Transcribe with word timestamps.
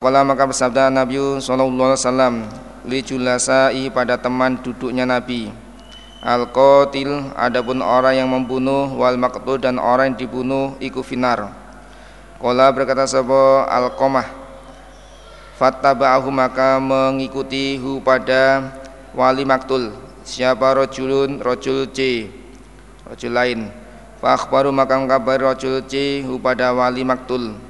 Kala 0.00 0.24
maka 0.24 0.48
bersabda 0.48 0.88
Nabi 0.88 1.20
sallallahu 1.44 1.92
alaihi 1.92 2.00
wasallam 2.00 2.34
li 2.88 3.04
julasai 3.04 3.84
pada 3.92 4.16
teman 4.16 4.56
duduknya 4.56 5.04
Nabi. 5.04 5.52
Al 6.24 6.48
qatil 6.48 7.28
adapun 7.36 7.84
orang 7.84 8.16
yang 8.16 8.32
membunuh 8.32 8.88
wal 8.96 9.20
maqtul 9.20 9.60
dan 9.60 9.76
orang 9.76 10.16
yang 10.16 10.24
dibunuh 10.24 10.72
iku 10.80 11.04
finar. 11.04 11.52
Kala 12.40 12.72
berkata 12.72 13.04
sapa 13.04 13.68
Al 13.68 13.92
Qamah 13.92 14.24
Fattaba'ahu 15.60 16.32
maka 16.32 16.80
mengikuti 16.80 17.76
hu 17.76 18.00
pada 18.00 18.72
wali 19.12 19.44
maktul 19.44 19.92
Siapa 20.24 20.80
rojulun 20.80 21.44
rojul 21.44 21.92
C 21.92 22.24
Rojul 23.04 23.36
lain 23.36 23.68
Fa 24.16 24.32
akhbaru 24.32 24.72
maka 24.72 24.96
mengkabari 24.96 25.44
rojul 25.44 25.84
C 25.84 26.24
hu 26.24 26.40
pada 26.40 26.72
wali 26.72 27.04
maktul 27.04 27.68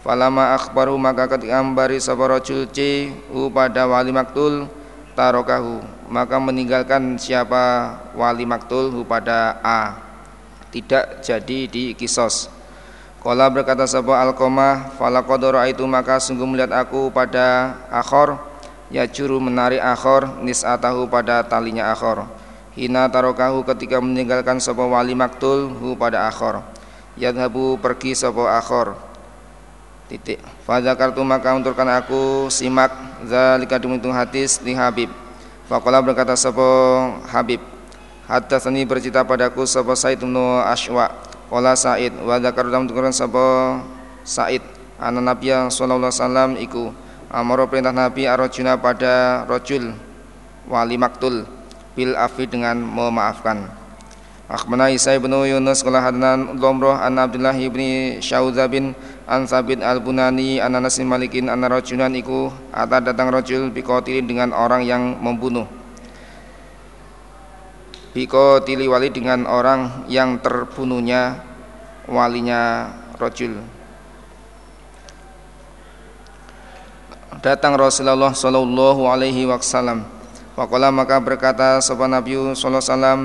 Falama 0.00 0.56
akhbaru 0.56 0.96
maka 0.96 1.28
ketika 1.28 1.60
membari 1.60 2.00
sapa 2.00 2.24
rajul 2.24 2.64
C 2.72 3.12
hu 3.28 3.52
pada 3.52 3.84
wali 3.84 4.08
maktul 4.08 4.64
tarokahu. 5.12 5.84
Maka 6.08 6.40
meninggalkan 6.40 7.20
siapa 7.20 7.96
wali 8.16 8.48
maktul 8.48 8.88
hu 8.88 9.04
pada 9.04 9.60
A. 9.60 10.00
Tidak 10.72 11.20
jadi 11.20 11.68
di 11.68 11.92
kisos. 11.92 12.48
Kala 13.20 13.52
berkata 13.52 13.84
sapa 13.84 14.16
alqamah 14.24 14.96
falaqad 14.96 15.52
itu 15.68 15.84
maka 15.84 16.16
sungguh 16.16 16.48
melihat 16.48 16.72
aku 16.80 17.12
pada 17.12 17.76
akhor. 17.92 18.40
Ya 18.88 19.04
juru 19.04 19.36
menarik 19.36 19.84
akhor 19.84 20.40
nisatahu 20.40 21.12
pada 21.12 21.44
talinya 21.44 21.92
akhor. 21.92 22.24
Hina 22.72 23.04
tarokahu 23.12 23.68
ketika 23.68 24.00
meninggalkan 24.00 24.64
sapa 24.64 24.80
wali 24.80 25.12
maktul 25.12 25.68
hu 25.76 25.92
pada 25.92 26.24
akhor. 26.24 26.64
Yadhabu 27.20 27.76
pergi 27.76 28.16
sapa 28.16 28.56
akhor 28.56 29.09
titik. 30.10 30.42
Kartu 30.66 31.22
maka 31.22 31.54
unturkan 31.54 31.86
aku 31.86 32.50
simak 32.50 32.90
zalika 33.22 33.78
demitung 33.78 34.10
hadis 34.10 34.58
di 34.58 34.74
Habib. 34.74 35.06
Fakola 35.70 36.02
berkata 36.02 36.34
sapa 36.34 36.66
Habib? 37.30 37.62
Hatta 38.26 38.58
seni 38.58 38.82
bercita 38.82 39.22
padaku 39.22 39.62
sapa 39.62 39.94
Said 39.94 40.18
bin 40.18 40.34
Ashwa 40.66 41.14
Kola 41.46 41.78
Said. 41.78 42.10
Wa 42.26 42.42
zakartu 42.42 42.74
unturkan 42.74 43.14
sapa 43.14 43.78
Said 44.26 44.66
Anak 44.98 45.22
Nabi 45.22 45.48
sallallahu 45.48 46.10
alaihi 46.10 46.18
wasallam 46.18 46.50
iku 46.58 46.84
Amaro 47.30 47.70
perintah 47.70 47.94
Nabi 47.94 48.26
arojuna 48.26 48.74
pada 48.74 49.46
rojul 49.46 49.94
wali 50.66 50.98
maktul 50.98 51.46
bil 51.94 52.18
afi 52.18 52.50
dengan 52.50 52.74
memaafkan. 52.74 53.70
Akhbana 54.50 54.90
Isa 54.90 55.14
bin 55.14 55.30
Yunus 55.30 55.86
kala 55.86 56.02
hadana 56.02 56.34
Lomroh 56.58 56.98
an 56.98 57.22
Abdullah 57.22 57.54
bin 57.54 58.18
Syaudha 58.18 58.66
bin 58.66 58.98
an 59.30 59.46
Sabit 59.46 59.78
al-Bunani 59.78 60.58
an 60.58 60.74
Anas 60.74 60.98
Malikin 60.98 61.46
an 61.46 61.62
rajulan 61.62 62.10
iku 62.18 62.50
ata 62.74 62.98
datang 62.98 63.30
rajul 63.30 63.70
bikotilin 63.70 64.26
dengan 64.26 64.50
orang 64.50 64.82
yang 64.82 65.22
membunuh. 65.22 65.70
Bikotili 68.10 68.90
wali 68.90 69.14
dengan 69.14 69.46
orang 69.46 70.10
yang 70.10 70.42
terbunuhnya 70.42 71.46
walinya 72.10 72.90
rajul. 73.22 73.54
Datang 77.38 77.78
Rasulullah 77.78 78.34
sallallahu 78.34 79.06
alaihi 79.06 79.46
wasallam. 79.46 80.02
Faqala 80.58 80.90
maka 80.90 81.22
berkata 81.22 81.78
sahabat 81.78 82.10
Nabi 82.10 82.34
sallallahu 82.34 82.82
alaihi 82.82 82.90
wasallam 82.90 83.20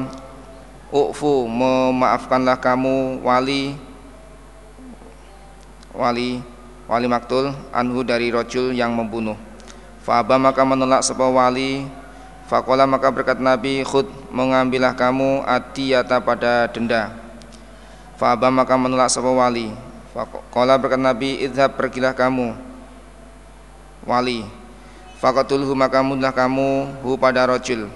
Ufu 0.93 1.49
memaafkanlah 1.49 2.61
kamu 2.61 3.25
wali 3.25 3.73
wali 5.95 6.43
wali 6.85 7.07
maktul 7.09 7.55
anhu 7.73 8.05
dari 8.05 8.29
rojul 8.29 8.75
yang 8.75 8.93
membunuh. 8.93 9.38
Faba 10.05 10.38
maka 10.38 10.61
menolak 10.61 11.01
sebuah 11.01 11.31
wali. 11.33 11.88
Fakola 12.45 12.85
maka 12.85 13.09
berkat 13.09 13.41
Nabi 13.41 13.81
khud 13.81 14.05
mengambillah 14.29 14.93
kamu 14.93 15.41
atiyata 15.49 16.21
pada 16.21 16.69
denda. 16.69 17.09
Faba 18.22 18.53
maka 18.53 18.78
menolak 18.78 19.09
sebuah 19.09 19.50
wali. 19.50 19.73
Fakola 20.13 20.78
berkat 20.78 21.01
Nabi 21.01 21.41
idhab 21.41 21.73
pergilah 21.73 22.13
kamu 22.13 22.53
wali. 24.06 24.45
Fakatulhu 25.17 25.73
maka 25.73 26.06
mudah 26.06 26.29
kamu 26.29 27.01
hu 27.01 27.17
pada 27.17 27.50
rojul. 27.50 27.89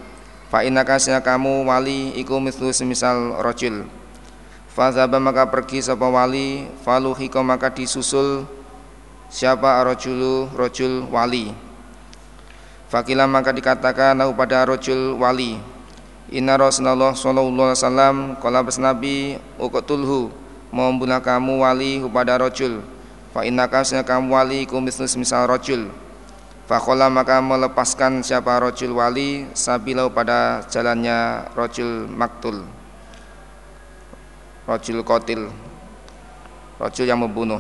Fa 0.49 0.65
innaka 0.65 0.97
kamu 0.97 1.69
wali 1.69 2.17
iku 2.17 2.41
mislu 2.41 2.73
semisal 2.73 3.37
rojul 3.37 3.85
Fazaba 4.79 5.19
maka 5.19 5.43
pergi 5.43 5.83
sapa 5.83 6.07
wali. 6.07 6.63
Faluhiko 6.87 7.43
maka 7.43 7.67
disusul 7.67 8.47
siapa 9.27 9.75
rojulu 9.83 10.47
rojul 10.55 11.03
wali. 11.11 11.51
Fakila 12.87 13.27
maka 13.27 13.51
dikatakan 13.51 14.15
nahu 14.15 14.31
pada 14.39 14.63
rojul 14.63 15.19
wali. 15.19 15.59
Inna 16.31 16.55
Rasulullah 16.55 17.11
sallallahu 17.11 17.75
alaihi 17.75 17.83
wasallam 17.83 18.15
kala 18.39 18.63
Nabi 18.63 19.35
uqtulhu 19.59 20.31
membunuh 20.71 21.19
kamu 21.19 21.59
wali 21.59 21.99
pada 22.15 22.39
rojul. 22.39 22.79
Fa 23.35 23.43
innaka 23.43 23.83
kamu 23.83 24.31
wali 24.31 24.63
kum 24.63 24.87
misal 24.87 25.43
rojul. 25.43 25.91
Fakola 26.71 27.11
maka 27.11 27.43
melepaskan 27.43 28.23
siapa 28.23 28.63
rojul 28.63 28.95
wali 28.95 29.43
sabilau 29.51 30.07
pada 30.07 30.63
jalannya 30.71 31.51
rojul 31.51 32.07
maktul 32.07 32.78
rojul 34.69 35.01
kotil 35.01 35.49
rojul 36.77 37.05
yang 37.09 37.17
membunuh. 37.17 37.57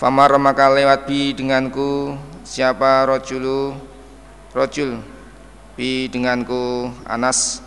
Famar 0.00 0.32
maka 0.40 0.72
lewat 0.72 1.04
bi 1.04 1.36
denganku 1.36 2.16
siapa 2.40 3.04
rojulu 3.04 3.76
rojul 4.56 4.96
bi 5.76 6.08
denganku 6.08 6.88
Anas. 7.04 7.60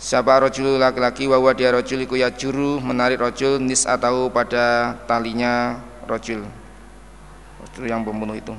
Siapa 0.00 0.36
rojul 0.36 0.76
laki-laki? 0.76 1.24
Wawa 1.24 1.56
dia 1.56 1.72
rojul 1.72 2.04
iku 2.04 2.20
ya 2.20 2.28
juru 2.28 2.76
menarik 2.80 3.20
rojul 3.20 3.56
nis 3.56 3.88
atau 3.88 4.28
pada 4.28 4.96
talinya 5.08 5.80
rojul 6.04 6.44
rojul 7.60 7.84
yang 7.88 8.04
membunuh 8.04 8.36
itu. 8.36 8.52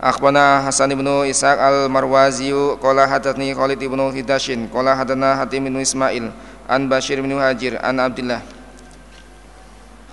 Akhbana 0.00 0.64
Hasan 0.64 0.96
ibnu 0.96 1.28
Ishaq 1.28 1.60
al-Marwazi 1.60 2.52
qala 2.80 3.04
hadatsani 3.04 3.52
Khalid 3.52 3.80
ibnu 3.80 4.12
Hidashin 4.16 4.72
qala 4.72 4.96
hadatsana 4.96 5.36
Hatim 5.36 5.68
ibnu 5.68 5.80
Ismail 5.84 6.32
an 6.68 6.88
Bashir 6.88 7.20
bin 7.20 7.34
Hajir 7.36 7.80
an 7.82 8.00
Abdullah 8.00 8.42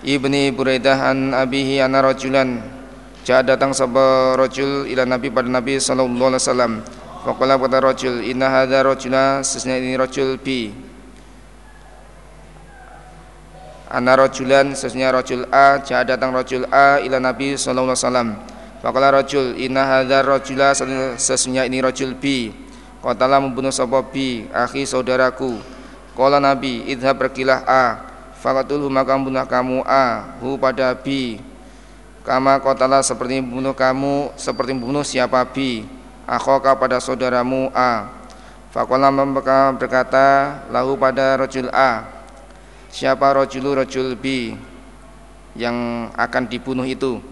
ibni 0.03 0.49
Buraidah 0.51 1.11
an 1.11 1.31
abihi 1.33 1.79
anna 1.79 2.01
rajulan 2.03 2.81
Jaa 3.21 3.45
datang 3.45 3.69
sebuah 3.69 4.33
rajul 4.33 4.89
ila 4.89 5.05
Nabi 5.05 5.29
pada 5.29 5.45
Nabi 5.45 5.77
sallallahu 5.77 6.33
alaihi 6.33 6.41
wasallam. 6.41 6.73
Faqala 7.21 7.53
pada 7.61 7.77
rajul, 7.77 8.25
"Inna 8.25 8.49
hadza 8.49 8.81
rajula 8.81 9.45
sesnya 9.45 9.77
ini 9.77 9.93
rajul 9.93 10.41
bi." 10.41 10.73
Ana 13.93 14.17
rajulan 14.17 14.73
sesnya 14.73 15.13
rajul 15.13 15.45
A, 15.53 15.77
jaa 15.85 16.01
datang 16.01 16.33
rajul 16.33 16.65
A 16.73 16.97
ila 16.97 17.21
Nabi 17.21 17.61
sallallahu 17.61 17.93
alaihi 17.93 18.01
wasallam. 18.01 18.29
Faqala 18.81 19.07
rajul, 19.13 19.53
"Inna 19.61 19.85
hadza 19.85 20.25
rajula 20.25 20.73
sesnya 21.21 21.69
ini 21.69 21.77
rajul 21.77 22.17
B." 22.17 22.49
Qatala 23.05 23.37
membunuh 23.37 23.73
sapa 23.73 24.01
B, 24.01 24.45
akhi 24.49 24.89
saudaraku. 24.89 25.61
Kala 26.11 26.43
Nabi, 26.43 26.91
idhab 26.91 27.23
pergilah 27.23 27.63
A, 27.63 28.03
fakatulhu 28.43 28.91
maka 28.91 29.15
bunuh 29.15 29.47
kamu 29.47 29.79
A, 29.87 30.35
hu 30.43 30.59
pada 30.59 30.91
B. 30.91 31.39
Kama 32.27 32.59
kotala 32.59 32.99
seperti 32.99 33.39
membunuh 33.39 33.71
kamu, 33.71 34.35
seperti 34.35 34.75
membunuh 34.75 35.07
siapa 35.07 35.39
B, 35.47 35.87
akhoka 36.27 36.75
pada 36.75 36.99
saudaramu 36.99 37.71
A. 37.71 38.11
Fakola 38.75 39.07
berkata, 39.71 40.59
lahu 40.67 40.99
pada 40.99 41.39
rojul 41.39 41.71
A, 41.71 42.07
siapa 42.91 43.31
rojulu 43.31 43.79
rojul 43.83 44.19
B 44.19 44.55
yang 45.55 46.11
akan 46.19 46.43
dibunuh 46.47 46.87
itu. 46.87 47.23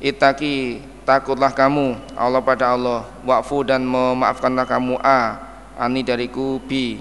Itaki 0.00 0.80
takutlah 1.04 1.52
kamu 1.52 2.00
Allah 2.16 2.40
pada 2.40 2.72
Allah, 2.72 3.04
wakfu 3.28 3.60
dan 3.60 3.84
memaafkanlah 3.84 4.64
kamu 4.64 4.96
A, 5.04 5.36
ani 5.76 6.00
dariku 6.00 6.56
B 6.64 7.00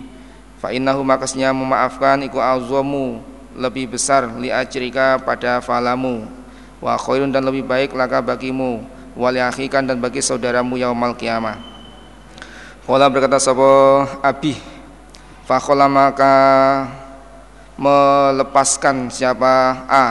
fa 0.61 0.69
innahu 0.69 1.01
makasnya 1.01 1.49
memaafkan 1.49 2.21
iku 2.21 2.37
azamu 2.37 3.25
lebih 3.57 3.97
besar 3.97 4.29
li 4.37 4.53
ajrika 4.53 5.17
pada 5.17 5.59
falamu. 5.59 6.29
Wa 6.77 6.97
khairun 6.97 7.33
dan 7.33 7.45
lebih 7.45 7.65
baik 7.65 7.97
laka 7.97 8.21
bagimu 8.21 8.85
wali 9.17 9.41
akhikan 9.41 9.85
dan 9.85 9.99
bagi 9.99 10.23
saudaramu 10.23 10.79
yaumal 10.79 11.17
kiamah. 11.17 11.59
Kala 12.85 13.07
berkata 13.07 13.37
sapa 13.37 14.03
abi? 14.25 14.57
Fa 15.45 15.59
maka 15.87 16.35
melepaskan 17.77 19.11
siapa 19.11 19.85
A 19.87 20.05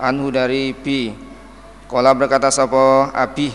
anhu 0.00 0.32
dari 0.32 0.72
B. 0.74 1.14
Kala 1.86 2.14
berkata 2.16 2.50
sapa 2.50 3.12
abi? 3.14 3.52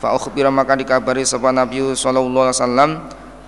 Fa 0.00 0.16
ukhbira 0.16 0.48
maka 0.48 0.74
dikabari 0.78 1.28
sapa 1.28 1.52
Nabi 1.52 1.92
sallallahu 1.92 2.48
alaihi 2.48 2.56
wasallam 2.56 2.90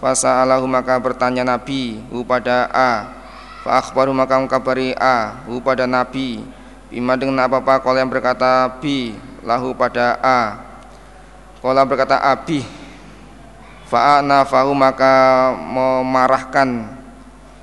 Fasa'alahu 0.03 0.67
maka 0.67 0.99
bertanya 0.99 1.47
Nabi 1.47 2.03
kepada 2.11 2.67
A. 2.75 3.23
Fa 3.63 3.79
akhbaru 3.79 4.11
maka 4.11 4.35
mengkabari 4.35 4.99
A. 4.99 5.47
Kepada 5.47 5.87
Nabi. 5.87 6.43
Bima 6.91 7.15
dengan 7.15 7.47
apa-apa 7.47 7.79
kalau 7.79 8.03
yang 8.03 8.11
berkata 8.11 8.83
B 8.83 9.15
lahu 9.47 9.71
pada 9.79 10.19
A. 10.19 10.41
Kala 11.63 11.87
berkata 11.87 12.19
Abi 12.19 12.67
Fa'ana 13.87 14.43
fahu 14.43 14.75
maka 14.75 15.55
memarahkan 15.55 16.99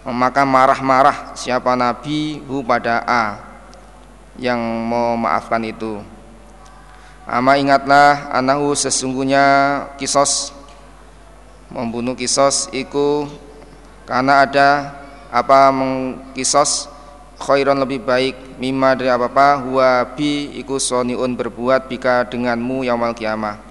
Maka 0.07 0.47
marah-marah 0.47 1.35
siapa 1.35 1.75
Nabi 1.75 2.39
hu 2.47 2.63
pada 2.63 3.03
A. 3.03 3.25
Yang 4.39 4.63
memaafkan 4.63 5.59
itu. 5.67 5.99
Ama 7.27 7.59
ingatlah 7.59 8.31
anahu 8.31 8.71
sesungguhnya 8.71 9.43
kisos 9.99 10.55
Membunuh 11.69 12.17
kisos 12.17 12.69
iku 12.73 13.29
Karena 14.09 14.41
ada 14.41 14.69
apa 15.29 15.69
mengkisos 15.69 16.89
khairon 17.37 17.79
lebih 17.79 18.03
baik 18.03 18.57
mimma 18.57 18.97
dari 18.97 19.13
apa-apa 19.13 19.63
huwa 19.63 20.01
bi 20.17 20.49
iku 20.59 20.81
soniun 20.81 21.37
berbuat 21.37 21.85
bika 21.85 22.25
denganmu 22.27 22.83
yaumul 22.83 23.13
kiamah. 23.13 23.61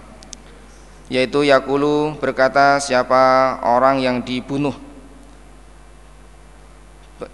Yaitu 1.11 1.43
yakulu 1.43 2.15
berkata 2.23 2.79
siapa 2.79 3.59
orang 3.67 3.99
yang 3.99 4.23
dibunuh? 4.23 4.77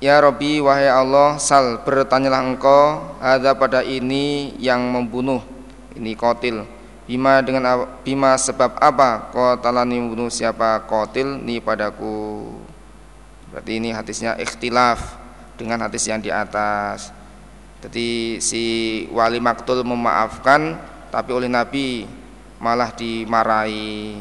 Ya 0.01 0.17
Robi 0.17 0.65
wahai 0.65 0.89
Allah 0.89 1.37
sal 1.37 1.85
bertanyalah 1.85 2.41
engkau 2.41 3.05
ada 3.21 3.53
pada 3.53 3.85
ini 3.85 4.57
yang 4.57 4.81
membunuh? 4.81 5.45
Ini 5.93 6.17
kotil 6.17 6.74
bima 7.05 7.45
dengan 7.45 7.85
bima 8.01 8.33
sebab 8.37 8.81
apa 8.81 9.29
kau 9.33 9.57
talani 9.61 10.01
membunuh 10.01 10.33
siapa 10.33 10.85
kotil 10.89 11.37
ni 11.41 11.61
padaku 11.61 12.49
Berarti 13.55 13.79
ini 13.79 13.95
hadisnya 13.95 14.35
ikhtilaf 14.35 15.15
dengan 15.55 15.87
hadis 15.87 16.11
yang 16.11 16.19
di 16.19 16.27
atas. 16.27 17.15
Jadi 17.87 18.43
si 18.43 18.65
wali 19.15 19.39
maktul 19.39 19.87
memaafkan 19.87 20.75
tapi 21.15 21.31
oleh 21.31 21.47
Nabi 21.47 22.03
malah 22.59 22.91
dimarahi. 22.91 24.19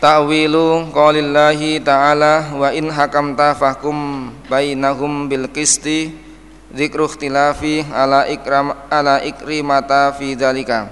Ta'wilu 0.00 0.88
qaulillahi 0.96 1.84
ta'ala 1.84 2.56
wa 2.56 2.72
in 2.72 2.88
hakamta 2.88 3.52
fahkum 3.52 4.32
bainahum 4.48 5.28
bil 5.28 5.44
qisti 5.52 6.16
dzikru 6.72 7.04
ikhtilafi 7.04 7.84
ala 7.92 8.24
ikram 8.32 8.72
ala 8.88 9.20
ikrimata 9.20 10.16
fi 10.16 10.32
dzalika. 10.32 10.88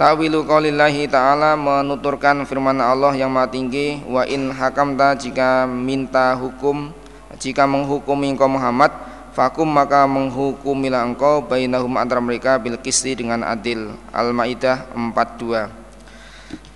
Ta'wilu 0.00 0.46
qaulillahi 0.46 1.10
ta'ala 1.10 1.58
menuturkan 1.58 2.46
firman 2.48 2.78
Allah 2.80 3.12
yang 3.18 3.34
maha 3.34 3.50
tinggi 3.50 4.00
wa 4.06 4.22
in 4.24 4.48
hakamta 4.54 5.18
jika 5.18 5.66
minta 5.66 6.38
hukum 6.38 6.94
jika 7.36 7.66
menghukumi 7.66 8.30
engkau 8.30 8.46
Muhammad 8.46 8.94
fakum 9.34 9.66
maka 9.66 10.06
menghukumilah 10.06 11.02
engkau 11.02 11.42
bainahum 11.42 11.98
antara 11.98 12.22
mereka 12.22 12.56
bil 12.62 12.78
qisti 12.78 13.18
dengan 13.18 13.42
adil. 13.42 13.92
Al-Maidah 14.14 14.86
42 14.94 15.66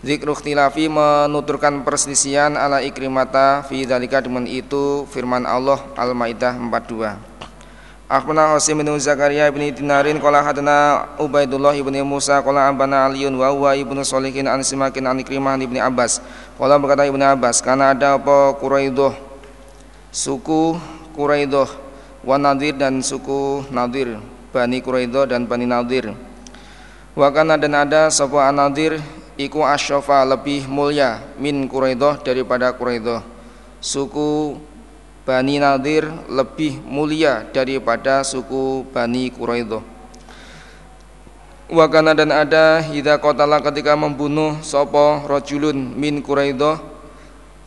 Zikru 0.03 0.35
ikhtilafi 0.35 0.91
menuturkan 0.91 1.87
perselisihan 1.87 2.59
ala 2.59 2.83
ikrimata 2.83 3.63
fi 3.71 3.87
dzalika 3.87 4.19
dengan 4.19 4.51
itu 4.51 5.07
firman 5.15 5.47
Allah 5.47 5.79
Al-Maidah 5.95 6.59
42 6.59 7.33
Akhbarana 8.13 8.53
Asim 8.53 8.77
bin 8.77 8.93
Zakaria 9.01 9.49
bin 9.49 9.65
Dinarin 9.73 10.21
qala 10.21 10.45
hadana 10.45 11.09
Ubaidullah 11.17 11.73
bin 11.73 11.97
Musa 12.05 12.45
qala 12.45 12.69
abana 12.69 13.09
Aliun 13.09 13.33
wa 13.41 13.49
huwa 13.49 13.73
ibnu 13.73 14.05
Solihin 14.05 14.45
an 14.45 14.61
Simakin 14.61 15.09
an 15.09 15.17
Ikrimah 15.25 15.57
bin 15.57 15.81
Abbas. 15.81 16.21
Qala 16.61 16.77
berkata 16.77 17.09
Ibnu 17.09 17.25
Abbas, 17.25 17.65
karena 17.65 17.97
ada 17.97 18.21
apa 18.21 18.53
Quraidah 18.61 19.17
suku 20.13 20.77
Quraidah 21.17 21.73
wa 22.21 22.37
Nadir 22.37 22.77
dan 22.77 23.01
suku 23.01 23.65
Nadir, 23.73 24.21
Bani 24.53 24.85
Quraidah 24.85 25.33
dan 25.33 25.49
Bani 25.49 25.65
Nadir. 25.65 26.13
Wa 27.17 27.33
kana 27.33 27.57
dan 27.57 27.73
ada 27.73 28.13
sapa 28.13 28.53
Nadir 28.53 29.01
iku 29.41 29.65
asyafa 29.65 30.21
lebih 30.29 30.69
mulia 30.69 31.25
min 31.41 31.65
Quraidah 31.65 32.21
daripada 32.21 32.77
Quraidah. 32.77 33.25
Suku 33.81 34.61
Bani 35.23 35.63
Nadir 35.63 36.11
lebih 36.27 36.83
mulia 36.83 37.47
daripada 37.55 38.27
suku 38.27 38.83
Bani 38.91 39.31
Quraidah. 39.31 39.79
Wakana 41.71 42.11
dan 42.11 42.35
ada 42.35 42.83
hida 42.83 43.23
kotala 43.23 43.63
ketika 43.63 43.95
membunuh 43.95 44.59
sopo 44.67 45.23
rojulun 45.31 45.95
min 45.95 46.27
Quraidah 46.27 46.83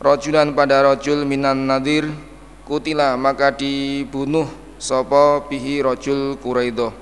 rojulan 0.04 0.52
pada 0.52 0.84
rojul 0.84 1.24
minan 1.24 1.64
Nadir 1.64 2.12
kutila 2.68 3.16
maka 3.16 3.56
dibunuh 3.56 4.46
sopo 4.76 5.48
bihi 5.48 5.80
rojul 5.80 6.36
Quraidah. 6.36 6.92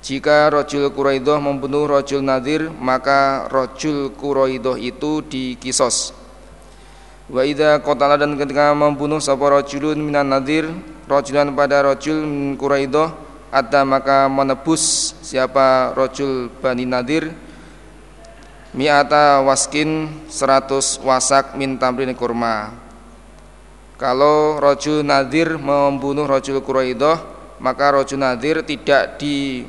Jika 0.00 0.56
rojul 0.56 0.88
Quraidah 0.88 1.36
membunuh 1.36 1.84
rojul 1.84 2.24
Nadir 2.24 2.72
maka 2.72 3.44
rojul 3.52 4.08
Quraidah 4.16 4.80
itu 4.80 5.20
dikisos. 5.20 6.16
Wa 7.26 7.42
idza 7.42 7.82
qatala 7.82 8.14
dan 8.14 8.38
ketika 8.38 8.70
membunuh 8.70 9.18
sapa 9.18 9.50
rajulun 9.50 9.98
minan 9.98 10.30
nadir 10.30 10.70
rajulan 11.10 11.50
pada 11.54 11.82
rajul 11.82 12.22
min 12.22 12.54
Quraidah 12.54 13.10
ada 13.50 13.82
maka 13.82 14.30
menebus 14.30 15.14
siapa 15.26 15.90
rajul 15.94 16.50
Bani 16.62 16.86
Nadir 16.86 17.34
mi'ata 18.74 19.42
waskin 19.42 20.06
100 20.30 21.02
wasak 21.02 21.58
min 21.58 21.78
tamrin 21.80 22.14
kurma. 22.14 22.74
Kalau 23.96 24.60
rajul 24.60 25.00
Nadir 25.00 25.56
membunuh 25.56 26.28
rajul 26.28 26.60
Quraidah 26.60 27.22
maka 27.58 27.90
rajul 27.96 28.20
Nadir 28.20 28.60
tidak 28.62 29.16
di 29.16 29.64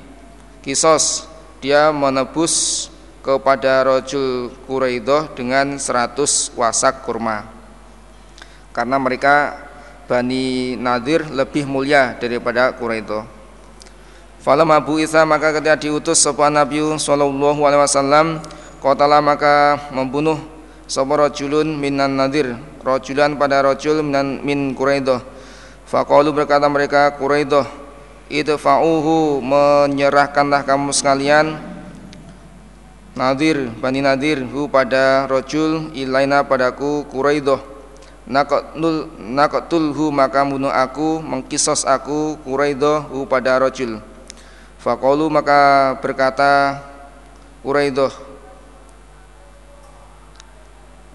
kisos 0.61 1.25
dia 1.63 1.89
menebus 1.95 2.85
kepada 3.27 3.83
Rojul 3.83 4.55
Quraidah 4.63 5.35
dengan 5.35 5.75
100 5.75 6.55
wasak 6.55 7.03
kurma. 7.03 7.43
Karena 8.71 8.95
mereka 8.95 9.67
Bani 10.07 10.79
Nadir 10.79 11.27
lebih 11.27 11.67
mulia 11.67 12.15
daripada 12.15 12.71
Quraidah 12.71 13.27
Falam 14.39 14.71
Abu 14.71 15.03
Isa 15.03 15.27
maka 15.27 15.51
ketika 15.51 15.75
diutus 15.75 16.23
sebuah 16.23 16.47
Nabi 16.47 16.79
Sallallahu 16.95 17.67
Alaihi 17.67 17.83
Wasallam 17.83 18.39
Kotala 18.79 19.19
maka 19.19 19.75
membunuh 19.91 20.39
sebuah 20.87 21.27
rojulun 21.27 21.75
minan 21.75 22.15
nadir 22.15 22.55
Rojulan 22.79 23.35
pada 23.35 23.59
rojul 23.59 23.99
minan, 23.99 24.39
min 24.47 24.71
Quraidah 24.71 25.19
Fakalu 25.83 26.31
berkata 26.31 26.71
mereka 26.71 27.11
Quraidah 27.19 27.67
Idfa'uhu 28.31 29.43
menyerahkanlah 29.43 30.63
kamu 30.63 30.95
sekalian 30.95 31.76
Nadir 33.17 33.73
Bani 33.81 34.05
Nadir 34.05 34.45
hu 34.45 34.69
pada 34.69 35.25
rojul 35.25 35.89
ilaina 35.97 36.45
padaku 36.45 37.09
Quraidah 37.09 37.57
Nakotul 38.27 39.07
nakotulhu 39.17 40.11
maka 40.13 40.43
bunuh 40.43 40.69
aku 40.69 41.23
mengkisos 41.23 41.87
aku 41.87 42.35
Quraidah 42.43 43.07
hu 43.07 43.23
pada 43.23 43.55
rojul. 43.55 44.03
Fakolu 44.83 45.31
maka 45.31 45.95
berkata 46.03 46.83
Quraidah 47.63 48.11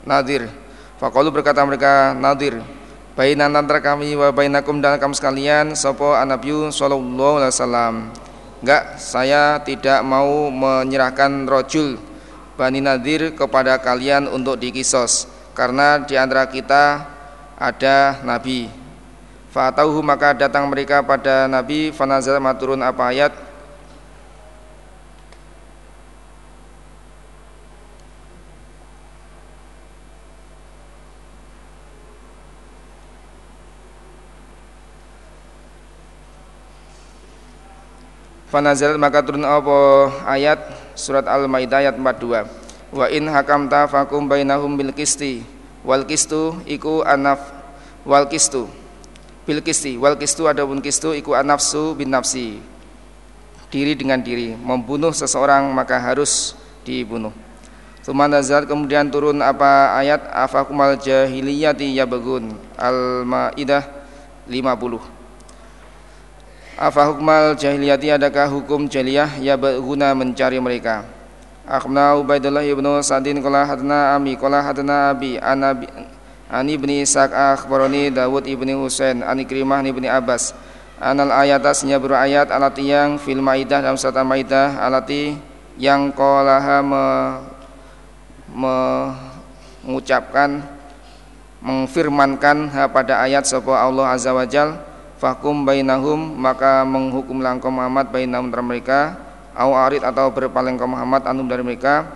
Nadir. 0.09 0.49
Fakolu 0.97 1.28
berkata 1.30 1.61
mereka 1.62 2.14
Nadir 2.14 2.64
Bainan 3.12 3.52
antara 3.52 3.85
kami 3.85 4.16
wa 4.16 4.32
bainakum 4.32 4.80
dan 4.80 4.97
kamu 4.97 5.12
sekalian 5.12 5.76
Sopo 5.76 6.16
anabiyu 6.16 6.73
sallallahu 6.73 7.44
alaihi 7.44 7.52
wasallam 7.52 7.94
Enggak, 8.62 8.95
saya 9.02 9.59
tidak 9.66 10.07
mau 10.07 10.47
menyerahkan 10.47 11.50
rojul 11.50 11.99
Bani 12.54 12.78
Nadir 12.78 13.35
kepada 13.35 13.75
kalian 13.83 14.31
untuk 14.31 14.54
dikisos 14.54 15.26
Karena 15.50 15.99
di 15.99 16.14
antara 16.14 16.47
kita 16.47 17.02
ada 17.59 18.23
Nabi. 18.23 18.71
Fatauhu 19.50 20.00
maka 20.00 20.33
datang 20.33 20.64
mereka 20.71 21.02
pada 21.04 21.45
Nabi 21.50 21.92
Fanazal 21.92 22.40
maturun 22.40 22.81
apa 22.81 23.11
ayat 23.12 23.35
Fanazal 38.52 39.00
maka 39.00 39.25
turun 39.25 39.49
apa? 39.49 40.12
Ayat 40.28 40.61
surat 40.92 41.25
Al-Maidah 41.25 41.88
ayat 41.88 41.97
42. 41.97 42.44
Wa 42.92 43.09
in 43.09 43.25
hakamta 43.25 43.88
fakum 43.88 44.28
bainahum 44.28 44.76
bil 44.76 44.92
qisti. 44.92 45.40
Wal 45.80 46.04
qistu 46.04 46.61
iku 46.68 47.00
anaf 47.00 47.40
wal 48.04 48.28
qistu. 48.28 48.68
Bil 49.49 49.64
qisti 49.64 49.97
wal 49.97 50.21
qistu 50.21 50.44
adapun 50.44 50.85
qistu 50.85 51.16
iku 51.16 51.32
anafsu 51.32 51.97
bin 51.97 52.12
nafsi. 52.12 52.61
Diri 53.73 53.97
dengan 53.97 54.21
diri. 54.21 54.52
Membunuh 54.52 55.16
seseorang 55.16 55.73
maka 55.73 55.97
harus 55.97 56.52
dibunuh. 56.85 57.32
Tsumma 58.04 58.28
nazar 58.28 58.68
kemudian 58.68 59.09
turun 59.09 59.40
apa 59.40 59.97
ayat? 59.97 60.28
Afakumal 60.28 61.00
jahiliyati 61.00 61.97
yabagun 61.97 62.52
Al-Maidah 62.76 63.88
50 64.44 65.12
Afa 66.80 67.04
hukmal 67.12 67.52
jahiliyati 67.52 68.08
adakah 68.16 68.48
hukum 68.48 68.88
jahiliyah 68.88 69.36
ya 69.44 69.60
guna 69.60 70.16
mencari 70.16 70.56
mereka? 70.56 71.04
Akhna 71.68 72.16
Ubaidullah 72.16 72.64
ibnu 72.64 72.96
Sadin 73.04 73.44
qala 73.44 73.68
hadna 73.68 74.16
ami 74.16 74.40
qala 74.40 74.64
hadna 74.64 75.12
abi 75.12 75.36
anabi 75.36 75.86
Ani 76.52 76.76
ibni 76.76 77.00
Ishaq 77.04 77.32
akhbarani 77.32 78.12
Dawud 78.12 78.44
ibni 78.48 78.72
Husain 78.76 79.20
Ani 79.24 79.44
Krimah 79.48 79.84
ibni 79.84 80.08
Abbas. 80.08 80.52
Anal 81.02 81.32
ayat 81.32 81.64
asnya 81.66 81.98
ayat 81.98 82.52
alati 82.52 82.86
yang 82.88 83.18
fil 83.18 83.42
maidah 83.42 83.82
dalam 83.82 83.98
surat 83.98 84.22
maidah 84.22 84.78
alati 84.78 85.34
yang 85.74 86.14
qalaha 86.14 86.78
me, 86.84 87.04
mengucapkan 89.82 90.62
mengfirmankan 91.58 92.70
pada 92.94 93.18
ayat 93.24 93.48
sapa 93.48 93.74
Allah 93.82 94.14
azza 94.14 94.30
wajal 94.30 94.91
fakum 95.22 95.62
bainahum 95.62 96.18
maka 96.34 96.82
menghukumlah 96.82 97.54
engkau 97.54 97.70
Muhammad 97.70 98.10
bainahum 98.10 98.50
antara 98.50 98.66
mereka. 98.66 99.00
Au 99.54 99.76
arid 99.78 100.02
atau 100.02 100.26
berpaling 100.34 100.74
engkau 100.74 100.90
Muhammad 100.90 101.22
anum 101.30 101.46
dari 101.46 101.62
mereka. 101.62 102.10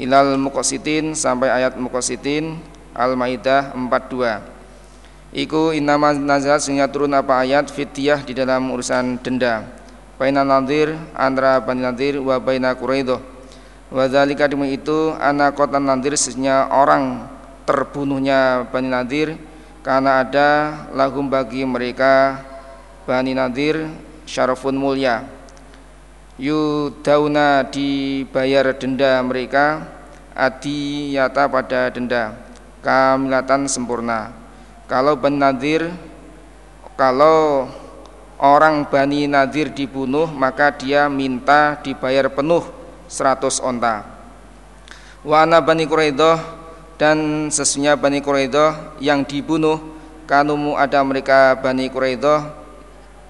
Ilal 0.00 0.40
muqasitin 0.40 1.12
sampai 1.12 1.52
ayat 1.52 1.76
muqasitin 1.76 2.56
Al-Maidah 2.96 3.76
42 3.76 5.36
Iku 5.36 5.76
innama 5.76 6.16
nazal 6.16 6.56
sehingga 6.56 6.88
turun 6.88 7.12
apa 7.12 7.44
ayat 7.44 7.68
fitiyah 7.68 8.24
di 8.24 8.32
dalam 8.32 8.72
urusan 8.72 9.20
denda. 9.20 9.68
Baina 10.16 10.40
nadir 10.40 10.96
antara 11.12 11.60
Bani 11.60 11.84
Nadir 11.84 12.20
wa 12.20 12.36
baina 12.40 12.76
Quraidah 12.76 13.20
Wa 13.90 14.04
dzalika 14.06 14.46
itu 14.68 15.16
anak 15.18 15.58
kota 15.58 15.82
Nadir 15.82 16.14
sesungguhnya 16.14 16.70
orang 16.70 17.26
terbunuhnya 17.66 18.68
Bani 18.70 18.86
Nadir 18.86 19.34
karena 19.80 20.20
ada 20.20 20.48
lahum 20.92 21.24
bagi 21.28 21.64
mereka 21.64 22.44
Bani 23.08 23.32
Nadir 23.32 23.88
syarafun 24.28 24.76
mulia. 24.76 25.24
Yudauna 26.40 27.68
dibayar 27.68 28.72
denda 28.76 29.20
mereka 29.20 29.84
adiyata 30.32 31.48
pada 31.48 31.92
denda. 31.92 32.32
Kamilatan 32.80 33.68
sempurna. 33.68 34.32
Kalau 34.88 35.16
Bani 35.16 35.36
Nadir 35.36 35.92
kalau 36.96 37.68
orang 38.40 38.84
Bani 38.88 39.28
Nadir 39.28 39.72
dibunuh 39.72 40.28
maka 40.28 40.72
dia 40.72 41.08
minta 41.08 41.76
dibayar 41.80 42.28
penuh 42.28 42.64
100 43.08 43.60
onta. 43.64 44.04
Wa 45.20 45.44
ana 45.44 45.60
Bani 45.60 45.84
Quraidah 45.84 46.59
dan 47.00 47.48
sesungguhnya 47.48 47.96
Bani 47.96 48.20
Quraidah 48.20 49.00
yang 49.00 49.24
dibunuh 49.24 49.80
kanumu 50.28 50.76
ada 50.76 51.00
mereka 51.00 51.56
Bani 51.56 51.88
Quraidah 51.88 52.52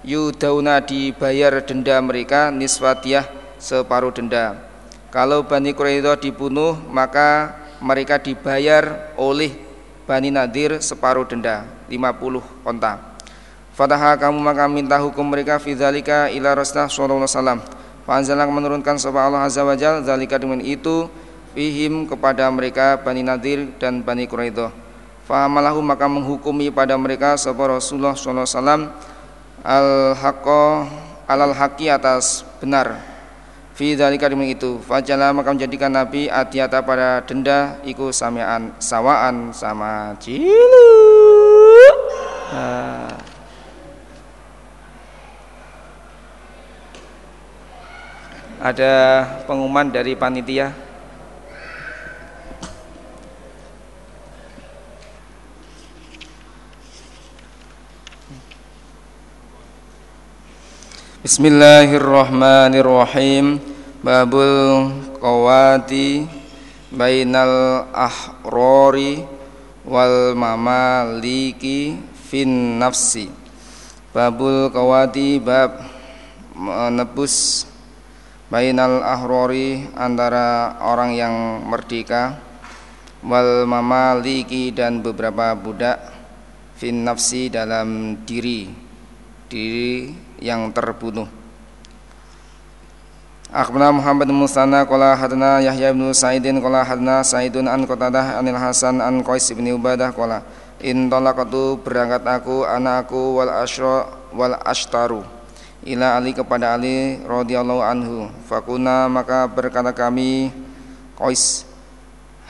yudauna 0.03 0.83
dibayar 0.83 1.63
denda 1.63 1.95
mereka 2.03 2.51
niswatiyah 2.51 3.23
separuh 3.55 4.11
denda 4.11 4.59
kalau 5.07 5.47
Bani 5.47 5.71
Quraidah 5.71 6.19
dibunuh 6.19 6.75
maka 6.91 7.55
mereka 7.79 8.19
dibayar 8.19 9.15
oleh 9.15 9.55
Bani 10.03 10.35
Nadir 10.35 10.83
separuh 10.83 11.23
denda 11.23 11.63
50 11.87 12.67
onta 12.67 13.07
Fataha 13.71 14.19
kamu 14.19 14.35
maka 14.43 14.67
minta 14.67 14.99
hukum 14.99 15.23
mereka 15.23 15.55
fidzalika 15.55 16.27
ila 16.27 16.59
Rasulullah 16.59 16.91
sallallahu 16.91 17.23
alaihi 17.23 18.27
wasallam. 18.35 18.51
Menurunkan 18.51 18.99
sebab 18.99 19.31
Allah 19.31 19.47
azza 19.47 19.63
wajal 19.63 20.03
zalika 20.03 20.35
dengan 20.35 20.59
itu 20.59 21.07
fihim 21.51 22.07
kepada 22.07 22.47
mereka 22.51 22.99
Bani 22.99 23.23
Nadir 23.23 23.71
dan 23.79 24.03
Bani 24.03 24.25
Quraidah. 24.27 24.71
Fahamalahu 25.27 25.79
maka 25.79 26.09
menghukumi 26.09 26.73
pada 26.73 26.97
mereka 26.99 27.39
sapa 27.39 27.63
Rasulullah 27.67 28.17
sallallahu 28.17 28.43
alaihi 28.43 28.57
wasallam 28.57 28.81
al 29.61 29.89
haqqo 30.17 30.63
alal 31.29 31.55
haqi 31.55 31.87
atas 31.87 32.43
benar 32.59 32.99
fi 33.77 33.95
dzalika 33.95 34.27
itu 34.27 34.81
fajala 34.83 35.31
maka 35.31 35.55
menjadikan 35.55 35.93
nabi 35.93 36.27
atiata 36.27 36.83
pada 36.83 37.23
denda 37.23 37.79
iku 37.87 38.11
samian 38.11 38.75
sawaan 38.81 39.55
sama 39.55 40.17
cilu 40.19 40.91
nah. 42.51 43.15
ada 48.61 48.93
pengumuman 49.47 49.87
dari 49.89 50.19
panitia 50.19 50.75
Bismillahirrahmanirrahim. 61.21 63.61
Babul 64.01 64.89
qawati 65.21 66.25
Bainal 66.89 67.85
ahrori 67.93 69.21
Wal 69.85 70.33
mamaliki 70.33 72.01
Fin 72.25 72.81
nafsi. 72.81 73.29
Babul 74.17 74.73
qawati 74.73 75.37
Bab 75.37 75.85
Menebus 76.57 77.69
Bainal 78.49 79.05
ahrori 79.05 79.93
Antara 79.93 80.73
orang 80.81 81.13
yang 81.13 81.61
merdeka 81.69 82.41
Wal 83.21 83.69
mamaliki 83.69 84.73
Dan 84.73 85.05
beberapa 85.05 85.53
budak 85.53 86.01
Fin 86.81 87.05
nafsi 87.05 87.53
dalam 87.53 88.17
diri 88.25 88.73
Diri 89.45 90.30
yang 90.41 90.73
terbunuh. 90.73 91.29
Akhbarana 93.51 93.91
Muhammad 93.91 94.31
bin 94.31 94.39
Musanna 94.39 94.87
qala 94.87 95.11
hadana 95.11 95.59
Yahya 95.59 95.91
bin 95.91 96.07
Sa'idin 96.15 96.63
qala 96.63 96.87
hadana 96.87 97.19
Sa'idun 97.19 97.67
an 97.67 97.83
Qatadah 97.83 98.39
anil 98.39 98.55
Hasan 98.55 99.03
an 99.03 99.19
Qais 99.27 99.51
bin 99.51 99.67
Ubadah 99.75 100.15
qala 100.15 100.39
in 100.79 101.11
talaqatu 101.11 101.83
berangkat 101.83 102.23
aku 102.23 102.63
anakku 102.63 103.35
wal 103.35 103.51
asyra 103.51 104.07
wal 104.31 104.55
ashtaru 104.63 105.27
ila 105.83 106.15
Ali 106.15 106.31
kepada 106.31 106.79
Ali 106.79 107.19
radhiyallahu 107.27 107.83
anhu 107.83 108.31
fakuna 108.47 109.11
maka 109.11 109.51
berkata 109.51 109.91
kami 109.91 110.55
Qais 111.19 111.67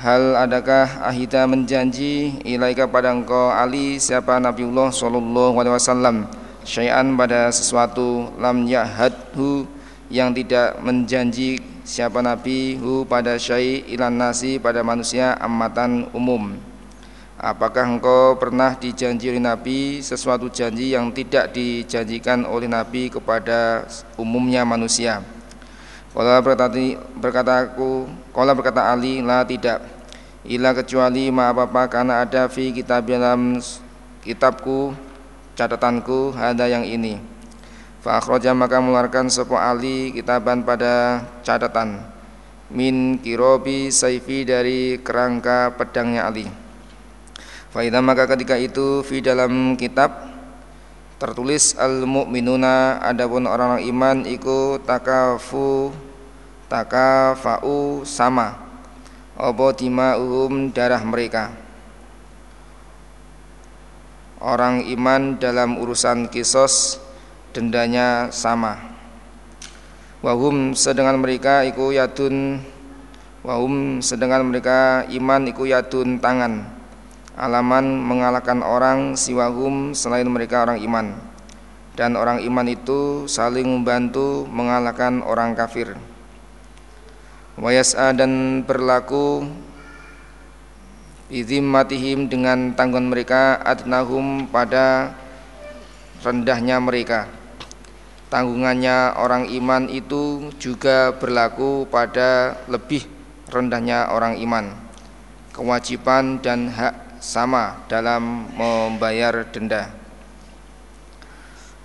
Hal 0.01 0.33
adakah 0.33 1.01
ahida 1.01 1.45
menjanji 1.45 2.41
ilaika 2.41 2.85
pada 2.89 3.09
engkau 3.09 3.49
Ali 3.49 3.97
siapa 3.97 4.37
Nabiullah 4.37 4.93
sallallahu 4.93 5.57
alaihi 5.61 5.77
wasallam 5.77 6.29
syai'an 6.65 7.13
pada 7.17 7.49
sesuatu 7.49 8.31
lam 8.37 8.65
yahadhu 8.67 9.67
yang 10.11 10.35
tidak 10.35 10.75
menjanji 10.83 11.61
siapa 11.87 12.19
nabi 12.19 12.77
hu 12.77 13.07
pada 13.07 13.39
syai' 13.39 13.87
ilan 13.89 14.13
nasi 14.13 14.59
pada 14.59 14.83
manusia 14.85 15.33
amatan 15.39 16.09
umum 16.11 16.59
Apakah 17.41 17.97
engkau 17.97 18.37
pernah 18.37 18.77
dijanji 18.77 19.33
oleh 19.33 19.41
Nabi 19.41 19.97
sesuatu 19.97 20.45
janji 20.45 20.93
yang 20.93 21.09
tidak 21.09 21.49
dijanjikan 21.57 22.45
oleh 22.45 22.69
Nabi 22.69 23.09
kepada 23.09 23.89
umumnya 24.13 24.61
manusia? 24.61 25.25
Kalau 26.13 26.37
berkata, 26.45 26.69
berkata 27.17 27.53
aku, 27.65 28.05
kalau 28.29 28.53
berkata 28.53 28.93
Ali, 28.93 29.25
lah 29.25 29.41
tidak. 29.41 29.81
Ila 30.45 30.69
kecuali 30.77 31.33
ma 31.33 31.49
apa, 31.49 31.65
apa 31.65 31.89
karena 31.89 32.21
ada 32.21 32.45
fi 32.45 32.69
kitab 32.69 33.09
dalam 33.09 33.57
kitabku 34.21 34.93
catatanku 35.61 36.33
ada 36.33 36.65
yang 36.65 36.81
ini. 36.81 37.21
Fa 38.01 38.17
akhraja 38.17 38.57
maka 38.57 38.81
mengeluarkan 38.81 39.29
sepo 39.29 39.61
Ali 39.61 40.09
kitaban 40.09 40.65
pada 40.65 41.21
catatan. 41.45 42.01
Min 42.73 43.21
kirobi 43.21 43.93
saifi 43.93 44.41
dari 44.41 44.97
kerangka 44.97 45.77
pedangnya 45.77 46.25
Ali. 46.25 46.49
Fa 47.69 47.85
maka 48.01 48.25
ketika 48.33 48.57
itu 48.57 49.05
fi 49.05 49.21
dalam 49.21 49.77
kitab 49.77 50.33
tertulis 51.21 51.77
al 51.77 52.09
mu'minuna 52.09 52.97
adapun 53.05 53.45
orang-orang 53.45 53.85
iman 53.85 54.17
iku 54.25 54.81
takafu 54.81 55.93
takafau 56.65 58.01
sama. 58.01 58.57
Apa 59.37 59.73
dima'uhum 59.77 60.73
darah 60.73 61.01
mereka 61.05 61.70
orang 64.41 64.89
iman 64.89 65.37
dalam 65.37 65.77
urusan 65.77 66.27
kisos 66.33 66.97
dendanya 67.53 68.33
sama. 68.33 68.77
Wahum 70.25 70.73
sedangkan 70.73 71.21
mereka 71.21 71.61
iku 71.65 71.93
yatun. 71.93 72.61
Wahum 73.41 74.01
sedangkan 74.05 74.45
mereka 74.45 75.05
iman 75.09 75.41
iku 75.49 75.65
yatun 75.69 76.21
tangan. 76.21 76.65
Alaman 77.37 77.97
mengalahkan 78.01 78.61
orang 78.61 79.17
siwahum 79.17 79.97
selain 79.97 80.29
mereka 80.29 80.65
orang 80.65 80.81
iman. 80.85 81.07
Dan 81.97 82.17
orang 82.17 82.41
iman 82.45 82.67
itu 82.69 83.25
saling 83.25 83.65
membantu 83.65 84.45
mengalahkan 84.49 85.25
orang 85.25 85.57
kafir. 85.57 85.97
Wayas'a 87.57 88.15
dan 88.15 88.63
berlaku 88.63 89.45
matihim 91.63 92.27
dengan 92.27 92.75
tanggungan 92.75 93.07
mereka 93.07 93.55
adnahum 93.63 94.51
pada 94.51 95.15
rendahnya 96.19 96.77
mereka. 96.83 97.31
Tanggungannya 98.27 99.15
orang 99.19 99.47
iman 99.47 99.91
itu 99.91 100.51
juga 100.59 101.11
berlaku 101.15 101.87
pada 101.87 102.59
lebih 102.67 103.03
rendahnya 103.47 104.11
orang 104.11 104.39
iman. 104.43 104.75
Kewajiban 105.51 106.39
dan 106.39 106.71
hak 106.71 107.19
sama 107.19 107.83
dalam 107.91 108.47
membayar 108.55 109.43
denda. 109.51 109.91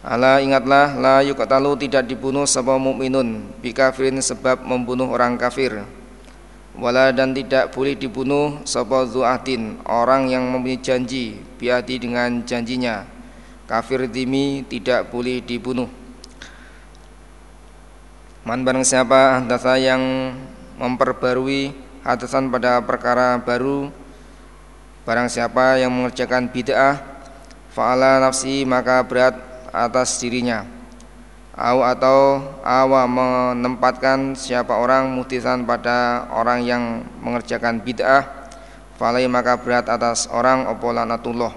Ala 0.06 0.38
ingatlah 0.38 0.94
la 0.94 1.16
yuqtalu 1.26 1.86
tidak 1.86 2.06
dibunuh 2.06 2.46
sebab 2.46 2.78
mukminun. 2.78 3.42
Bikafirin 3.58 4.22
sebab 4.22 4.62
membunuh 4.62 5.10
orang 5.10 5.34
kafir. 5.34 5.82
Wala 6.76 7.08
dan 7.08 7.32
tidak 7.32 7.72
boleh 7.72 7.96
dibunuh 7.96 8.60
sebab 8.68 9.08
zu'atin 9.08 9.80
orang 9.88 10.28
yang 10.28 10.44
mempunyai 10.52 10.76
janji 10.84 11.40
biati 11.56 11.96
dengan 11.96 12.44
janjinya. 12.44 13.08
Kafir 13.64 14.04
dimi 14.06 14.60
tidak 14.68 15.08
boleh 15.08 15.40
dibunuh. 15.40 15.88
Man 18.44 18.62
barang 18.62 18.84
siapa 18.84 19.42
dasa 19.48 19.80
yang 19.80 20.36
memperbarui 20.76 21.72
hadasan 22.06 22.46
pada 22.52 22.78
perkara 22.84 23.40
baru 23.42 23.90
Barang 25.02 25.26
siapa 25.26 25.82
yang 25.82 25.90
mengerjakan 25.90 26.46
bid'ah 26.50 26.98
Fa'ala 27.74 28.22
nafsi 28.22 28.62
maka 28.62 29.02
berat 29.02 29.34
atas 29.74 30.22
dirinya 30.22 30.75
Au 31.56 31.80
atau 31.80 32.44
awa 32.60 33.08
menempatkan 33.08 34.36
siapa 34.36 34.76
orang 34.76 35.08
mutisan 35.08 35.64
pada 35.64 36.28
orang 36.28 36.60
yang 36.60 37.00
mengerjakan 37.24 37.80
bid'ah 37.80 38.28
falai 39.00 39.24
maka 39.24 39.56
berat 39.56 39.88
atas 39.88 40.28
orang 40.28 40.68
opo 40.68 40.92
lanatullah. 40.92 41.56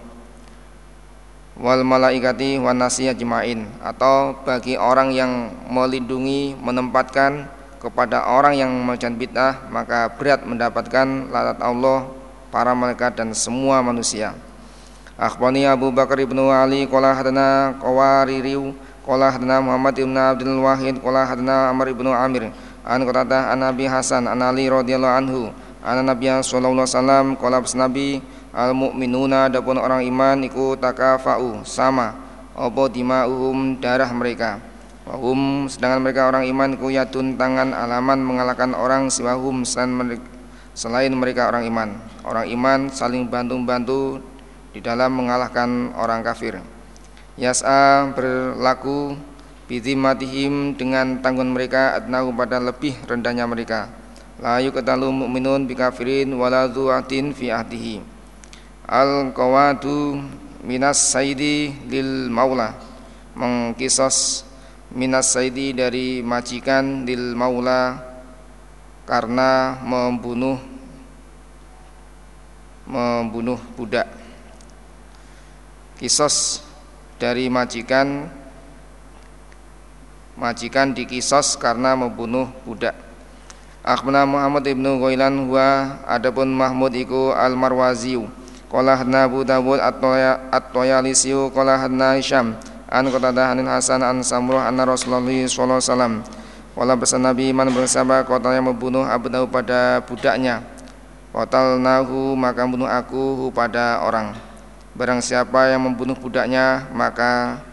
Wal 1.60 1.84
malaikati 1.84 2.56
wan 2.64 2.80
nasiyah 2.80 3.12
jema'in 3.12 3.68
atau 3.84 4.40
bagi 4.48 4.80
orang 4.80 5.12
yang 5.12 5.52
melindungi 5.68 6.56
menempatkan 6.56 7.52
kepada 7.84 8.24
orang 8.24 8.56
yang 8.56 8.72
mengerjakan 8.72 9.20
bid'ah 9.20 9.68
maka 9.68 10.16
berat 10.16 10.48
mendapatkan 10.48 11.28
lalat 11.28 11.60
Allah 11.60 12.08
para 12.56 12.72
malaikat 12.72 13.20
dan 13.20 13.36
semua 13.36 13.84
manusia. 13.84 14.32
Akhbani 15.20 15.68
Abu 15.68 15.92
Bakar 15.92 16.16
ibnu 16.24 16.48
Ali 16.48 16.88
Qala 16.88 17.12
hadana 17.12 17.76
Qawaririu 17.84 18.72
Qala 19.06 19.32
hadana 19.32 19.64
Muhammad 19.64 19.96
ibnu 19.96 20.20
Abdul 20.20 20.60
Wahid 20.60 21.00
Qala 21.00 21.24
hadana 21.28 21.72
Amr 21.72 21.96
ibnu 21.96 22.12
Amir 22.12 22.52
An 22.84 23.00
Qatadah 23.04 23.54
An 23.54 23.64
Nabi 23.64 23.86
Hasan 23.88 24.28
An 24.28 24.40
Ali 24.44 24.68
radhiyallahu 24.68 25.16
anhu 25.24 25.42
An 25.80 26.04
Nabi 26.04 26.28
sallallahu 26.28 26.84
alaihi 26.84 26.92
wasallam 26.92 27.26
Qala 27.40 27.64
Nabi 27.64 28.20
Al 28.50 28.74
mu'minuna 28.74 29.48
adapun 29.48 29.78
orang 29.78 30.04
iman 30.04 30.44
iku 30.44 30.76
takafa'u 30.76 31.64
sama 31.64 32.16
Apa 32.58 32.92
dima'uhum 32.92 33.80
darah 33.80 34.10
mereka 34.12 34.60
Wahum 35.10 35.66
sedangkan 35.66 36.00
mereka 36.06 36.22
orang 36.30 36.46
iman 36.52 36.70
iku 36.78 36.94
yatun 36.94 37.34
tangan 37.34 37.74
alaman 37.74 38.22
mengalahkan 38.22 38.78
orang 38.78 39.10
siwahum 39.10 39.66
selain 39.66 41.12
mereka 41.18 41.50
orang 41.50 41.66
iman 41.66 41.90
Orang 42.22 42.46
iman 42.46 42.80
saling 42.94 43.26
bantu-bantu 43.26 44.22
di 44.70 44.80
dalam 44.86 45.18
mengalahkan 45.18 45.98
orang 45.98 46.22
kafir. 46.22 46.62
Yas'a 47.40 48.12
berlaku 48.12 49.16
bizimatihim 49.72 50.76
dengan 50.76 51.24
tanggungan 51.24 51.56
mereka 51.56 51.96
adnahu 51.96 52.36
pada 52.36 52.60
lebih 52.60 53.00
rendahnya 53.08 53.48
mereka. 53.48 53.88
La 54.44 54.60
yuqtalu 54.60 55.08
mu'minun 55.08 55.64
bikafirin 55.64 56.36
wala 56.36 56.68
dzu'atin 56.68 57.32
fi 57.32 57.48
ahdihi. 57.56 58.04
Al 58.84 59.32
qawadu 59.32 60.20
minas 60.68 61.00
saidi 61.00 61.72
lil 61.88 62.28
maula 62.28 62.76
mengkisos 63.40 64.44
minas 64.92 65.32
saidi 65.32 65.72
dari 65.72 66.20
majikan 66.20 67.08
lil 67.08 67.40
maula 67.40 68.04
karena 69.08 69.80
membunuh 69.80 70.60
membunuh 72.90 73.62
budak 73.78 74.10
kisos 76.02 76.69
dari 77.20 77.52
majikan 77.52 78.32
majikan 80.40 80.96
dikisos 80.96 81.60
karena 81.60 81.94
membunuh 82.00 82.48
budak. 82.64 82.96
Akhbana 83.84 84.24
Muhammad 84.24 84.64
ibnu 84.72 84.98
Ghailan 85.04 85.52
huwa 85.52 86.00
adapun 86.08 86.48
Mahmud 86.56 86.96
iku 86.96 87.36
al-Marwaziyu. 87.36 88.32
Qala 88.72 88.96
hadna 88.96 89.28
Abu 89.28 89.44
Dawud 89.44 89.82
at-Toyalisiyu 89.84 91.52
Qala 91.52 91.76
hadna 91.76 92.16
Hisham. 92.16 92.56
An 92.90 93.06
Qatadah 93.12 93.54
Anil 93.54 93.68
Hasan 93.68 94.02
An 94.02 94.24
Samruh 94.24 94.64
Anna 94.64 94.88
Rasulullah 94.88 95.22
sallallahu 95.22 95.78
alaihi 95.78 95.92
wasallam. 95.92 96.14
Qala 96.74 96.94
bersama 96.96 97.36
Nabi 97.36 97.52
man 97.52 97.68
bersama 97.76 98.24
kota 98.24 98.56
yang 98.56 98.72
membunuh 98.72 99.04
Abu 99.04 99.28
Dawud 99.28 99.52
pada 99.52 100.00
budaknya 100.08 100.64
Kotal 101.30 101.78
nahu 101.78 102.34
maka 102.34 102.66
membunuh 102.66 102.90
aku 102.90 103.54
pada 103.54 104.02
orang 104.02 104.34
Barang 105.00 105.24
siapa 105.24 105.72
yang 105.72 105.88
membunuh 105.88 106.12
budaknya 106.12 106.84
maka 106.92 107.64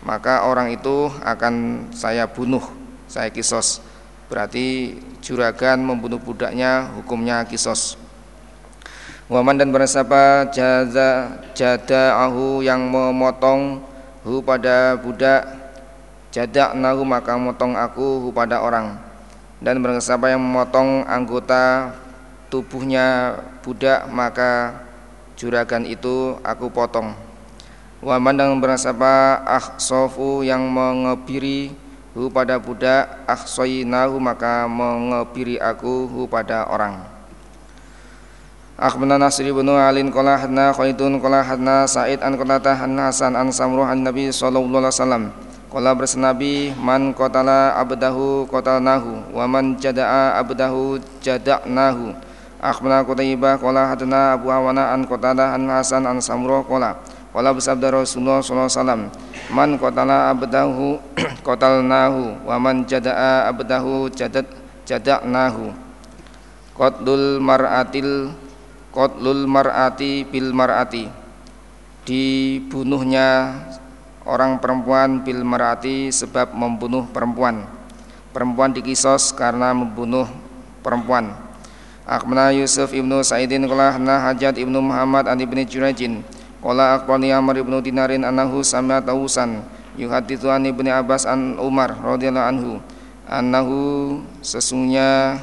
maka 0.00 0.48
orang 0.48 0.72
itu 0.72 1.12
akan 1.20 1.86
saya 1.92 2.24
bunuh, 2.24 2.64
saya 3.04 3.28
kisos. 3.28 3.84
Berarti 4.32 4.96
juragan 5.20 5.84
membunuh 5.84 6.16
budaknya 6.16 6.88
hukumnya 6.96 7.44
kisos. 7.44 8.00
Waman 9.28 9.60
dan 9.60 9.68
barang 9.76 9.92
siapa 9.92 10.48
jaza 10.56 11.36
jada'ahu 11.52 12.64
yang 12.64 12.88
memotong 12.88 13.84
hu 14.24 14.40
pada 14.40 14.96
budak 14.96 15.44
nahu 16.80 17.04
maka 17.04 17.36
memotong 17.36 17.76
aku 17.76 18.24
hu 18.24 18.28
pada 18.32 18.64
orang 18.64 18.96
dan 19.60 19.84
barang 19.84 20.00
siapa 20.00 20.32
yang 20.32 20.40
memotong 20.40 21.04
anggota 21.04 21.92
tubuhnya 22.48 23.36
budak 23.60 24.08
maka 24.08 24.80
juragan 25.42 25.82
itu 25.82 26.38
aku 26.46 26.70
potong. 26.70 27.18
Wa 27.98 28.22
mandang 28.22 28.62
berasapa 28.62 29.42
akhsofu 29.42 30.46
yang 30.46 30.70
mengebiri 30.70 31.74
hu 32.14 32.30
pada 32.30 32.62
budak 32.62 33.26
akhsoyinahu 33.26 34.22
maka 34.22 34.70
mengebiri 34.70 35.58
aku 35.58 36.06
hu 36.06 36.30
pada 36.30 36.70
orang. 36.70 37.02
Akhbana 38.78 39.18
Nasri 39.18 39.50
bin 39.50 39.66
Alin 39.70 40.10
qala 40.10 40.38
hadna 40.38 40.70
Khaidun 40.74 41.18
qala 41.22 41.42
hadna 41.42 41.86
Sa'id 41.86 42.22
an 42.22 42.34
Qatata 42.34 42.78
an 42.82 42.98
Hasan 42.98 43.34
an 43.34 43.50
Samruh 43.54 43.86
an 43.86 44.02
Nabi 44.02 44.30
sallallahu 44.30 44.82
alaihi 44.82 44.94
wasallam. 44.94 45.24
Qala 45.70 45.96
bersnabi 45.96 46.74
man 46.76 47.14
qatala 47.16 47.78
abdahu 47.80 48.44
qatalnahu 48.50 49.32
wa 49.32 49.46
man 49.48 49.78
jada'a 49.80 50.36
abdahu 50.36 51.00
jada'nahu 51.24 52.12
Akhbarana 52.62 53.02
Qutaibah 53.02 53.58
qala 53.58 53.90
hadana 53.90 54.38
Abu 54.38 54.46
Awana 54.46 54.94
an 54.94 55.02
Qatadah 55.02 55.58
an 55.58 55.66
Hasan 55.66 56.06
an 56.06 56.22
Samurah 56.22 56.62
qala 56.62 56.94
qala 57.34 57.50
bersabda 57.50 57.90
Rasulullah 57.90 58.38
sallallahu 58.38 58.70
alaihi 58.70 58.78
wasallam 58.78 59.02
man 59.50 59.70
qatala 59.82 60.30
abdahu 60.30 61.02
qatalnahu 61.46 62.46
wa 62.46 62.56
man 62.62 62.86
jada'a 62.86 63.50
abdahu 63.50 64.14
jadat 64.14 64.46
jada'nahu. 64.86 65.74
Qatlul 66.78 67.42
mar'atil 67.42 68.30
qatlul 68.94 69.42
mar'ati 69.50 70.22
bil 70.30 70.54
mar'ati. 70.54 71.10
Dibunuhnya 72.06 73.58
orang 74.22 74.62
perempuan 74.62 75.26
bil 75.26 75.42
mar'ati 75.42 76.14
sebab 76.14 76.54
membunuh 76.54 77.10
perempuan. 77.10 77.66
Perempuan 78.30 78.70
dikisos 78.70 79.34
karena 79.34 79.74
membunuh 79.74 80.30
perempuan 80.86 81.41
Akhbarana 82.02 82.50
Yusuf 82.50 82.90
ibnu 82.90 83.22
Sa'idin 83.22 83.62
qala 83.70 83.94
hana 83.94 84.18
Hajat 84.30 84.58
ibnu 84.58 84.82
Muhammad 84.82 85.30
an 85.30 85.38
ibni 85.38 85.62
Jurajin. 85.62 86.26
Qala 86.62 86.98
akhbarani 86.98 87.30
Amr 87.34 87.62
ibnu 87.62 87.78
Dinarin 87.82 88.22
annahu 88.26 88.62
sami'a 88.62 89.02
tawusan 89.02 89.62
yuhaditsu 89.98 90.46
an 90.46 90.62
ibni 90.66 90.90
Abbas 90.94 91.26
an 91.26 91.58
Umar 91.58 91.94
radhiyallahu 91.98 92.48
anhu 92.48 92.72
annahu 93.26 93.78
sesungguhnya 94.40 95.42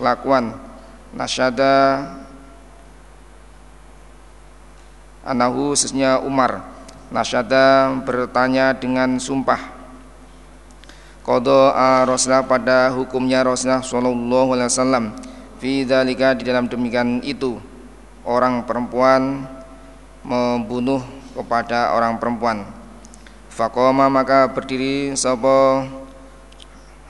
lakuan 0.00 0.56
nasyada 1.12 2.04
annahu 5.22 5.76
sesungguhnya 5.76 6.20
Umar 6.24 6.64
nasyada 7.12 7.92
bertanya 8.04 8.76
dengan 8.76 9.16
sumpah. 9.20 9.76
Qadha 11.28 12.08
Rasulullah 12.08 12.40
pada 12.48 12.88
hukumnya 12.88 13.44
Rasulullah 13.44 13.84
sallallahu 13.84 14.56
alaihi 14.56 14.72
wasallam 14.72 15.04
fi 15.58 15.84
dzalika 15.84 16.38
di 16.38 16.46
dalam 16.46 16.70
demikian 16.70 17.20
itu 17.26 17.58
orang 18.24 18.64
perempuan 18.64 19.46
membunuh 20.22 21.02
kepada 21.34 21.94
orang 21.94 22.18
perempuan 22.18 22.66
Fakoma 23.50 24.06
maka 24.06 24.46
berdiri 24.46 25.18
sapa 25.18 25.86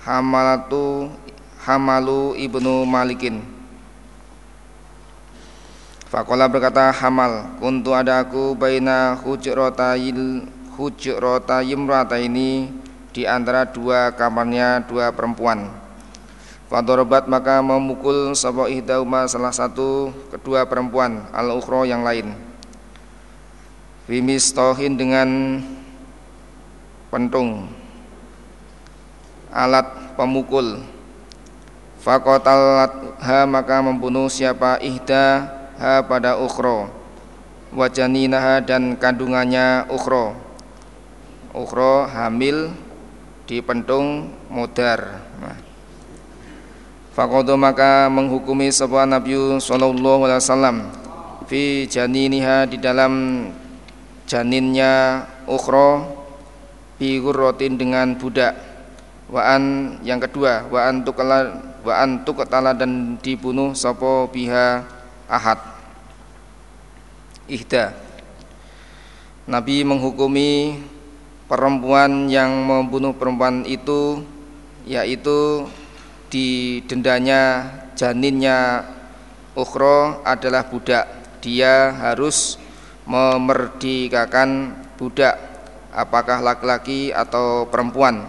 Hamalatu 0.02 1.12
Hamalu 1.62 2.40
ibnu 2.40 2.88
Malikin 2.88 3.44
Fakola 6.08 6.48
berkata 6.48 6.88
Hamal 6.88 7.60
Kuntu 7.60 7.92
ada 7.92 8.24
aku 8.24 8.56
baina 8.56 9.12
hujrotayil 9.20 10.48
hujrata 10.72 11.60
yimrata 11.60 12.16
ini 12.16 12.72
di 13.10 13.26
antara 13.26 13.66
dua 13.66 14.14
kamarnya 14.14 14.86
dua 14.86 15.10
perempuan. 15.10 15.66
Fadorobat 16.68 17.24
maka 17.24 17.64
memukul 17.64 18.36
sapa 18.36 18.68
ihdauma 18.68 19.24
salah 19.24 19.56
satu 19.56 20.12
kedua 20.28 20.68
perempuan 20.68 21.24
al 21.32 21.56
ukhra 21.56 21.88
yang 21.88 22.04
lain. 22.04 22.36
Bimistohin 24.04 25.00
dengan 25.00 25.60
pentung 27.08 27.72
alat 29.48 30.12
pemukul. 30.12 30.84
Ha 32.04 33.44
maka 33.48 33.76
membunuh 33.80 34.28
siapa? 34.28 34.76
Ihda 34.84 35.48
ha 35.80 36.04
pada 36.04 36.36
ukhra. 36.36 36.92
Wajaninaha 37.72 38.60
dan 38.60 38.96
kandungannya 38.96 39.88
ukhra. 39.88 40.36
Ukhra 41.56 42.12
hamil 42.12 42.72
di 43.48 43.64
pentung 43.64 44.32
Fakodo 47.18 47.58
maka 47.58 48.06
menghukumi 48.06 48.70
sebuah 48.70 49.02
Nabi 49.02 49.34
Sallallahu 49.58 50.30
Alaihi 50.30 50.38
Wasallam 50.38 50.86
fi 51.50 51.82
janiniha 51.90 52.70
di 52.70 52.78
dalam 52.78 53.42
janinnya 54.22 55.26
ukhra 55.50 56.06
bi 56.94 57.18
rotin 57.18 57.74
dengan 57.74 58.14
budak. 58.14 58.54
Waan 59.34 59.98
yang 60.06 60.22
kedua 60.22 60.70
waan 60.70 61.02
tukala 61.02 61.58
waan 61.82 62.22
tukatala 62.22 62.70
dan 62.70 63.18
dibunuh 63.18 63.74
sopo 63.74 64.30
biha 64.30 64.86
ahad. 65.26 65.58
Ihda. 67.50 67.98
Nabi 69.50 69.82
menghukumi 69.82 70.78
perempuan 71.50 72.30
yang 72.30 72.62
membunuh 72.62 73.10
perempuan 73.10 73.66
itu 73.66 74.22
yaitu 74.86 75.66
di 76.28 76.80
dendanya 76.84 77.64
janinnya 77.96 78.84
ukhro 79.56 80.24
adalah 80.24 80.68
budak. 80.68 81.04
Dia 81.44 81.92
harus 81.96 82.60
memerdekakan 83.08 84.76
budak 85.00 85.36
apakah 85.92 86.44
laki-laki 86.44 87.10
atau 87.10 87.68
perempuan. 87.68 88.28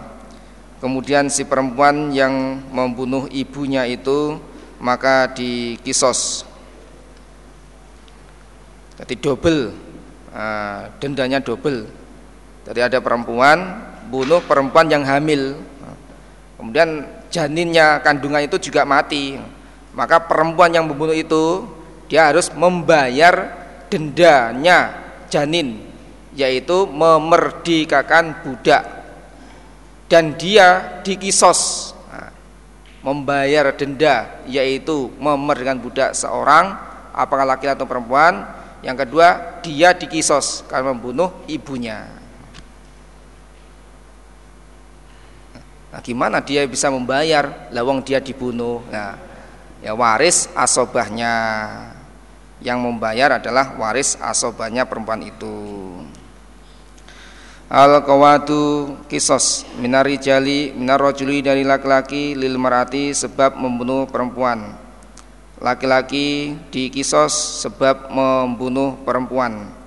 Kemudian 0.80 1.28
si 1.28 1.44
perempuan 1.44 2.08
yang 2.10 2.64
membunuh 2.72 3.28
ibunya 3.28 3.84
itu 3.84 4.40
maka 4.80 5.28
dikisos. 5.36 6.48
Jadi 8.96 9.14
double 9.16 9.72
nah, 10.32 10.88
dendanya 11.00 11.40
double 11.40 12.00
jadi 12.70 12.86
ada 12.86 12.98
perempuan 13.00 13.82
bunuh 14.12 14.38
perempuan 14.44 14.86
yang 14.86 15.02
hamil. 15.02 15.56
Kemudian 16.60 17.08
janinnya 17.30 18.02
kandungan 18.02 18.44
itu 18.44 18.58
juga 18.58 18.82
mati. 18.84 19.38
Maka 19.94 20.22
perempuan 20.22 20.70
yang 20.70 20.86
membunuh 20.86 21.14
itu 21.14 21.66
dia 22.10 22.30
harus 22.30 22.50
membayar 22.50 23.54
dendanya 23.90 24.94
janin 25.30 25.78
yaitu 26.34 26.86
memerdekakan 26.90 28.42
budak. 28.42 28.82
Dan 30.10 30.34
dia 30.34 30.98
dikisos 31.06 31.94
nah, 32.10 32.34
membayar 33.06 33.70
denda 33.70 34.42
yaitu 34.50 35.10
memerdekakan 35.22 35.78
budak 35.78 36.10
seorang 36.18 36.74
apakah 37.14 37.46
laki 37.46 37.70
atau 37.70 37.86
perempuan. 37.86 38.46
Yang 38.82 39.06
kedua 39.06 39.28
dia 39.62 39.94
dikisos 39.94 40.66
karena 40.66 40.90
membunuh 40.96 41.30
ibunya 41.46 42.19
Nah, 45.90 45.98
gimana 45.98 46.38
dia 46.38 46.62
bisa 46.70 46.86
membayar 46.86 47.66
lawang 47.74 47.98
dia 48.06 48.22
dibunuh? 48.22 48.78
Nah, 48.94 49.18
ya 49.82 49.90
waris 49.90 50.46
asobahnya 50.54 51.34
yang 52.62 52.78
membayar 52.78 53.42
adalah 53.42 53.74
waris 53.74 54.14
asobahnya 54.22 54.86
perempuan 54.86 55.26
itu. 55.26 55.58
Al 57.70 58.02
qawatu 58.02 58.98
kisos 59.06 59.62
minari 59.78 60.18
jali 60.18 60.74
minar 60.74 60.98
rojuli 60.98 61.38
dari 61.38 61.62
laki-laki 61.62 62.34
lil 62.34 62.58
marati 62.58 63.14
sebab 63.14 63.54
membunuh 63.58 64.10
perempuan. 64.10 64.74
Laki-laki 65.58 66.58
di 66.70 66.90
kisos 66.90 67.62
sebab 67.62 68.10
membunuh 68.10 68.98
perempuan. 69.06 69.79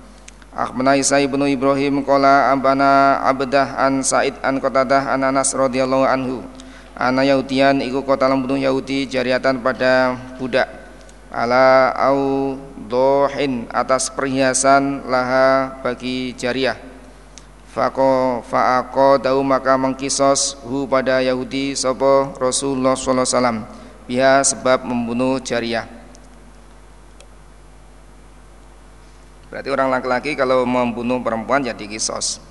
Akhbana 0.54 0.94
Isa 0.94 1.18
ibnu 1.18 1.50
Ibrahim 1.50 2.06
Kola 2.06 2.54
ambana 2.54 3.18
abdah 3.26 3.74
an 3.74 4.06
Said 4.06 4.38
an 4.38 4.62
Qatadah 4.62 5.10
an 5.10 5.26
Anas 5.26 5.50
radhiyallahu 5.50 6.06
anhu. 6.06 6.46
Ana 6.94 7.26
Yahudian 7.26 7.82
iku 7.82 8.06
kota 8.06 8.30
membunuh 8.30 8.62
Yahudi 8.62 9.10
jariatan 9.10 9.58
pada 9.58 10.14
budak 10.38 10.70
ala 11.34 11.90
au 11.98 12.54
dohin 12.86 13.66
atas 13.74 14.06
perhiasan 14.14 15.02
laha 15.10 15.74
bagi 15.82 16.30
jariah. 16.38 16.78
Fako 17.74 18.46
faako 18.46 19.18
tahu 19.18 19.42
maka 19.42 19.74
mengkisos 19.74 20.62
hu 20.62 20.86
pada 20.86 21.18
Yahudi 21.18 21.74
sopo 21.74 22.30
Rasulullah 22.38 22.94
wasallam 22.94 23.66
biha 24.06 24.46
sebab 24.46 24.86
membunuh 24.86 25.42
jariah. 25.42 25.93
Berarti 29.54 29.70
orang 29.70 29.86
laki-laki 29.86 30.34
kalau 30.34 30.66
membunuh 30.66 31.22
perempuan 31.22 31.62
jadi 31.62 31.86
kisos. 31.86 32.42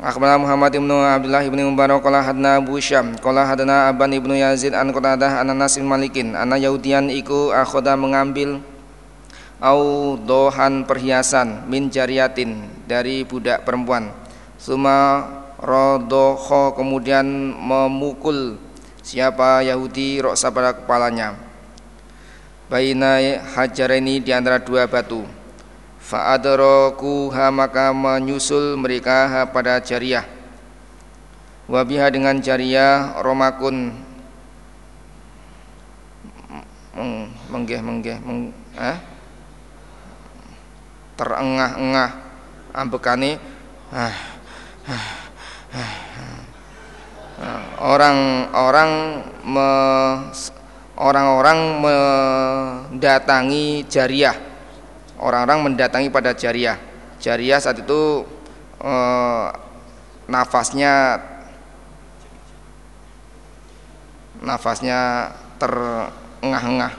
Akhbarana 0.00 0.40
Muhammad 0.40 0.72
ibnu 0.72 0.96
Abdullah 0.96 1.44
ibnu 1.44 1.60
Mubarak 1.68 2.00
qala 2.00 2.24
hadna 2.24 2.56
Abu 2.56 2.80
Syam 2.80 3.20
qala 3.20 3.44
hadana 3.44 3.92
Aban 3.92 4.16
ibnu 4.16 4.32
Yazid 4.32 4.72
an 4.72 4.88
Qatadah 4.96 5.44
an 5.44 5.52
Anas 5.52 5.76
Malikin 5.76 6.32
ana 6.32 6.56
Yahudian 6.56 7.12
iku 7.12 7.52
akhoda 7.52 8.00
mengambil 8.00 8.64
au 9.60 10.16
dohan 10.16 10.88
perhiasan 10.88 11.68
min 11.68 11.92
jariyatin 11.92 12.64
dari 12.88 13.28
budak 13.28 13.68
perempuan. 13.68 14.08
Suma 14.56 15.20
rodoho 15.60 16.72
kemudian 16.80 17.28
memukul 17.52 18.56
siapa 19.04 19.68
Yahudi 19.68 20.24
roksa 20.24 20.48
pada 20.48 20.72
kepalanya. 20.72 21.36
Baina 22.72 23.20
hajar 23.52 23.92
ini 24.00 24.24
di 24.24 24.32
antara 24.32 24.56
dua 24.56 24.88
batu 24.88 25.36
Fa'adrakuha 26.08 27.52
maka 27.52 27.92
menyusul 27.92 28.80
mereka 28.80 29.28
pada 29.52 29.76
jariah. 29.76 30.24
Wabiha 31.68 32.08
dengan 32.08 32.40
jariah 32.40 33.20
romakun. 33.20 33.92
Menggeh 37.52 37.84
menggeh 37.84 38.16
meng, 38.24 38.56
eh? 38.80 38.96
terengah-engah 41.20 42.10
ambekane. 42.72 43.36
Ah, 43.92 44.16
ah, 44.88 45.28
ah, 45.76 45.92
orang-orang 47.84 49.20
me, 49.44 49.68
orang-orang 50.96 51.84
mendatangi 51.84 53.84
jariah 53.92 54.47
orang-orang 55.18 55.70
mendatangi 55.70 56.08
pada 56.08 56.32
jariah. 56.32 56.78
Jariah 57.18 57.58
saat 57.58 57.82
itu 57.82 58.24
eh, 58.82 59.46
nafasnya 60.30 61.22
nafasnya 64.38 65.30
terengah-engah. 65.58 66.94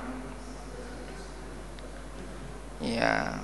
Ya. 2.84 3.40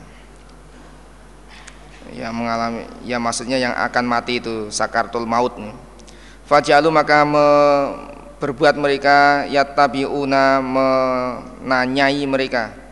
Ya 2.14 2.30
mengalami 2.32 2.86
ya 3.02 3.18
maksudnya 3.18 3.58
yang 3.58 3.74
akan 3.74 4.06
mati 4.06 4.40
itu 4.40 4.70
sakartul 4.70 5.26
maut. 5.26 5.58
Fajalu 6.46 6.94
maka 6.94 7.26
me, 7.26 7.48
berbuat 8.38 8.78
mereka 8.78 9.50
yatabiuna 9.50 10.62
menanyai 10.62 12.22
mereka 12.30 12.85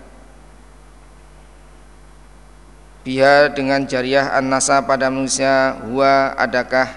biha 3.03 3.51
dengan 3.51 3.83
jariah 3.83 4.31
an-nasa 4.31 4.79
pada 4.79 5.11
manusia 5.11 5.75
huwa 5.83 6.31
adakah 6.39 6.87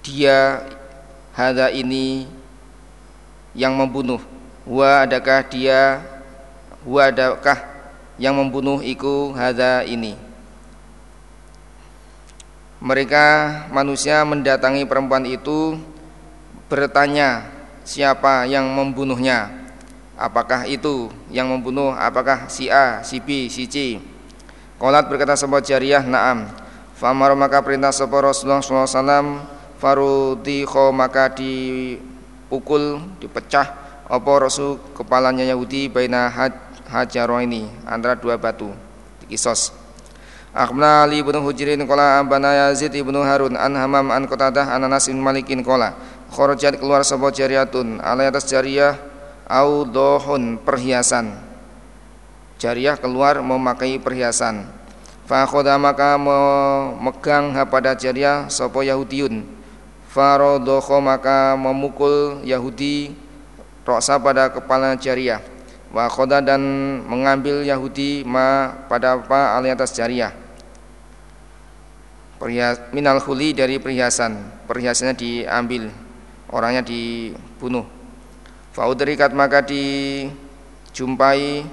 dia 0.00 0.64
hada 1.36 1.68
ini 1.68 2.24
yang 3.52 3.76
membunuh? 3.76 4.20
Huwa 4.64 5.04
adakah 5.04 5.44
dia 5.44 6.00
huwa 6.88 7.12
adakah 7.12 7.60
yang 8.16 8.32
membunuh 8.32 8.80
iku 8.80 9.36
hada 9.36 9.84
ini? 9.84 10.16
Mereka 12.80 13.24
manusia 13.72 14.24
mendatangi 14.24 14.88
perempuan 14.88 15.28
itu 15.28 15.76
bertanya 16.72 17.44
siapa 17.84 18.48
yang 18.48 18.72
membunuhnya? 18.72 19.52
Apakah 20.16 20.64
itu 20.64 21.12
yang 21.28 21.52
membunuh? 21.52 21.92
Apakah 21.92 22.48
si 22.48 22.72
A 22.72 23.04
si 23.04 23.20
B 23.20 23.52
si 23.52 23.68
C 23.68 24.00
Qolat 24.78 25.06
berkata 25.06 25.38
sebuah 25.38 25.62
jariah 25.62 26.02
na'am. 26.02 26.50
Famar 26.98 27.34
maka 27.38 27.62
perintah 27.62 27.90
sapa 27.90 28.18
Rasulullah 28.22 28.62
sallallahu 28.62 28.90
alaihi 28.90 29.54
farudikho 29.84 30.94
maka 30.94 31.28
dipukul 31.28 33.02
dipecah 33.20 33.66
apa 34.04 34.32
rasul 34.40 34.80
kepalanya 34.96 35.44
Yahudi 35.44 35.92
baina 35.92 36.32
hajaro 36.88 37.40
ini 37.42 37.68
antara 37.84 38.16
dua 38.16 38.38
batu 38.38 38.70
dikisos. 39.24 39.74
Akhbarana 40.54 41.02
Ali 41.02 41.18
bin 41.18 41.34
Hujrin 41.42 41.82
qala 41.82 42.22
abana 42.22 42.70
Yazid 42.70 42.94
ibnu 42.94 43.26
Harun 43.26 43.58
an 43.58 43.74
Hamam 43.74 44.14
an 44.14 44.22
Qatadah 44.30 44.70
an 44.70 44.86
Anas 44.86 45.10
bin 45.10 45.18
Malikin 45.18 45.66
qala 45.66 45.98
kharajat 46.30 46.78
keluar 46.78 47.02
sebuah 47.02 47.34
jariyatun 47.34 47.98
alai 47.98 48.30
atas 48.30 48.46
jariyah 48.46 48.94
au 49.50 49.82
dohun 49.82 50.62
perhiasan 50.62 51.34
jariyah 52.60 52.98
keluar 52.98 53.40
memakai 53.40 53.98
perhiasan. 53.98 54.68
Fa 55.24 55.48
maka 55.80 56.20
memegang 56.20 57.56
pada 57.68 57.96
jariyah 57.96 58.52
sapa 58.52 58.84
Yahudiyun. 58.84 59.44
Farodokho 60.12 61.02
maka 61.02 61.58
memukul 61.58 62.44
Yahudi 62.46 63.16
roksa 63.82 64.20
pada 64.22 64.52
kepala 64.52 64.94
jariyah 64.94 65.42
wa 65.90 66.06
dan 66.42 66.62
mengambil 67.06 67.66
Yahudi 67.66 68.22
ma 68.22 68.70
pada 68.86 69.18
apa 69.18 69.58
alai 69.58 69.74
atas 69.74 69.94
jariyah 69.94 70.44
perhias, 72.44 72.76
minal 72.92 73.16
huli 73.24 73.56
dari 73.56 73.80
perhiasan. 73.80 74.36
Perhiasannya 74.68 75.16
diambil 75.16 75.88
orangnya 76.52 76.84
dibunuh. 76.84 77.88
Faudrikat 78.76 79.32
maka 79.32 79.64
dijumpai 79.64 81.64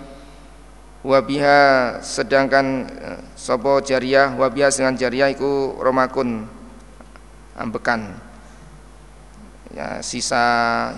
wabiha 1.02 2.00
sedangkan 2.06 2.66
eh, 2.90 3.20
sopo 3.34 3.82
jariah 3.82 4.34
wabiha 4.38 4.70
dengan 4.70 4.94
jariah 4.98 5.30
itu 5.34 5.74
romakun 5.82 6.46
ambekan 7.58 8.16
ya 9.74 10.04
sisa 10.04 10.44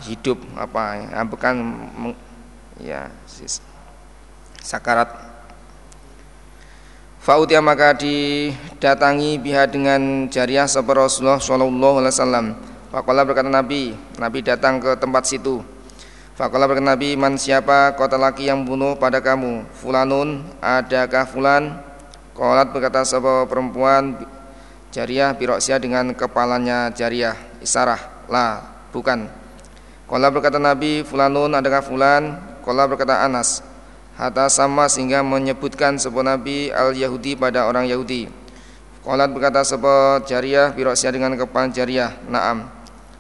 hidup 0.04 0.42
apa 0.58 1.08
ambekan 1.13 1.56
ya 2.82 3.08
sisa, 3.28 3.62
sakarat 4.60 5.34
Fa'utia 7.24 7.63
maka 7.63 7.96
didatangi 7.96 9.39
biha 9.39 9.63
dengan 9.63 10.28
jariah 10.28 10.68
sahabat 10.68 11.08
Rasulullah 11.08 11.39
Shallallahu 11.39 12.04
Alaihi 12.04 12.12
Wasallam. 12.20 12.46
Fakola 12.92 13.24
berkata 13.24 13.48
Nabi, 13.48 13.96
Nabi 14.20 14.44
datang 14.44 14.84
ke 14.84 15.00
tempat 15.00 15.24
situ. 15.32 15.63
Fakola 16.34 16.65
berkata 16.65 16.98
Nabi, 16.98 17.13
man 17.13 17.38
siapa 17.38 17.93
kota 17.93 18.17
laki 18.17 18.50
yang 18.50 18.65
bunuh 18.65 18.98
pada 18.98 19.22
kamu? 19.22 19.69
Fulanun, 19.78 20.41
adakah 20.65 21.30
fulan? 21.30 21.78
Kolat 22.34 22.74
berkata 22.74 23.06
sahabat 23.06 23.46
perempuan 23.46 24.17
jariah 24.89 25.30
biroksia 25.38 25.78
dengan 25.78 26.10
kepalanya 26.17 26.89
jariah 26.89 27.38
isarah 27.62 28.26
lah 28.26 28.65
bukan. 28.89 29.30
Kola 30.10 30.34
berkata 30.34 30.58
Nabi, 30.58 31.06
fulanun 31.06 31.54
adakah 31.54 31.86
fulan? 31.86 32.41
Kola 32.65 32.89
berkata 32.89 33.22
Anas, 33.22 33.62
hatta 34.17 34.50
sama 34.50 34.89
sehingga 34.89 35.22
menyebutkan 35.22 36.02
sebuah 36.02 36.34
nabi 36.34 36.74
al 36.74 36.98
Yahudi 36.98 37.38
pada 37.38 37.69
orang 37.69 37.86
Yahudi. 37.86 38.26
Qalat 39.06 39.30
berkata 39.30 39.62
sebuah 39.62 40.26
jariah 40.26 40.74
birosya 40.74 41.13
dengan 41.13 41.38
kepala 41.38 41.69
jariah, 41.69 42.17
naam. 42.26 42.74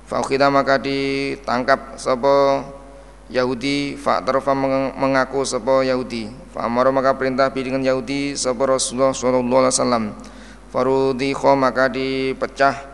Faukhida 0.09 0.49
maka 0.49 0.81
ditangkap 0.81 2.01
sebuah 2.01 2.81
Yahudi 3.31 3.95
fa'tarfa 3.95 4.51
mengaku 4.97 5.47
sebuah 5.47 5.87
Yahudi. 5.87 6.27
Fa'amara 6.51 6.91
maka 6.91 7.15
perintah 7.15 7.47
dengan 7.51 7.79
Yahudi 7.79 8.35
sebuah 8.35 8.75
Rasulullah 8.75 9.15
sallallahu 9.15 9.61
alaihi 9.67 9.75
wasallam. 9.75 10.05
Maka 10.73 11.85
dipecah 11.85 12.93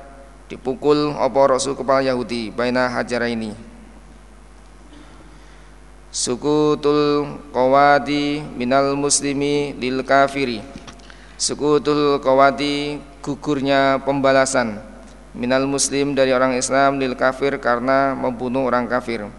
dipukul 0.49 1.15
apa 1.15 1.39
Rasul 1.45 1.77
kepala 1.79 2.03
Yahudi 2.03 2.49
baina 2.49 2.89
hajaraini 2.89 3.53
Sukutul 6.09 7.37
qawadi 7.53 8.41
minal 8.57 8.97
muslimi 8.97 9.77
lil 9.77 10.01
kafiri 10.01 10.59
Sukutul 11.37 12.17
qawadi 12.19 12.97
gugurnya 13.21 14.01
pembalasan 14.03 14.81
Minal 15.37 15.69
muslim 15.69 16.17
dari 16.17 16.33
orang 16.33 16.57
Islam 16.57 16.97
lil 16.97 17.13
kafir 17.13 17.61
karena 17.61 18.17
membunuh 18.17 18.65
orang 18.65 18.89
kafir 18.89 19.29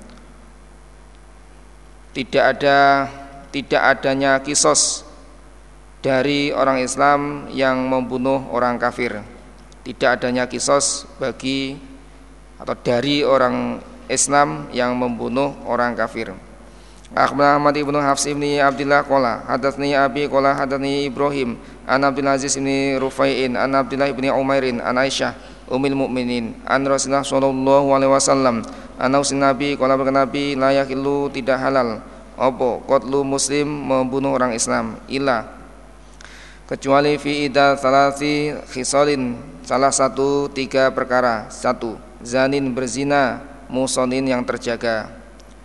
Tidak 2.11 2.45
ada 2.45 3.07
tidak 3.51 3.83
adanya 3.83 4.39
kisos 4.43 5.07
dari 6.03 6.51
orang 6.51 6.83
Islam 6.83 7.51
yang 7.55 7.87
membunuh 7.87 8.51
orang 8.51 8.79
kafir. 8.79 9.23
Tidak 9.87 10.19
adanya 10.19 10.47
kisos 10.51 11.07
bagi 11.19 11.79
atau 12.61 12.77
dari 12.77 13.23
orang 13.25 13.81
Islam 14.11 14.69
yang 14.75 14.93
membunuh 14.99 15.55
orang 15.65 15.95
kafir. 15.95 16.35
Akhbar 17.11 17.59
Ahmad 17.59 17.75
ibnu 17.75 17.99
Hafs 17.99 18.31
ibni 18.31 18.63
Abdullah 18.63 19.03
kola 19.03 19.43
Hadatsni 19.43 19.99
Abi 19.99 20.31
kola 20.31 20.55
hadatsni 20.55 21.11
Ibrahim 21.11 21.59
An 21.83 22.07
Abdul 22.07 22.31
Aziz 22.31 22.55
ibni 22.55 22.95
Rufai'in 23.03 23.59
An 23.59 23.75
Abdullah 23.75 24.07
ibni 24.07 24.31
Umairin 24.31 24.79
An 24.79 24.95
Aisyah 24.95 25.35
Umil 25.71 25.95
Mukminin. 25.95 26.59
An 26.67 26.83
Rasulullah 26.83 27.23
sallallahu 27.23 27.89
alaihi 27.95 28.13
wasallam. 28.13 28.67
An 28.99 29.15
Usin 29.17 29.41
Nabi 29.41 29.79
kola 29.79 29.95
berkata 29.95 30.27
Nabi 30.27 30.59
layak 30.59 30.91
ilu 30.91 31.31
tidak 31.31 31.63
halal. 31.63 32.03
Opo 32.35 32.83
kotlu 32.85 33.23
muslim 33.23 33.71
membunuh 33.71 34.35
orang 34.35 34.53
Islam. 34.53 34.99
Ila 35.07 35.47
Kecuali 36.67 37.19
fi 37.19 37.51
ida 37.51 37.75
salasi 37.75 38.55
khisalin 38.71 39.39
Salah 39.63 39.95
satu 39.95 40.51
tiga 40.51 40.91
perkara. 40.91 41.47
Satu 41.49 41.95
Zanin 42.21 42.75
berzina 42.75 43.41
Musonin 43.71 44.27
yang 44.27 44.43
terjaga. 44.43 45.09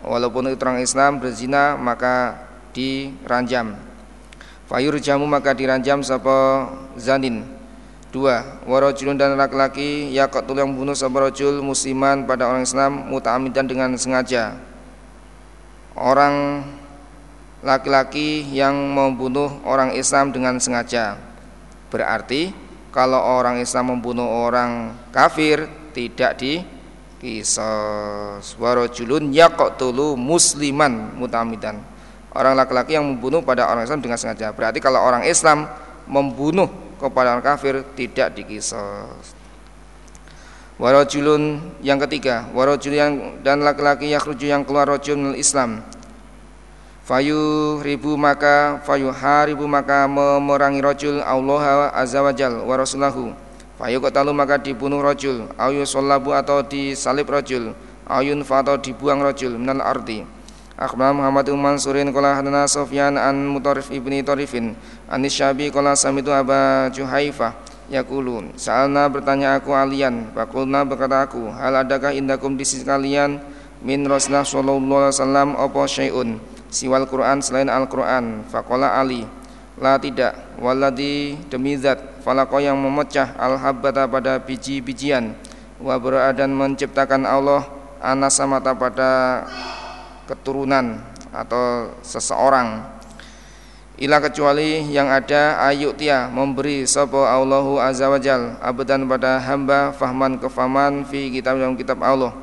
Walaupun 0.05 0.53
itu 0.53 0.61
orang 0.61 0.85
Islam 0.85 1.17
berzina 1.17 1.73
maka 1.73 2.45
diranjam 2.75 3.73
fayur 4.67 4.97
jamu 4.97 5.23
maka 5.29 5.53
diranjam 5.53 6.01
sapa 6.01 6.69
zanin 6.97 7.45
dua 8.15 8.63
warajulun 8.63 9.19
dan 9.19 9.35
laki-laki 9.35 10.15
yaqtul 10.15 10.55
yang 10.55 10.71
bunuh 10.71 10.95
sapa 10.95 11.27
rajul 11.27 11.59
musliman 11.59 12.23
pada 12.23 12.47
orang 12.47 12.63
Islam 12.63 13.11
muta'amidan 13.11 13.67
dengan 13.67 13.91
sengaja 13.99 14.55
orang 15.99 16.63
laki-laki 17.59 18.47
yang 18.55 18.71
membunuh 18.71 19.59
orang 19.67 19.91
Islam 19.99 20.31
dengan 20.31 20.55
sengaja 20.63 21.19
berarti 21.91 22.55
kalau 22.95 23.19
orang 23.19 23.59
Islam 23.59 23.99
membunuh 23.99 24.47
orang 24.47 24.95
kafir 25.11 25.67
tidak 25.91 26.39
di 26.39 26.63
Kisos 27.25 28.53
warajulun 28.61 29.33
yaqtulu 29.33 30.13
musliman 30.13 31.15
mutamidan. 31.17 31.81
Orang 32.35 32.53
laki-laki 32.53 32.93
yang 32.93 33.07
membunuh 33.07 33.41
pada 33.41 33.65
orang 33.65 33.81
Islam 33.81 34.03
dengan 34.03 34.19
sengaja. 34.21 34.53
Berarti 34.53 34.77
kalau 34.77 35.01
orang 35.01 35.25
Islam 35.25 35.65
membunuh 36.05 36.69
kepada 37.05 37.37
orang 37.37 37.45
kafir 37.45 37.85
tidak 37.93 38.33
dikisos. 38.33 39.37
Warajulun 40.75 41.61
yang 41.79 42.01
ketiga, 42.03 42.51
warajul 42.51 42.91
yang 42.91 43.39
dan 43.45 43.63
laki-laki 43.63 44.11
yang 44.11 44.19
yang 44.41 44.63
keluar 44.67 44.89
rajul 44.89 45.37
Islam. 45.37 45.85
Fayu 47.05 47.79
ribu 47.85 48.17
maka 48.17 48.81
fayu 48.81 49.13
haribu 49.13 49.69
maka 49.69 50.09
memerangi 50.09 50.81
rajul 50.81 51.21
Allah 51.21 51.93
azza 51.93 52.19
wajal 52.25 52.65
wa 52.65 52.75
rasulahu 52.75 53.45
Fayuqtalu 53.75 54.31
maka 54.31 54.55
dibunuh 54.55 55.03
rajul, 55.03 55.51
ayu 55.59 55.83
sallabu 55.83 56.31
atau 56.31 56.63
disalib 56.63 57.27
rajul, 57.27 57.75
ayun 58.07 58.39
atau 58.47 58.79
dibuang 58.79 59.19
rajul 59.19 59.59
minal 59.59 59.83
ardi. 59.83 60.23
Akhbar 60.75 61.15
Muhammad 61.15 61.47
bin 61.47 61.55
Mansurin 61.55 62.11
qala 62.11 62.35
hadana 62.35 62.67
Sufyan 62.67 63.15
an 63.15 63.47
Mutarif 63.47 63.87
ibni 63.95 64.19
Tarifin 64.19 64.75
an 65.07 65.23
Syabi 65.23 65.71
qala 65.71 65.95
samitu 65.95 66.35
Aba 66.35 66.91
Juhaifah 66.91 67.55
yaqulun 67.87 68.51
Sa'alna 68.59 69.07
bertanya 69.07 69.55
aku 69.55 69.71
alian 69.71 70.35
Fakulna 70.35 70.83
berkata 70.83 71.23
aku 71.23 71.47
Hal 71.47 71.79
adakah 71.79 72.11
indakum 72.11 72.59
di 72.59 72.67
sisi 72.67 72.83
kalian? 72.83 73.39
Min 73.87 74.03
Rasulullah 74.03 74.43
sallallahu 74.43 74.99
alaihi 75.07 75.15
wasallam 75.15 75.49
Apa 75.55 75.81
syai'un? 75.87 76.29
Siwal 76.67 77.07
Quran 77.07 77.39
selain 77.39 77.71
Al-Quran. 77.71 78.43
Fakola 78.51 78.99
Ali 78.99 79.23
La 79.79 79.95
tidak. 79.95 80.59
Waladi 80.59 81.39
demi 81.47 81.79
zat. 81.79 82.19
Falako 82.23 82.59
yang 82.59 82.79
memecah 82.79 83.35
al-habbata 83.39 84.07
pada 84.07 84.39
biji-bijian. 84.39 85.35
Wa 85.79 85.99
dan 86.31 86.55
menciptakan 86.55 87.27
Allah 87.27 87.67
Anasa 87.99 88.43
mata 88.47 88.75
pada 88.75 89.43
keturunan 90.25 91.01
Atau 91.29 91.95
seseorang 92.01 92.83
Ila 93.95 94.19
kecuali 94.19 94.91
yang 94.91 95.07
ada 95.07 95.55
ayuk 95.71 95.95
tia 95.95 96.27
memberi 96.27 96.83
sopo 96.83 97.23
Allahu 97.23 97.79
azza 97.79 98.11
wajal 98.11 98.59
abadan 98.59 99.07
pada 99.07 99.39
hamba 99.39 99.95
fahman 99.95 100.35
kefaman 100.35 101.07
fi 101.07 101.31
kitab 101.31 101.55
dalam 101.55 101.79
kitab 101.79 102.03
Allah 102.03 102.35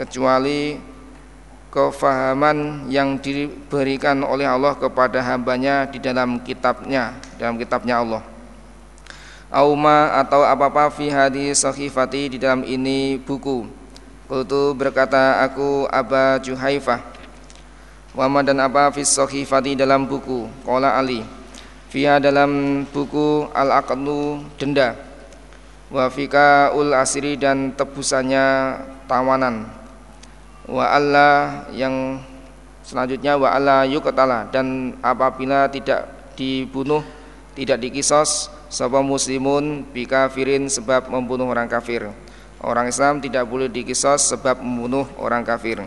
kecuali 0.00 0.80
kefahaman 1.68 2.88
yang 2.88 3.20
diberikan 3.20 4.24
oleh 4.24 4.48
Allah 4.48 4.72
kepada 4.72 5.20
hambanya 5.20 5.84
di 5.84 6.00
dalam 6.00 6.40
kitabnya 6.40 7.12
dalam 7.36 7.60
kitabnya 7.60 8.00
Allah 8.00 8.24
Auma 9.46 10.10
atau 10.18 10.42
apa-apa 10.42 10.90
fi 10.90 11.06
hadis 11.06 11.62
sahifati 11.62 12.34
di 12.34 12.38
dalam 12.42 12.66
ini 12.66 13.14
buku. 13.22 13.70
Qultu 14.26 14.74
berkata 14.74 15.38
aku 15.38 15.86
Aba 15.86 16.42
Juhaifah. 16.42 17.15
Wama 18.16 18.40
dan 18.40 18.64
apa 18.64 18.88
fi 18.96 19.04
sahifati 19.04 19.76
dalam 19.76 20.08
buku. 20.08 20.48
Qala 20.64 20.96
Ali. 20.96 21.20
Fiha 21.92 22.16
dalam 22.16 22.82
buku 22.88 23.44
Al-Aqlu 23.52 24.40
denda. 24.56 24.96
Wa 25.92 26.08
fika 26.08 26.72
ul 26.72 26.96
asiri 26.96 27.36
dan 27.36 27.76
tebusannya 27.76 28.80
tawanan. 29.04 29.68
Wa 30.64 30.96
Allah 30.96 31.68
yang 31.76 32.24
selanjutnya 32.80 33.36
wa 33.36 33.52
Allah 33.52 33.84
yuqtala 33.84 34.48
dan 34.48 34.96
apabila 35.04 35.68
tidak 35.70 36.08
dibunuh 36.34 37.04
tidak 37.52 37.84
dikisos 37.84 38.48
sapa 38.72 38.98
muslimun 39.04 39.86
bi 39.92 40.08
kafirin 40.08 40.72
sebab 40.72 41.12
membunuh 41.12 41.52
orang 41.52 41.68
kafir. 41.68 42.08
Orang 42.64 42.88
Islam 42.88 43.20
tidak 43.20 43.44
boleh 43.44 43.68
dikisos 43.68 44.32
sebab 44.32 44.64
membunuh 44.64 45.04
orang 45.20 45.44
kafir. 45.44 45.84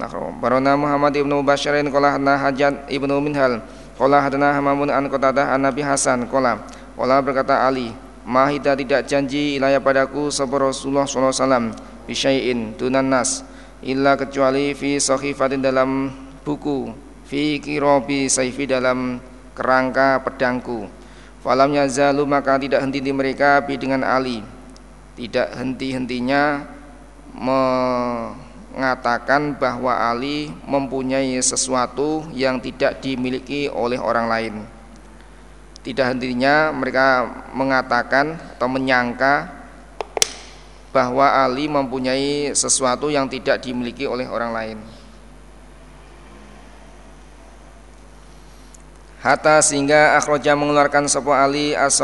Nah, 0.00 0.08
Barona 0.40 0.72
Muhammad 0.76 1.12
ibnu 1.12 1.44
Basharin 1.44 1.88
qala 1.92 2.16
hadna 2.16 2.40
Hajat 2.40 2.88
ibnu 2.88 3.12
Minhal 3.20 3.60
qala 4.00 4.24
hadna 4.24 4.56
Hamamun 4.56 4.88
an 4.88 5.04
Qatadah 5.08 5.52
an 5.52 5.68
Nabi 5.68 5.84
Hasan 5.84 6.24
qala 6.32 6.64
qala 6.96 7.20
berkata 7.20 7.68
Ali 7.68 7.92
Mahita 8.22 8.78
tidak 8.78 9.10
janji 9.10 9.58
ilayah 9.58 9.82
padaku 9.82 10.30
sapa 10.30 10.54
Rasulullah 10.54 11.04
wasallam 11.04 11.74
bisyai'in 12.06 12.78
tunan 12.78 13.10
nas 13.10 13.42
illa 13.82 14.14
kecuali 14.14 14.78
fi 14.78 14.96
sahifatin 15.02 15.58
dalam 15.58 16.08
buku 16.46 16.94
fi 17.26 17.58
kirobi 17.58 18.30
saifi 18.30 18.70
dalam 18.70 19.18
kerangka 19.58 20.22
pedangku 20.22 20.86
Falam 21.42 21.74
yazalu 21.74 22.22
maka 22.22 22.54
tidak 22.54 22.86
henti-henti 22.86 23.10
mereka 23.10 23.58
bi 23.66 23.74
dengan 23.74 24.06
Ali. 24.06 24.38
Tidak 25.18 25.58
henti-hentinya 25.58 26.62
mengatakan 28.72 29.52
bahwa 29.60 29.92
Ali 29.92 30.48
mempunyai 30.64 31.36
sesuatu 31.44 32.24
yang 32.32 32.56
tidak 32.56 33.04
dimiliki 33.04 33.68
oleh 33.68 34.00
orang 34.00 34.26
lain. 34.26 34.54
Tidak 35.84 36.16
hentinya 36.16 36.72
mereka 36.72 37.28
mengatakan 37.52 38.40
atau 38.56 38.68
menyangka 38.72 39.50
bahwa 40.88 41.24
Ali 41.24 41.68
mempunyai 41.68 42.56
sesuatu 42.56 43.12
yang 43.12 43.28
tidak 43.28 43.60
dimiliki 43.60 44.08
oleh 44.08 44.24
orang 44.24 44.52
lain. 44.52 44.78
Hatta 49.22 49.62
sehingga 49.62 50.18
akhroja 50.18 50.58
mengeluarkan 50.58 51.06
sebuah 51.06 51.46
Ali 51.46 51.78
as 51.78 51.94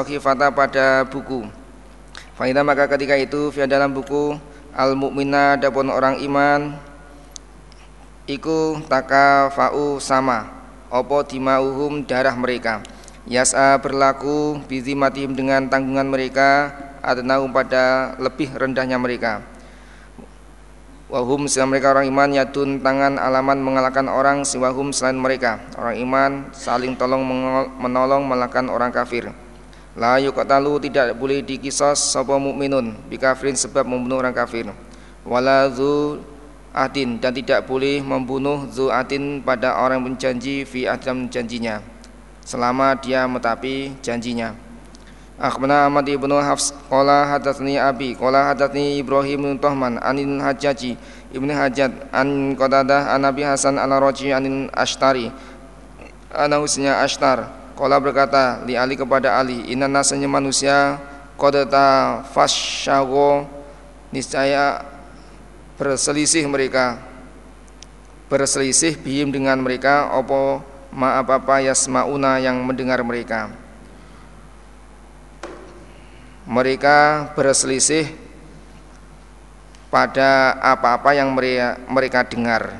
pada 0.54 1.02
buku. 1.08 1.50
Faidah 2.38 2.62
maka 2.62 2.86
ketika 2.86 3.18
itu 3.18 3.50
via 3.50 3.66
dalam 3.66 3.90
buku 3.90 4.38
al 4.78 4.94
mukmina 4.94 5.58
dapun 5.58 5.90
orang 5.90 6.22
iman 6.22 6.78
iku 8.30 8.78
takafau 8.86 9.98
sama. 9.98 10.54
Opo 10.88 11.20
dimauhum 11.20 12.06
darah 12.06 12.32
mereka? 12.32 12.80
Yasa 13.28 13.76
berlaku 13.82 14.56
bizimatihim 14.70 15.36
dengan 15.36 15.68
tanggungan 15.68 16.08
mereka 16.08 16.72
adnaum 17.04 17.52
pada 17.52 18.16
lebih 18.16 18.48
rendahnya 18.56 18.96
mereka. 18.96 19.44
Wahum 21.12 21.44
selain 21.44 21.68
mereka 21.72 21.92
orang 21.92 22.08
iman 22.08 22.30
yatun 22.36 22.80
tangan 22.80 23.20
alaman 23.20 23.60
mengalahkan 23.60 24.08
orang 24.08 24.48
siwahum 24.48 24.96
selain 24.96 25.16
mereka. 25.16 25.60
Orang 25.76 25.96
iman 26.08 26.30
saling 26.56 26.96
tolong 26.96 27.24
menolong 27.76 28.24
mengalahkan 28.24 28.68
orang 28.72 28.92
kafir. 28.92 29.28
La 29.96 30.20
yuqtalu 30.20 30.90
tidak 30.90 31.16
boleh 31.16 31.40
dikisos 31.40 32.12
sapa 32.12 32.36
mukminun 32.36 32.92
bikafirin 33.08 33.56
sebab 33.56 33.88
membunuh 33.88 34.20
orang 34.20 34.36
kafir. 34.36 34.68
Wala 35.24 35.70
zu 35.72 36.20
adin 36.72 37.16
dan 37.16 37.32
tidak 37.32 37.64
boleh 37.64 38.04
membunuh 38.04 38.68
zu 38.68 38.92
adin 38.92 39.40
pada 39.40 39.74
orang 39.80 40.04
berjanji 40.04 40.62
fi 40.68 40.84
adam 40.84 41.26
janjinya 41.32 41.80
selama 42.44 42.96
dia 42.96 43.28
metapi 43.28 43.92
janjinya. 44.00 44.56
Akhbarana 45.38 45.86
Ahmad 45.86 46.02
ibnu 46.10 46.34
Hafs 46.34 46.74
qala 46.90 47.22
hadatsani 47.30 47.78
Abi 47.78 48.18
qala 48.18 48.50
hadatsani 48.50 48.98
Ibrahim 48.98 49.46
bin 49.46 49.54
Tuhman 49.62 49.94
anin 50.02 50.42
Hajjaji 50.42 50.98
ibnu 51.30 51.54
Hajjat 51.54 52.10
an 52.10 52.58
Qadadah 52.58 53.14
an 53.14 53.22
Nabi 53.22 53.46
Hasan 53.46 53.78
al 53.78 53.86
Raji 54.02 54.34
anin 54.34 54.66
Ashtari 54.74 55.30
ana 56.34 56.58
usnya 56.58 56.98
Ashtar 57.06 57.54
qala 57.78 58.02
berkata 58.02 58.66
li 58.66 58.74
Ali 58.74 58.98
kepada 58.98 59.38
Ali 59.38 59.70
inna 59.70 59.86
nasanya 59.86 60.26
manusia 60.26 60.98
qadata 61.38 62.26
fasyago 62.34 63.46
niscaya 64.10 64.82
berselisih 65.78 66.50
mereka 66.50 66.98
berselisih 68.26 68.98
bihim 68.98 69.30
dengan 69.30 69.62
mereka 69.62 70.10
opo 70.18 70.58
ma 70.90 71.22
apa 71.22 71.62
yasmauna 71.62 72.42
yang 72.42 72.58
mendengar 72.66 72.98
mereka 73.06 73.54
mereka 76.48 77.30
berselisih 77.38 78.08
pada 79.88 80.56
apa-apa 80.60 81.16
yang 81.16 81.32
mereka, 81.32 82.24
dengar. 82.24 82.76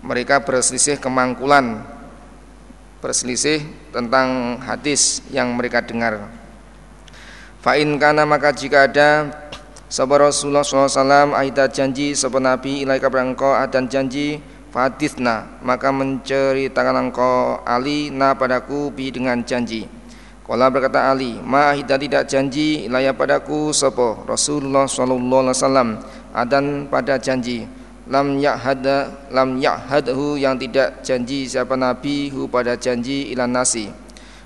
Mereka 0.00 0.40
berselisih 0.44 0.96
kemangkulan, 1.00 1.84
berselisih 3.02 3.66
tentang 3.90 4.56
hadis 4.62 5.20
yang 5.34 5.50
mereka 5.58 5.82
dengar. 5.82 6.30
Fa'in 7.58 7.98
kana 7.98 8.22
maka 8.22 8.54
jika 8.54 8.86
ada 8.86 9.30
Sabar 9.92 10.24
Rasulullah 10.24 10.64
SAW 10.64 11.36
Aida 11.36 11.68
janji 11.68 12.16
Sabar 12.16 12.40
Nabi 12.40 12.82
ilaika 12.82 13.12
berangkau 13.12 13.54
dan 13.70 13.86
janji 13.86 14.40
Fadithna 14.72 15.60
Maka 15.60 15.92
menceritakan 15.92 17.06
engkau 17.12 17.60
Ali 17.62 18.08
na 18.08 18.32
padaku 18.32 18.88
bi 18.88 19.12
dengan 19.12 19.44
janji 19.44 19.84
Kala 20.42 20.74
berkata 20.74 21.06
Ali, 21.12 21.38
"Ma'ahida 21.38 21.94
tidak 21.94 22.26
janji 22.26 22.90
ilaya 22.90 23.14
padaku 23.14 23.70
sapa 23.70 24.26
Rasulullah 24.26 24.90
wasallam 24.90 26.02
adan 26.34 26.90
pada 26.90 27.14
janji 27.14 27.62
lam 28.12 28.36
ya'hada 28.36 29.08
lam 29.32 29.56
ya'hadhu 29.56 30.36
yang 30.36 30.60
tidak 30.60 31.00
janji 31.00 31.48
siapa 31.48 31.72
nabi 31.80 32.28
hu 32.28 32.44
pada 32.44 32.76
janji 32.76 33.32
ilan 33.32 33.48
nasi. 33.48 33.88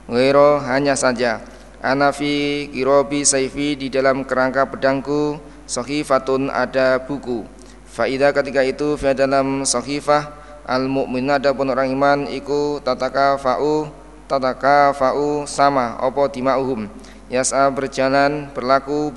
Ghairu 0.06 0.62
hanya 0.62 0.94
saja. 0.94 1.42
Ana 1.82 2.14
fi 2.14 2.66
kirobi 2.70 3.26
saifi 3.26 3.74
di 3.74 3.90
dalam 3.90 4.22
kerangka 4.22 4.70
pedangku 4.70 5.42
sahifatun 5.66 6.46
ada 6.46 7.02
buku. 7.02 7.42
Faida 7.90 8.30
ketika 8.30 8.62
itu 8.62 8.94
fi 8.94 9.18
dalam 9.18 9.66
sahifah 9.66 10.30
al 10.62 10.86
mukmin 10.86 11.26
ada 11.26 11.50
pun 11.50 11.66
orang 11.66 11.90
iman 11.90 12.18
iku 12.30 12.78
tataka 12.86 13.34
fa'u 13.34 13.90
tataka 14.30 14.94
fa'u 14.94 15.42
sama 15.50 15.98
opo 16.06 16.30
dima'uhum. 16.30 16.86
Yas'a 17.26 17.66
berjalan 17.74 18.46
berlaku 18.54 19.10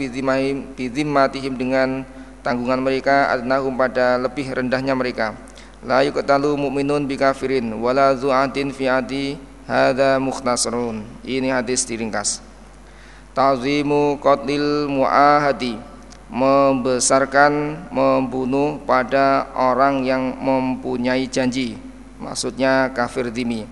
bidhimmatihim 0.74 1.54
dengan 1.54 2.02
tanggungan 2.50 2.82
mereka 2.82 3.30
adnahum 3.30 3.78
pada 3.78 4.18
lebih 4.18 4.50
rendahnya 4.50 4.98
mereka. 4.98 5.38
La 5.86 6.02
yuqtalu 6.02 6.58
mu'minun 6.58 7.06
bikafirin 7.06 7.78
wala 7.78 8.18
zu'atin 8.18 8.74
fi 8.74 8.90
adi 8.90 9.38
hadza 9.70 10.18
mukhtasarun. 10.18 11.06
Ini 11.22 11.54
hadis 11.54 11.86
diringkas. 11.86 12.42
Ta'zimu 13.38 14.18
qatlil 14.18 14.90
mu'ahadi 14.90 15.78
membesarkan 16.34 17.86
membunuh 17.94 18.82
pada 18.82 19.54
orang 19.54 20.02
yang 20.02 20.34
mempunyai 20.42 21.30
janji 21.30 21.78
maksudnya 22.18 22.90
kafir 22.98 23.30
dimi. 23.30 23.70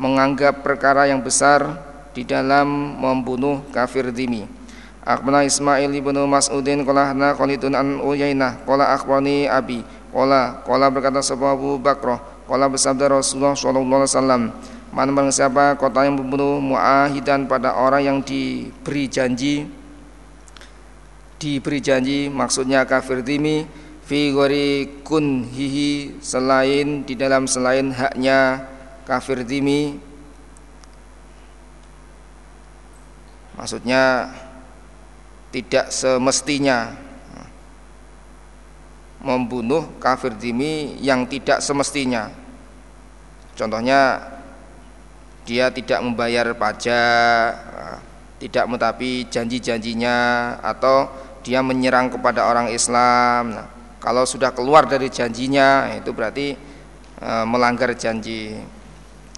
Menganggap 0.00 0.64
perkara 0.64 1.04
yang 1.04 1.20
besar 1.20 1.84
di 2.16 2.24
dalam 2.24 2.96
membunuh 2.96 3.60
kafir 3.76 4.08
dimi. 4.08 4.48
Akhbarana 5.06 5.46
Ismail 5.46 5.94
ibnu 5.94 6.26
Mas'udin 6.26 6.82
qala 6.82 7.14
hana 7.14 7.30
qalitun 7.38 7.78
an 7.78 8.02
Uyainah 8.02 8.66
qala 8.66 8.90
akhbarani 8.90 9.46
Abi 9.46 9.86
qala 10.10 10.66
qala 10.66 10.90
berkata 10.90 11.22
sebuah 11.22 11.54
Abu 11.54 11.78
Bakrah 11.78 12.18
qala 12.50 12.66
bersabda 12.66 13.14
Rasulullah 13.14 13.54
sallallahu 13.54 14.02
alaihi 14.02 14.10
wasallam 14.10 14.42
mana 14.90 15.10
barang 15.14 15.30
siapa 15.30 15.78
kota 15.78 16.02
yang 16.02 16.18
membunuh 16.18 16.58
muahidan 16.58 17.46
pada 17.46 17.78
orang 17.78 18.02
yang 18.02 18.18
diberi 18.18 19.06
janji 19.06 19.70
diberi 21.38 21.78
janji 21.78 22.26
maksudnya 22.26 22.82
kafir 22.82 23.22
dimi 23.22 23.62
fi 24.02 24.34
gori 24.34 25.02
kunhihi 25.06 26.18
selain 26.18 27.06
di 27.06 27.14
dalam 27.14 27.46
selain 27.46 27.94
haknya 27.94 28.66
kafir 29.06 29.46
dimi 29.46 30.02
maksudnya 33.54 34.34
tidak 35.56 35.88
semestinya 35.88 36.92
membunuh 39.24 39.96
kafir 39.96 40.36
dimi 40.36 41.00
yang 41.00 41.24
tidak 41.24 41.64
semestinya 41.64 42.28
contohnya 43.56 44.20
dia 45.48 45.72
tidak 45.72 46.04
membayar 46.04 46.52
pajak 46.52 47.48
tidak 48.36 48.64
mentaati 48.68 49.24
janji-janjinya 49.32 50.16
atau 50.60 51.08
dia 51.46 51.62
menyerang 51.62 52.10
kepada 52.10 52.50
orang 52.50 52.74
Islam. 52.74 53.54
Nah, 53.54 53.66
kalau 54.02 54.26
sudah 54.26 54.50
keluar 54.50 54.84
dari 54.84 55.06
janjinya 55.06 55.94
itu 55.94 56.10
berarti 56.10 56.58
e, 57.22 57.30
melanggar 57.46 57.94
janji. 57.94 58.58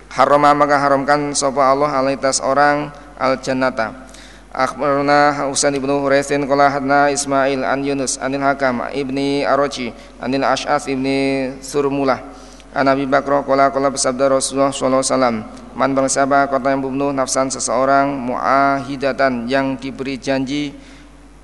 Harama 0.08 0.56
maka 0.56 0.80
haramkan 0.80 1.36
sapa 1.36 1.68
Allah 1.68 1.92
alaitas 1.92 2.40
orang 2.40 2.88
al 3.20 3.36
jannata. 3.44 4.07
Akhbarna 4.48 5.44
Husain 5.52 5.76
ibnu 5.76 6.00
Huraisin 6.00 6.48
qala 6.48 6.72
hadna 6.72 7.12
Ismail 7.12 7.60
an 7.68 7.84
Yunus 7.84 8.16
anil 8.16 8.40
Hakam 8.40 8.80
ibni 8.96 9.44
Araji 9.44 9.92
anil 10.24 10.40
Ash'as 10.40 10.88
ibni 10.88 11.52
Surmulah 11.60 12.24
an 12.72 12.88
Abi 12.88 13.04
Bakr 13.04 13.44
qala 13.44 13.68
qala 13.68 13.92
bersabda 13.92 14.32
Rasulullah 14.32 14.72
sallallahu 14.72 15.04
alaihi 15.04 15.12
wasallam 15.12 15.36
man 15.76 15.90
bersabda 15.92 16.48
kata 16.48 16.64
yang 16.72 16.80
membunuh 16.80 17.12
nafsan 17.12 17.52
seseorang 17.52 18.08
muahidatan 18.08 19.44
yang 19.52 19.76
diberi 19.76 20.16
janji 20.16 20.72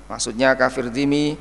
maksudnya 0.09 0.57
kafir 0.57 0.89
dimi 0.89 1.37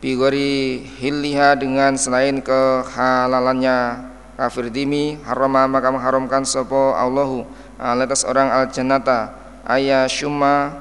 bigori 0.00 0.88
hilliha 1.04 1.52
dengan 1.60 2.00
selain 2.00 2.40
kehalalannya 2.40 4.08
kafir 4.40 4.72
dimi 4.72 5.20
harama 5.28 5.68
maka 5.68 5.92
mengharamkan 5.92 6.48
sopo 6.48 6.96
Allahu 6.96 7.44
atas 7.76 8.24
orang 8.24 8.48
al 8.48 8.72
jannata 8.72 9.47
ayah 9.68 10.08
syumma 10.08 10.80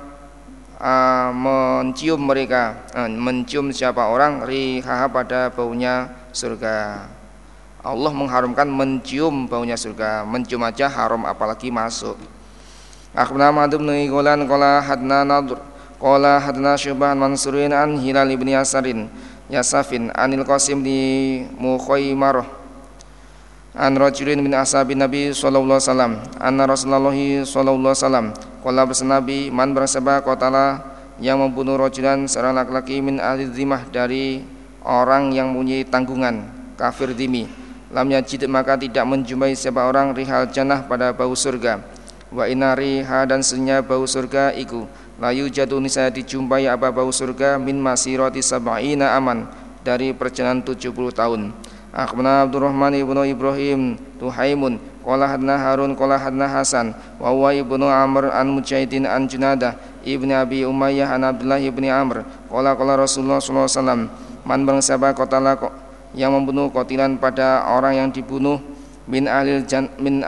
uh, 0.79 1.29
mencium 1.35 2.23
mereka. 2.23 2.87
Uh, 2.95 3.11
mencium 3.11 3.69
siapa 3.75 4.07
orang 4.07 4.47
rihaha 4.47 5.11
pada 5.11 5.51
baunya 5.51 6.09
surga. 6.31 7.05
Allah 7.83 8.11
mengharamkan 8.11 8.67
mencium 8.67 9.45
baunya 9.45 9.75
surga. 9.75 10.23
Mencium 10.23 10.63
aja 10.63 10.87
haram 10.87 11.27
apalagi 11.27 11.69
masuk. 11.69 12.17
Akhbarana 13.17 13.65
Ma'ad 13.65 13.73
bin 13.79 13.89
Ghulan 14.11 14.45
qala 14.45 14.83
hadna 14.83 15.25
nadr 15.25 15.57
qala 15.97 16.37
hadna 16.37 16.77
Syubah 16.77 17.17
Mansurin 17.17 17.73
an 17.73 17.97
Hilal 17.97 18.29
ibn 18.29 18.45
Yasarin 18.45 19.09
Yasafin 19.49 20.13
anil 20.13 20.45
Qasim 20.45 20.83
di 20.85 21.41
Mukhaymarah 21.57 22.66
an 23.77 23.93
rajulin 23.93 24.41
min 24.41 24.57
ashabi 24.57 24.97
Nabi 24.97 25.29
sallallahu 25.29 25.77
alaihi 25.77 25.85
wasallam. 25.85 26.13
Anna 26.41 26.65
Rasulullah 26.65 27.13
sallallahu 27.45 27.93
alaihi 27.93 28.01
wasallam. 28.01 28.25
Qala 28.65 28.83
man 29.53 29.69
bersabda 29.77 30.25
qatala 30.25 30.81
yang 31.21 31.37
membunuh 31.37 31.77
rajulan 31.77 32.25
seorang 32.25 32.57
laki-laki 32.57 32.99
min 32.99 33.21
ahli 33.21 33.45
zimah 33.53 33.85
dari 33.93 34.41
orang 34.81 35.29
yang 35.31 35.53
mempunyai 35.53 35.85
tanggungan 35.85 36.49
kafir 36.77 37.13
dimi 37.13 37.49
lam 37.87 38.07
yajid 38.11 38.43
maka 38.51 38.75
tidak 38.75 39.07
menjumpai 39.07 39.55
siapa 39.55 39.87
orang 39.87 40.11
rihal 40.11 40.49
jannah 40.51 40.83
pada 40.83 41.15
bau 41.15 41.31
surga. 41.31 41.79
Wa 42.27 42.43
inna 42.43 42.75
riha 42.75 43.23
dan 43.23 43.39
senya 43.39 43.79
bau 43.79 44.03
surga 44.03 44.51
iku. 44.59 44.83
Layu 45.17 45.47
jatuh 45.47 45.79
nisa 45.79 46.11
dijumpai 46.11 46.67
apa 46.67 46.91
bau 46.91 47.09
surga 47.09 47.55
min 47.57 47.79
masirati 47.79 48.43
sab'ina 48.43 49.15
aman 49.15 49.47
dari 49.81 50.11
perjalanan 50.11 50.61
70 50.61 50.91
tahun 51.15 51.41
Akhbarana 51.97 52.45
Abdurrahman 52.45 52.93
ibnu 52.93 53.25
Ibrahim 53.25 53.97
Tuhaimun 54.21 54.77
Qala 55.01 55.33
hadna 55.33 55.57
Harun 55.57 55.97
Qala 55.97 56.21
hadna 56.21 56.45
Hasan 56.45 56.93
Wa 57.17 57.33
huwa 57.33 57.49
ibnu 57.57 57.89
Amr 57.89 58.29
an 58.29 58.53
Mujahidin 58.53 59.09
an 59.09 59.25
Junadah 59.25 59.73
Ibni 60.05 60.29
Abi 60.37 60.61
Umayyah 60.61 61.17
an 61.17 61.25
Abdullah 61.25 61.57
ibni 61.57 61.89
Amr 61.89 62.21
Qala 62.53 62.77
qala 62.77 63.01
Rasulullah 63.01 63.41
SAW 63.41 64.13
Man 64.45 64.61
bangsa 64.69 64.93
kotala 65.17 65.57
yang 66.13 66.37
membunuh 66.37 66.69
kotilan 66.69 67.17
pada 67.17 67.65
orang 67.65 67.97
yang 67.97 68.09
dibunuh 68.13 68.61
min 69.09 69.27
alil 69.27 69.65
jan, 69.65 69.89
min 69.99 70.21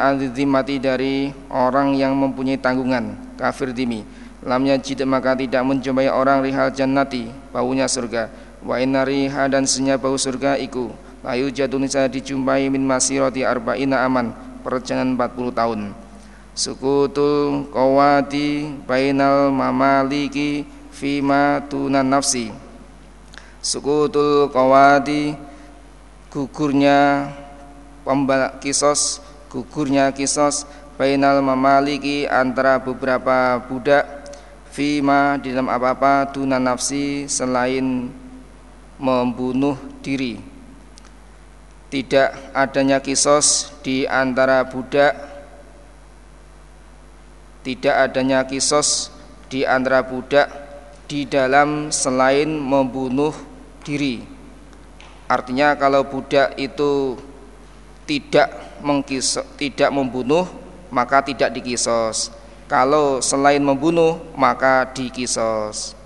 mati 0.49 0.75
dari 0.81 1.31
orang 1.53 1.95
yang 1.95 2.17
mempunyai 2.19 2.59
tanggungan 2.59 3.15
kafir 3.39 3.71
dimi 3.71 4.03
lamnya 4.43 4.75
jid 4.79 4.99
maka 5.07 5.35
tidak 5.35 5.63
menjumpai 5.63 6.07
orang 6.07 6.43
rihal 6.43 6.71
jannati 6.71 7.27
baunya 7.51 7.87
surga. 7.87 8.31
Wa 8.59 8.75
inna 8.75 9.07
riha 9.07 9.47
dan 9.47 9.63
senya 9.63 9.95
bau 9.95 10.19
surga 10.19 10.59
iku 10.59 10.91
Layu 11.19 11.51
jatuh 11.51 11.75
nisa 11.75 12.07
dijumpai 12.07 12.71
min 12.71 12.87
masiroti 12.87 13.43
arba'ina 13.43 14.07
aman 14.07 14.31
Perjalanan 14.63 15.15
40 15.15 15.51
tahun. 15.55 15.81
Sukutul 16.55 17.71
kawati 17.71 18.71
bainal 18.87 19.51
mamaliki 19.51 20.63
Fima 20.95 21.63
tunan 21.67 22.07
nafsi. 22.07 22.51
Sukutul 23.59 24.47
kawati 24.51 25.35
Gugurnya 26.31 27.31
pembal 28.07 28.55
kisos 28.63 29.19
Gugurnya 29.51 30.15
kisos 30.15 30.63
Bainal 30.95 31.43
mamaliki 31.43 32.27
antara 32.27 32.79
beberapa 32.79 33.59
budak 33.67 34.07
Fima 34.71 35.35
di 35.39 35.51
dalam 35.51 35.67
apa-apa 35.67 36.31
tunan 36.31 36.63
nafsi 36.63 37.27
Selain 37.27 38.11
membunuh 38.99 39.79
diri 40.03 40.48
tidak 41.89 42.37
adanya 42.53 43.01
kisos 43.01 43.73
di 43.81 44.05
antara 44.05 44.61
budak 44.65 45.17
tidak 47.65 47.95
adanya 48.09 48.45
kisos 48.45 49.09
di 49.49 49.65
antara 49.65 50.05
budak 50.05 50.47
di 51.09 51.25
dalam 51.25 51.89
selain 51.89 52.47
membunuh 52.53 53.33
diri. 53.81 54.21
Artinya 55.25 55.73
kalau 55.73 56.05
budak 56.05 56.53
itu 56.57 57.17
tidak 58.05 58.53
mengkisos, 58.81 59.45
tidak 59.57 59.89
membunuh 59.89 60.45
maka 60.93 61.25
tidak 61.25 61.53
dikisos. 61.53 62.33
Kalau 62.69 63.21
selain 63.21 63.61
membunuh 63.61 64.21
maka 64.37 64.85
dikisos. 64.93 65.97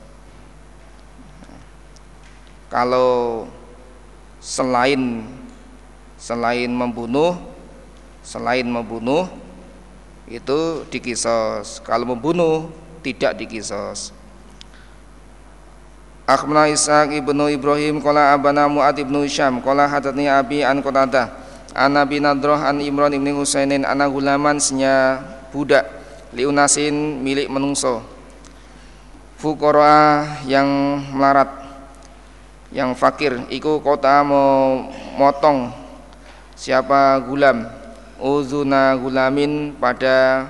Kalau 2.71 3.45
selain 4.39 5.23
selain 6.23 6.71
membunuh 6.71 7.35
selain 8.23 8.63
membunuh 8.63 9.27
itu 10.31 10.87
dikisos. 10.87 11.83
Kalau 11.83 12.07
membunuh 12.15 12.71
tidak 13.03 13.35
dikisos. 13.35 14.15
Akhbarana 16.23 16.71
Ishaq 16.71 17.19
ibnu 17.19 17.51
Ibrahim 17.51 17.99
Kola 17.99 18.31
abana 18.31 18.71
Mu'ad 18.71 18.95
ibnu 18.95 19.27
Syam 19.27 19.59
Kola 19.59 19.91
hadatni 19.91 20.31
abi 20.31 20.63
an 20.63 20.79
Qatadah 20.79 21.27
An 21.75 21.99
Nabi 21.99 22.23
Nadroh 22.23 22.55
an 22.55 22.79
Imran 22.79 23.11
ibnu 23.11 23.43
Husainin 23.43 23.83
Ana 23.83 24.07
gulaman 24.07 24.55
senya 24.55 25.19
budak 25.51 25.83
Liunasin 26.31 27.19
milik 27.19 27.51
menungso. 27.51 27.99
Fukora 29.35 30.23
yang 30.47 31.03
melarat 31.11 31.51
Yang 32.71 32.95
fakir 32.95 33.33
Iku 33.51 33.83
kota 33.83 34.23
mau 34.23 34.87
motong 35.19 35.82
siapa 36.57 37.19
gulam? 37.25 37.65
Uzuna 38.23 38.95
gulamin 38.95 39.75
pada 39.75 40.47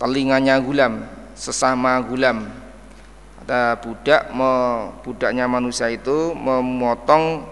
telinganya 0.00 0.58
gulam 0.58 1.04
sesama 1.36 2.00
gulam. 2.02 2.48
Ada 3.44 3.78
budak 3.78 4.30
me, 4.34 4.50
budaknya 5.06 5.46
manusia 5.46 5.88
itu 5.92 6.34
memotong 6.34 7.46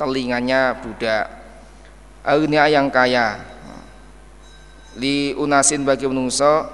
telinganya 0.00 0.78
budak. 0.80 1.28
Agnia 2.24 2.64
yang 2.68 2.88
kaya. 2.88 3.40
Li 4.96 5.36
unasin 5.38 5.86
bagi 5.86 6.08
manusia 6.08 6.66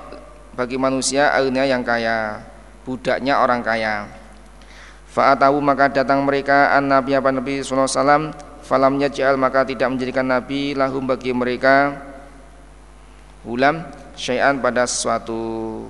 bagi 0.57 0.79
manusia 0.81 1.35
agnia 1.35 1.67
yang 1.67 1.83
kaya. 1.83 2.41
Budaknya 2.87 3.43
orang 3.43 3.61
kaya. 3.61 4.07
Fa'atahu 5.11 5.59
maka 5.65 5.89
datang 5.89 6.23
mereka 6.23 6.77
an 6.77 6.93
Nabi 6.93 7.17
apa 7.17 7.33
Nabi 7.33 7.65
sallallahu 7.65 7.89
alaihi 7.89 7.99
wasallam 7.99 8.25
falamnya 8.67 9.07
ja'al 9.07 9.39
maka 9.39 9.63
tidak 9.63 9.87
menjadikan 9.95 10.27
nabi 10.27 10.75
lahum 10.75 11.07
bagi 11.07 11.31
mereka 11.31 12.03
ulam 13.47 13.87
syai'an 14.19 14.59
pada 14.59 14.89
sesuatu. 14.89 15.87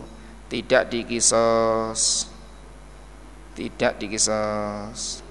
Tidak 0.47 0.87
dikisos. 0.93 2.31
Tidak 3.57 3.99
dikisos. 3.99 5.25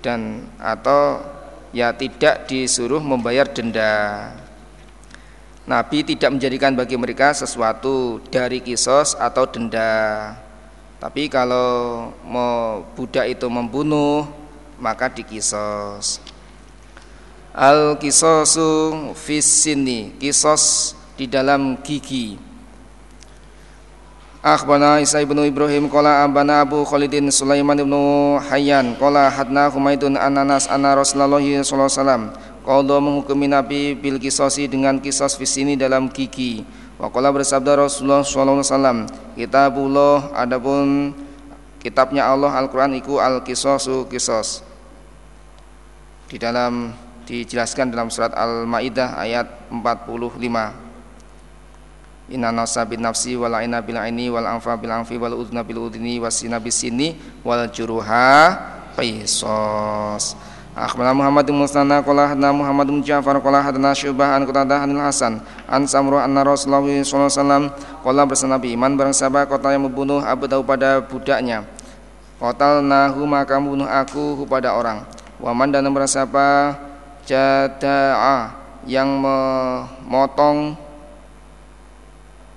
Dan 0.00 0.46
atau 0.62 1.20
ya 1.74 1.90
tidak 1.92 2.46
disuruh 2.46 3.02
membayar 3.02 3.50
denda. 3.50 4.30
Nabi 5.66 6.06
tidak 6.06 6.30
menjadikan 6.30 6.78
bagi 6.78 6.94
mereka 6.94 7.34
sesuatu 7.34 8.22
dari 8.30 8.62
kisos 8.62 9.18
atau 9.18 9.50
denda. 9.50 10.32
Tapi 11.02 11.26
kalau 11.26 12.08
mau 12.24 12.86
budak 12.94 13.26
itu 13.28 13.50
membunuh 13.50 14.45
maka 14.80 15.12
dikisos. 15.12 16.20
Al 17.56 17.96
kisosu 17.96 19.12
fis 19.16 19.48
sini 19.48 20.12
kisos 20.20 20.92
di 21.16 21.24
dalam 21.24 21.80
gigi. 21.80 22.36
Akhbana 24.46 25.02
Isa 25.02 25.18
ibnu 25.18 25.42
Ibrahim 25.42 25.90
Kola 25.90 26.22
abana 26.22 26.62
Abu 26.62 26.86
Khalidin 26.86 27.34
Sulaiman 27.34 27.82
ibnu 27.82 28.38
Hayyan 28.46 28.94
Kola 28.94 29.26
hadna 29.26 29.66
Humaidun 29.66 30.14
ananas 30.14 30.70
anna 30.70 30.94
Rasulullah 30.94 31.42
SAW 31.42 32.30
Qadha 32.66 32.98
menghukumi 32.98 33.46
Nabi 33.46 33.94
bil 33.94 34.18
kisosi 34.18 34.66
dengan 34.66 34.98
kisos 34.98 35.38
sini 35.38 35.78
dalam 35.78 36.10
gigi. 36.10 36.66
Waqala 36.98 37.30
bersabda 37.30 37.86
Rasulullah 37.86 38.26
sallallahu 38.26 38.66
wasallam, 38.66 38.98
kitabullah 39.38 40.34
adapun 40.34 41.14
kitabnya 41.78 42.26
Allah 42.26 42.50
Al-Qur'an 42.58 42.90
iku 42.98 43.22
al-qisasu 43.22 44.10
qisas. 44.10 44.65
Di 46.26 46.42
dalam 46.42 46.90
dijelaskan 47.26 47.94
dalam 47.94 48.10
surat 48.10 48.34
Al-Maidah 48.34 49.14
ayat 49.14 49.70
45. 49.70 50.86
Inna 52.34 52.50
nasa 52.50 52.82
bin 52.82 53.06
nafsi 53.06 53.38
wal 53.38 53.54
aina 53.54 53.78
bil 53.78 53.94
aini 53.94 54.26
wal 54.26 54.42
anfa 54.42 54.74
bil 54.74 54.90
anfi 54.90 55.14
wal 55.14 55.38
udna 55.38 55.62
bil 55.62 55.86
udni 55.86 56.18
wasina 56.18 56.58
bis 56.58 56.82
sini 56.82 57.14
wal 57.46 57.70
juruha 57.70 58.58
qisas. 58.98 60.34
Akhbarana 60.76 61.16
Muhammad 61.16 61.46
bin 61.48 61.56
Musnana 61.56 62.04
qala 62.04 62.34
hadna 62.34 62.52
Muhammad 62.52 62.90
bin 62.90 63.00
Ja'far 63.00 63.40
qala 63.40 63.64
hadna 63.64 63.96
Syu'bah 63.96 64.36
an 64.36 64.44
Qatadah 64.44 64.84
anil 64.84 65.00
Hasan 65.00 65.40
an 65.64 65.88
Samru 65.88 66.20
anna 66.20 66.44
Rasulullah 66.44 66.84
sallallahu 66.84 67.32
alaihi 67.32 67.32
wasallam 67.32 67.64
qala 68.04 68.22
bersama 68.28 68.60
Nabi 68.60 68.76
iman 68.76 68.92
barang 68.92 69.16
siapa 69.16 69.48
kota 69.48 69.72
yang 69.72 69.88
membunuh 69.88 70.20
tahu 70.20 70.62
pada 70.68 71.00
budaknya 71.00 71.64
Kotal 72.36 72.84
nahu 72.84 73.24
maka 73.24 73.56
membunuh 73.56 73.88
aku 73.88 74.44
pada 74.44 74.76
orang 74.76 75.08
Waman 75.36 75.68
dan 75.68 75.88
barang 75.92 76.08
siapa? 76.08 76.76
Jada'a 77.26 78.66
yang 78.86 79.18
memotong 79.18 80.78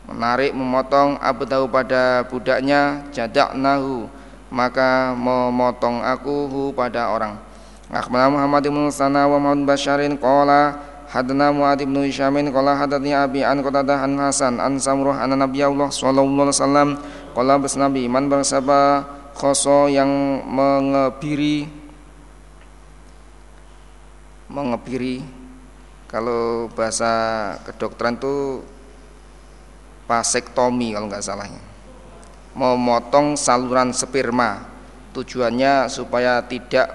menarik 0.09 0.57
memotong 0.57 1.21
tahu 1.21 1.65
pada 1.69 2.25
budaknya 2.25 3.05
jadak 3.13 3.53
nahu 3.53 4.09
maka 4.49 5.13
memotong 5.13 6.01
aku 6.01 6.73
pada 6.73 7.13
orang. 7.13 7.37
Akhbarana 7.89 8.33
Muhammad 8.33 8.69
bin 8.69 8.85
Sana 8.93 9.25
wa 9.25 9.41
Muhammad 9.41 9.65
Basharin 9.65 10.13
qala 10.17 10.77
hadana 11.09 11.49
Muad 11.49 11.81
bin 11.81 11.97
Hisyamin 12.05 12.53
qala 12.53 12.77
hadatni 12.77 13.13
Abi 13.17 13.41
an 13.41 13.65
Qatadah 13.65 14.05
an 14.05 14.13
Hasan 14.17 14.61
an 14.61 14.77
Samruh 14.77 15.17
an 15.17 15.33
Allah 15.33 15.89
sallallahu 15.89 16.45
alaihi 16.45 16.57
wasallam 16.57 16.89
qala 17.33 17.57
Nabi 17.57 18.05
man 18.05 18.29
bersaba 18.29 19.05
khoso 19.33 19.89
yang 19.89 20.09
mengebiri 20.45 21.78
mengebiri 24.49 25.21
kalau 26.09 26.67
bahasa 26.73 27.53
kedokteran 27.69 28.17
itu 28.17 28.65
vasektomi 30.09 30.97
kalau 30.97 31.05
nggak 31.05 31.21
salahnya 31.21 31.61
memotong 32.57 33.37
saluran 33.37 33.93
sperma 33.93 34.65
tujuannya 35.13 35.89
supaya 35.89 36.41
tidak 36.45 36.87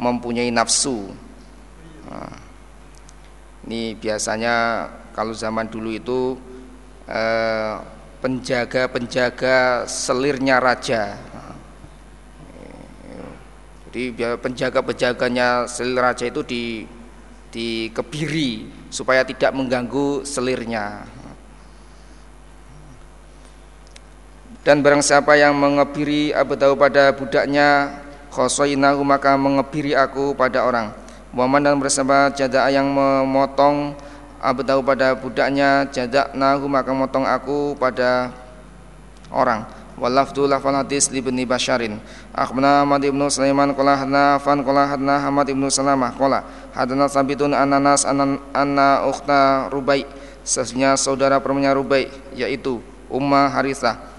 mempunyai 0.00 0.48
nafsu. 0.48 1.12
Nah, 2.08 2.36
ini 3.68 3.94
biasanya 3.94 4.88
kalau 5.12 5.36
zaman 5.36 5.68
dulu 5.68 5.92
itu 5.92 6.20
eh, 7.04 7.74
penjaga-penjaga 8.24 9.84
selirnya 9.84 10.56
raja. 10.60 11.16
Jadi 13.90 14.14
penjaga-penjaganya 14.38 15.66
selir 15.66 15.98
raja 15.98 16.24
itu 16.30 16.46
di 16.46 16.86
dikebiri 17.50 18.70
supaya 18.94 19.26
tidak 19.26 19.50
mengganggu 19.50 20.22
selirnya. 20.22 21.02
Dan 24.62 24.86
barang 24.86 25.02
siapa 25.02 25.34
yang 25.34 25.58
mengebiri 25.58 26.30
Abu 26.30 26.54
Tahu 26.54 26.78
pada 26.78 27.10
budaknya 27.10 27.98
khosoinahu 28.30 29.02
maka 29.02 29.34
mengebiri 29.34 29.98
aku 29.98 30.38
pada 30.38 30.62
orang 30.62 30.94
Muhammad 31.34 31.66
dan 31.66 31.78
bersama 31.78 32.30
jadak 32.34 32.70
yang 32.70 32.86
memotong 32.90 33.94
Abu 34.40 34.64
tahu 34.64 34.80
pada 34.80 35.12
budaknya 35.12 35.84
jadak 35.92 36.32
nahu 36.32 36.64
maka 36.66 36.90
memotong 36.90 37.26
aku 37.28 37.76
pada 37.76 38.34
orang 39.30 39.62
walafdu 40.00 40.48
lafal 40.48 40.72
hadis 40.72 41.12
li 41.12 41.20
bani 41.20 41.44
basyarin 41.44 42.00
akhbana 42.32 42.82
Ahmad 42.82 43.04
ibnu 43.04 43.28
Sulaiman 43.28 43.76
qala 43.76 44.00
hadna 44.00 44.40
afan 44.40 44.64
qala 44.64 44.88
hadna 44.88 45.20
Ahmad 45.20 45.46
ibnu 45.52 45.68
Salamah 45.68 46.16
qala 46.16 46.42
hadana 46.72 47.06
sabitun 47.06 47.52
ananas 47.52 48.08
anan 48.08 48.40
anna 48.56 49.04
ukhta 49.04 49.68
Rubai 49.68 50.08
sesungguhnya 50.40 50.96
saudara 50.96 51.36
perempuannya 51.38 51.76
Rubai 51.76 52.08
yaitu 52.32 52.80
Ummah 53.12 53.52
Harithah 53.52 54.10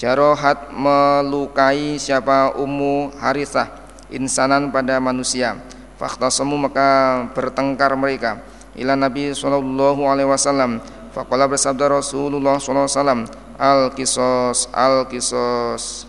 Jarohat 0.00 0.72
melukai 0.72 2.00
siapa 2.00 2.56
Ummu 2.56 3.20
Harithah 3.20 3.80
insanan 4.08 4.68
pada 4.72 4.98
manusia. 4.98 5.60
Fakhtasamu 5.96 6.56
maka 6.56 7.20
bertengkar 7.32 7.94
mereka. 8.00 8.42
Ila 8.80 8.96
Nabi 8.96 9.36
sallallahu 9.36 10.08
alaihi 10.08 10.28
wasallam. 10.28 10.80
Faqala 11.10 11.50
bersabda 11.50 11.90
Rasulullah 11.90 12.56
sallallahu 12.56 12.86
alaihi 12.86 12.96
wasallam, 12.96 13.20
al 13.60 13.92
kisos 13.92 14.72
al 14.72 15.04
kisos 15.12 16.08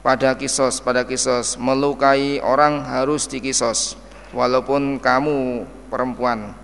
pada 0.00 0.32
kisos 0.40 0.80
pada 0.80 1.04
kisos. 1.04 1.60
Melukai 1.60 2.40
orang 2.40 2.80
harus 2.80 3.28
dikisos 3.28 4.00
walaupun 4.32 4.96
kamu 4.96 5.68
perempuan. 5.92 6.56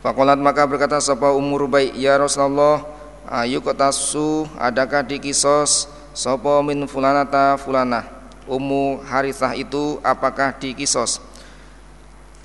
Fakolat 0.00 0.38
maka 0.38 0.64
berkata 0.64 1.02
sapa 1.02 1.34
Ummu 1.34 1.66
Rubai 1.66 1.92
ya 1.98 2.16
Rasulullah 2.16 2.86
ayu 3.28 3.60
kotasu 3.60 4.48
adakah 4.56 5.04
di 5.04 5.20
kisos 5.20 5.90
sopo 6.14 6.62
min 6.62 6.86
fulanata 6.86 7.58
fulanah? 7.58 8.06
Ummu 8.46 9.04
harithah 9.06 9.54
itu 9.54 10.00
apakah 10.02 10.56
di 10.56 10.74
kisos 10.74 11.22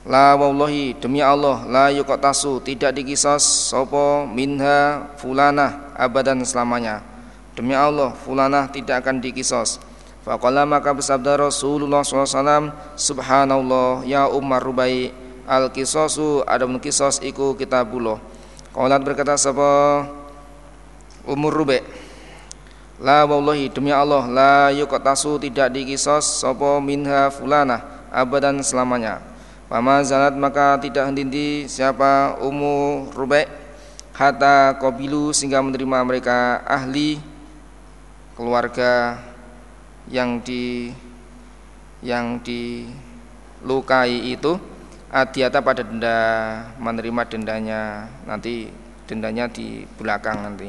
La 0.06 0.38
wallahi 0.38 0.94
demi 1.02 1.18
Allah 1.18 1.66
la 1.66 1.90
yuqtasu 1.90 2.62
tidak 2.62 2.94
dikisos 2.94 3.42
sopo 3.74 4.30
minha 4.30 5.10
fulanah 5.18 5.90
abadan 5.98 6.46
selamanya. 6.46 7.02
Demi 7.58 7.74
Allah 7.74 8.14
fulanah 8.14 8.70
tidak 8.70 9.02
akan 9.02 9.18
dikisos. 9.18 9.82
Faqala 10.22 10.62
maka 10.66 10.90
bersabda 10.90 11.38
Rasulullah 11.50 12.02
SAW 12.02 12.74
Subhanallah 12.98 14.02
ya 14.10 14.26
Umar 14.26 14.58
Rubai 14.58 15.14
Al 15.46 15.70
kisosu 15.70 16.42
ada 16.50 16.66
kisos 16.82 17.22
iku 17.22 17.54
kitabullah 17.54 18.18
Qalat 18.74 19.06
berkata 19.06 19.38
sapa 19.38 20.02
umur 21.30 21.54
rube 21.54 21.86
La 22.98 23.22
wallahi 23.30 23.70
demi 23.70 23.94
Allah 23.94 24.26
la 24.26 24.74
yuqtasu 24.74 25.38
tidak 25.38 25.70
dikisos 25.78 26.42
sapa 26.42 26.82
minha 26.82 27.30
fulana 27.30 28.10
abadan 28.10 28.66
selamanya. 28.66 29.35
Pama 29.66 30.06
zalat 30.06 30.38
maka 30.38 30.78
tidak 30.78 31.10
henti 31.10 31.66
siapa 31.66 32.38
umur 32.38 33.10
rube 33.18 33.50
hatta 34.14 34.78
qabilu 34.78 35.34
sehingga 35.34 35.58
menerima 35.58 36.06
mereka 36.06 36.62
ahli 36.70 37.18
keluarga 38.38 39.18
yang 40.06 40.38
di 40.38 40.94
yang 42.06 42.38
dilukai 42.46 44.38
itu. 44.38 44.54
Adiata 45.10 45.64
pada 45.64 45.80
denda 45.80 46.20
menerima 46.76 47.24
dendanya 47.26 48.12
nanti 48.28 48.68
dendanya 49.08 49.48
di 49.48 49.88
belakang 49.96 50.44
nanti. 50.44 50.68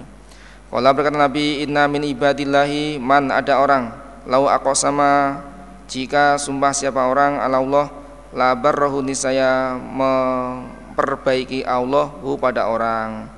Kala 0.70 0.94
berkata 0.94 1.18
Nabi 1.18 1.66
Inna 1.66 1.90
min 1.90 2.06
ibadillahi 2.06 2.96
man 2.96 3.28
ada 3.28 3.58
orang. 3.58 3.90
Lau 4.24 4.46
aku 4.46 4.70
sama 4.72 5.42
jika 5.90 6.38
sumpah 6.38 6.70
siapa 6.70 7.10
orang 7.10 7.42
ala 7.42 7.58
Allah 7.58 8.05
La 8.34 8.56
barrahu 8.58 9.02
saya 9.14 9.78
memperbaiki 9.78 11.62
Allah 11.62 12.10
hu 12.22 12.34
pada 12.40 12.66
orang. 12.66 13.30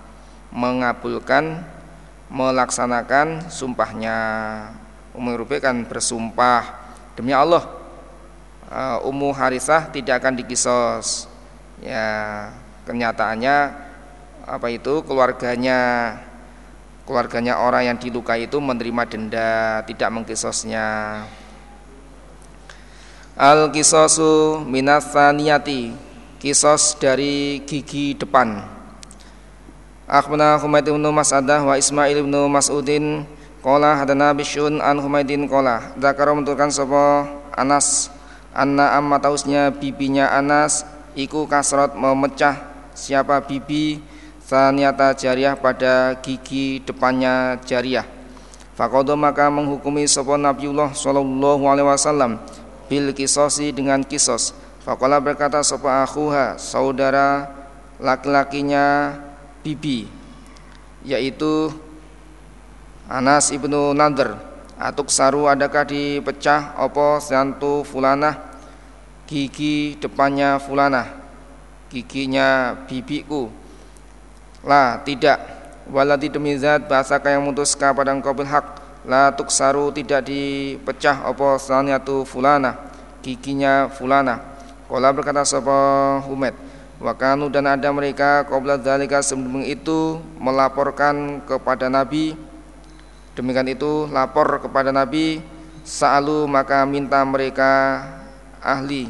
Mengabulkan 0.48 1.64
Melaksanakan 2.28 3.48
sumpahnya. 3.48 4.16
Umur 5.16 5.48
kan 5.48 5.84
bersumpah. 5.88 6.76
Demi 7.16 7.32
Allah 7.32 7.64
uh, 8.68 9.00
Ummu 9.08 9.32
Harisah 9.32 9.88
tidak 9.88 10.20
akan 10.22 10.36
dikisos. 10.36 11.24
Ya 11.80 12.48
kenyataannya 12.84 13.56
apa 14.48 14.66
itu 14.72 15.04
keluarganya 15.04 16.16
keluarganya 17.04 17.60
orang 17.60 17.92
yang 17.92 17.96
dilukai 18.00 18.48
itu 18.48 18.56
menerima 18.60 19.02
denda 19.08 19.84
tidak 19.84 20.08
mengkisosnya 20.12 21.20
al 23.38 23.70
kisosu 23.70 24.66
minasaniyati 24.66 25.94
kisos 26.42 26.98
dari 26.98 27.62
gigi 27.62 28.18
depan. 28.18 28.66
Akhbana 30.10 30.58
Humaid 30.58 30.90
bin 30.90 31.06
Mas'adah 31.06 31.62
wa 31.62 31.78
Ismail 31.78 32.26
bin 32.26 32.34
Mas'udin 32.50 33.28
Kola 33.60 34.00
hadana 34.00 34.32
bisyun 34.32 34.80
an 34.80 34.96
Humaidin 34.96 35.44
kola 35.44 35.92
Zakara 36.00 36.32
menurutkan 36.32 36.72
sapa 36.72 37.28
Anas 37.52 38.08
Anna 38.56 38.96
amma 38.96 39.20
tausnya 39.20 39.68
bibinya 39.68 40.32
Anas 40.32 40.88
Iku 41.12 41.44
kasrot 41.44 41.92
memecah 41.92 42.56
siapa 42.96 43.44
bibi 43.44 44.00
Saniyata 44.48 45.12
jariah 45.12 45.52
pada 45.52 46.16
gigi 46.24 46.80
depannya 46.80 47.60
jariah. 47.68 48.08
Fakodo 48.72 49.12
maka 49.12 49.52
menghukumi 49.52 50.08
sopo 50.08 50.40
Nabiullah 50.40 50.96
Sallallahu 50.96 51.68
Alaihi 51.68 51.84
Wasallam 51.84 52.40
bil 52.88 53.12
kisosi 53.14 53.70
dengan 53.70 54.02
kisos. 54.02 54.56
Fakola 54.82 55.20
berkata 55.20 55.60
sopo 55.60 55.86
akhuha 55.86 56.56
saudara 56.56 57.52
laki-lakinya 58.00 59.14
bibi 59.60 60.08
yaitu 61.04 61.68
Anas 63.08 63.52
ibnu 63.52 63.92
Nader 63.92 64.36
atuk 64.76 65.08
saru 65.08 65.48
adakah 65.48 65.84
dipecah? 65.84 66.76
Opo 66.80 67.20
santu 67.20 67.84
fulanah? 67.84 68.48
Gigi 69.28 69.96
depannya 70.00 70.56
fulanah 70.56 71.18
giginya 71.88 72.76
bibiku. 72.86 73.48
Lah 74.62 75.00
tidak. 75.02 75.56
Waladi 75.88 76.28
demi 76.28 76.52
zat 76.60 76.84
bahasa 76.84 77.16
yang 77.24 77.48
mutuska 77.48 77.96
pada 77.96 78.12
engkau 78.12 78.36
hak 78.36 78.77
la 79.08 79.32
saru 79.48 79.88
tidak 79.88 80.28
dipecah 80.28 81.24
opo 81.32 81.56
sanatu 81.56 82.28
fulanah 82.28 82.76
giginya 83.24 83.88
fulanah 83.88 84.60
Kala 84.88 85.12
berkata 85.12 85.44
sapa 85.44 85.76
Humed 86.24 86.56
Wakanu 86.96 87.52
dan 87.52 87.68
ada 87.68 87.92
mereka 87.92 88.48
Qobla 88.48 88.80
dzalika 88.80 89.20
sebelum 89.20 89.60
itu 89.60 90.16
melaporkan 90.40 91.44
kepada 91.44 91.92
Nabi. 91.92 92.32
Demikian 93.36 93.68
itu 93.68 94.08
lapor 94.08 94.64
kepada 94.64 94.88
Nabi 94.88 95.44
Sa'alu 95.88 96.44
maka 96.44 96.84
minta 96.88 97.24
mereka 97.24 98.04
ahli. 98.60 99.08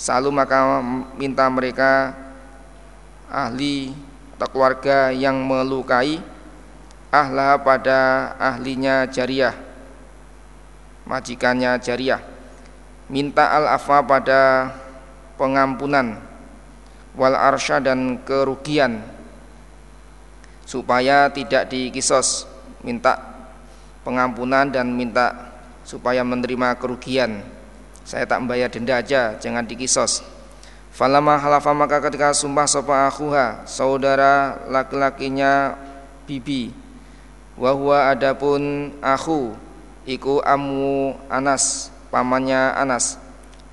Sa'alu 0.00 0.32
maka 0.32 0.80
minta 1.16 1.44
mereka 1.52 2.16
ahli 3.28 3.92
atau 4.36 4.48
keluarga 4.48 5.12
yang 5.12 5.36
melukai 5.44 6.24
ahla 7.10 7.58
pada 7.60 8.32
ahlinya 8.38 9.04
jariah. 9.10 9.54
Majikannya 11.04 11.76
jariah. 11.82 12.22
Minta 13.10 13.50
al-afa 13.50 13.98
pada 14.06 14.40
pengampunan. 15.34 16.22
Wal 17.18 17.34
arsya 17.34 17.82
dan 17.82 18.22
kerugian. 18.22 19.02
Supaya 20.62 21.26
tidak 21.34 21.66
dikisos. 21.66 22.46
Minta 22.86 23.18
pengampunan 24.06 24.70
dan 24.70 24.94
minta 24.94 25.50
supaya 25.82 26.22
menerima 26.22 26.78
kerugian. 26.78 27.42
Saya 28.06 28.24
tak 28.24 28.40
membayar 28.40 28.70
denda 28.70 28.96
aja, 29.02 29.36
jangan 29.36 29.66
dikisos. 29.66 30.24
Falama 30.90 31.38
halafa 31.38 31.70
maka 31.70 32.02
ketika 32.02 32.34
sumpah 32.34 32.66
sopa 32.66 33.06
akuha 33.06 33.62
saudara 33.62 34.58
laki-lakinya 34.66 35.78
bibi 36.26 36.79
wahwa 37.60 38.08
adapun 38.08 38.88
aku 39.04 39.52
iku 40.08 40.40
amu 40.40 41.12
Anas 41.28 41.92
pamannya 42.08 42.72
Anas. 42.72 43.20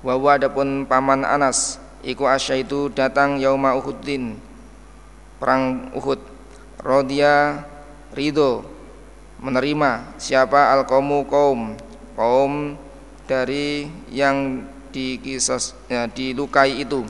Wahwa 0.04 0.38
adapun 0.38 0.86
paman 0.86 1.26
Anas 1.26 1.80
iku 2.06 2.28
Asya 2.28 2.62
itu 2.62 2.92
datang 2.92 3.40
yauma 3.40 3.74
Uhudin 3.74 4.38
perang 5.40 5.90
Uhud. 5.96 6.20
Rodia 6.78 7.66
ridho 8.14 8.62
menerima 9.42 10.14
siapa 10.14 10.70
al 10.70 10.86
kaumu 10.86 11.26
kaum 11.26 11.74
kaum 12.14 12.78
dari 13.26 13.90
yang 14.14 14.62
dikisos 14.94 15.74
ya, 15.90 16.06
dilukai 16.06 16.78
itu. 16.78 17.02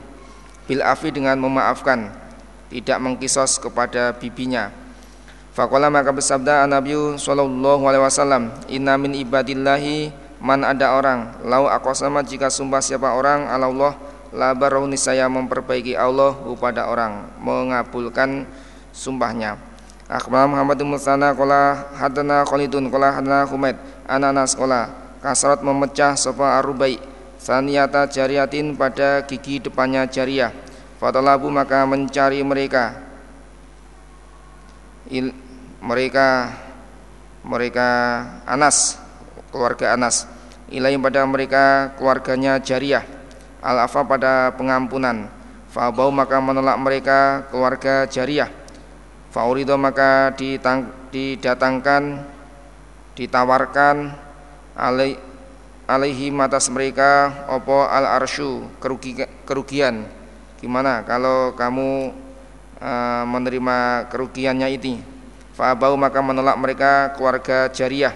Bil 0.65 0.81
afi 0.81 1.13
dengan 1.13 1.37
memaafkan 1.37 2.09
tidak 2.73 2.97
mengkisos 2.97 3.61
kepada 3.61 4.13
bibinya 4.17 4.73
Fakola 5.49 5.89
maka 5.89 6.13
bersabda 6.13 6.69
Nabi 6.69 6.93
Sallallahu 7.17 7.83
Alaihi 7.89 8.03
Wasallam 8.05 8.53
Inna 8.69 8.95
min 9.01 9.17
ibadillahi 9.17 10.13
man 10.39 10.61
ada 10.61 10.93
orang. 10.93 11.35
Lau 11.43 11.65
aku 11.65 11.91
sama 11.97 12.21
jika 12.21 12.47
sumpah 12.47 12.79
siapa 12.79 13.17
orang 13.17 13.49
Allah 13.49 13.97
Labaroh 14.29 14.85
saya 14.93 15.25
memperbaiki 15.25 15.97
Allah 15.97 16.37
kepada 16.37 16.85
orang 16.85 17.33
Mengabulkan 17.41 18.45
sumpahnya. 18.93 19.57
Akhbar 20.05 20.45
Muhammad 20.45 20.77
bin 20.77 20.93
Musana 20.93 21.33
Kola 21.33 21.89
hadana 21.97 22.45
Khalidun 22.45 22.93
Kola 22.93 23.13
hadana 23.13 23.45
Humaid 23.49 23.77
Ananas 24.05 24.53
Kola 24.53 24.89
Kasrat 25.17 25.65
memecah 25.65 26.13
sofa 26.13 26.61
arubai 26.61 27.01
Saniyata 27.39 28.05
jariatin 28.05 28.75
pada 28.75 29.23
gigi 29.23 29.63
depannya 29.63 30.03
jariah. 30.05 30.51
Fatalabu 30.99 31.47
maka 31.47 31.87
mencari 31.87 32.43
mereka 32.43 33.08
Il, 35.09 35.33
Mereka 35.81 36.53
Mereka 37.43 37.89
Anas 38.45 39.01
Keluarga 39.49 39.97
Anas. 39.97 40.29
Ilai 40.69 40.93
pada 41.01 41.25
mereka 41.25 41.97
keluarganya 41.97 42.61
jariah. 42.61 43.01
Al-afa 43.65 44.05
pada 44.05 44.53
pengampunan. 44.53 45.25
Fabau 45.73 46.13
maka 46.13 46.37
menolak 46.37 46.77
mereka 46.77 47.49
keluarga 47.49 48.05
jariah. 48.05 48.49
Faurido 49.33 49.73
maka 49.77 50.33
ditang, 50.37 50.89
didatangkan 51.09 52.25
ditawarkan 53.17 54.13
alai, 54.77 55.17
alaihi 55.89 56.29
atas 56.39 56.69
mereka 56.69 57.45
opo 57.49 57.85
al 57.85 58.05
kerugi, 58.77 59.25
kerugian. 59.45 60.05
Gimana 60.61 61.01
kalau 61.05 61.57
kamu 61.57 62.13
uh, 62.79 63.23
menerima 63.27 64.07
kerugiannya 64.11 64.67
ini 64.75 64.99
Fa'abau 65.55 65.99
maka 65.99 66.23
menolak 66.23 66.55
mereka 66.55 67.13
keluarga 67.13 67.67
jariah 67.71 68.15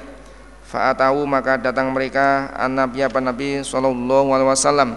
Fa'atahu 0.67 1.27
maka 1.27 1.59
datang 1.59 1.91
mereka 1.91 2.49
an-nabi 2.55 3.03
apa 3.05 3.19
Nabi 3.21 3.61
sallallahu 3.61 4.33
alaihi 4.33 4.49
wasallam 4.49 4.89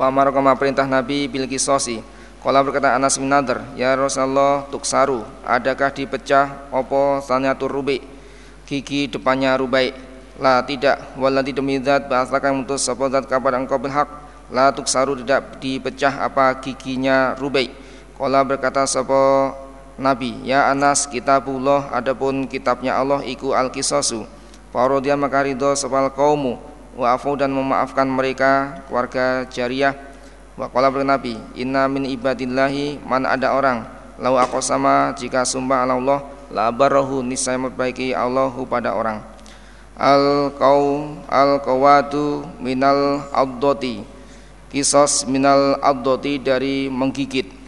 Fa'amar 0.00 0.32
perintah 0.58 0.88
Nabi 0.88 1.28
bil 1.28 1.46
kisosi 1.46 2.02
Kala 2.42 2.58
berkata 2.58 2.98
Anas 2.98 3.22
bin 3.22 3.30
Nadar, 3.30 3.62
Ya 3.78 3.94
Rasulullah 3.94 4.66
tuksaru, 4.66 5.22
adakah 5.46 5.94
dipecah 5.94 6.74
opo 6.74 7.22
sanyatur 7.22 7.70
rubi 7.70 8.02
gigi 8.66 9.06
depannya 9.06 9.54
rubai? 9.54 9.94
La 10.42 10.58
tidak, 10.66 11.14
waladi 11.14 11.54
demi 11.54 11.78
zat 11.78 12.10
bahasakan 12.10 12.66
mutus 12.66 12.82
sapa 12.82 13.06
zat 13.14 13.30
kabar 13.30 13.54
engkau 13.54 13.78
berhak. 13.78 14.10
La 14.50 14.74
tuksaru 14.74 15.22
tidak 15.22 15.62
dipecah 15.62 16.18
apa 16.18 16.58
giginya 16.58 17.38
rubai. 17.38 17.70
Kala 18.22 18.46
berkata 18.46 18.86
sapa 18.86 19.50
Nabi, 19.98 20.46
Ya 20.46 20.70
Anas 20.70 21.10
kitabullah 21.10 21.90
adapun 21.90 22.46
kitabnya 22.46 22.94
Allah 22.94 23.18
iku 23.26 23.50
al-kisasu. 23.50 24.22
Parodia 24.70 25.18
maka 25.18 25.42
ridho 25.42 25.74
sepal 25.74 26.06
kaumu. 26.14 26.62
Wa 26.94 27.18
afu 27.18 27.34
dan 27.34 27.50
memaafkan 27.50 28.06
mereka 28.06 28.78
keluarga 28.86 29.42
jariah. 29.50 29.98
Wa 30.54 30.70
qala 30.70 30.94
Nabi, 31.02 31.34
"Inna 31.58 31.90
min 31.90 32.06
ibadillahi 32.06 33.02
man 33.02 33.26
ada 33.26 33.58
orang 33.58 33.90
lau 34.22 34.38
aku 34.38 34.62
sama 34.62 35.10
jika 35.18 35.42
sumpah 35.42 35.82
Allah 35.82 36.22
la 36.54 36.70
barahu 36.70 37.26
niscaya 37.26 37.58
memperbaiki 37.58 38.14
Allah 38.14 38.54
pada 38.70 38.94
orang." 38.94 39.18
Al 39.98 40.54
kau 40.54 41.18
al 41.26 41.58
kawatu 41.58 42.46
minal 42.62 43.26
addoti 43.34 44.06
kisos 44.70 45.26
minal 45.26 45.74
addoti 45.82 46.38
dari 46.38 46.86
menggigit 46.86 47.61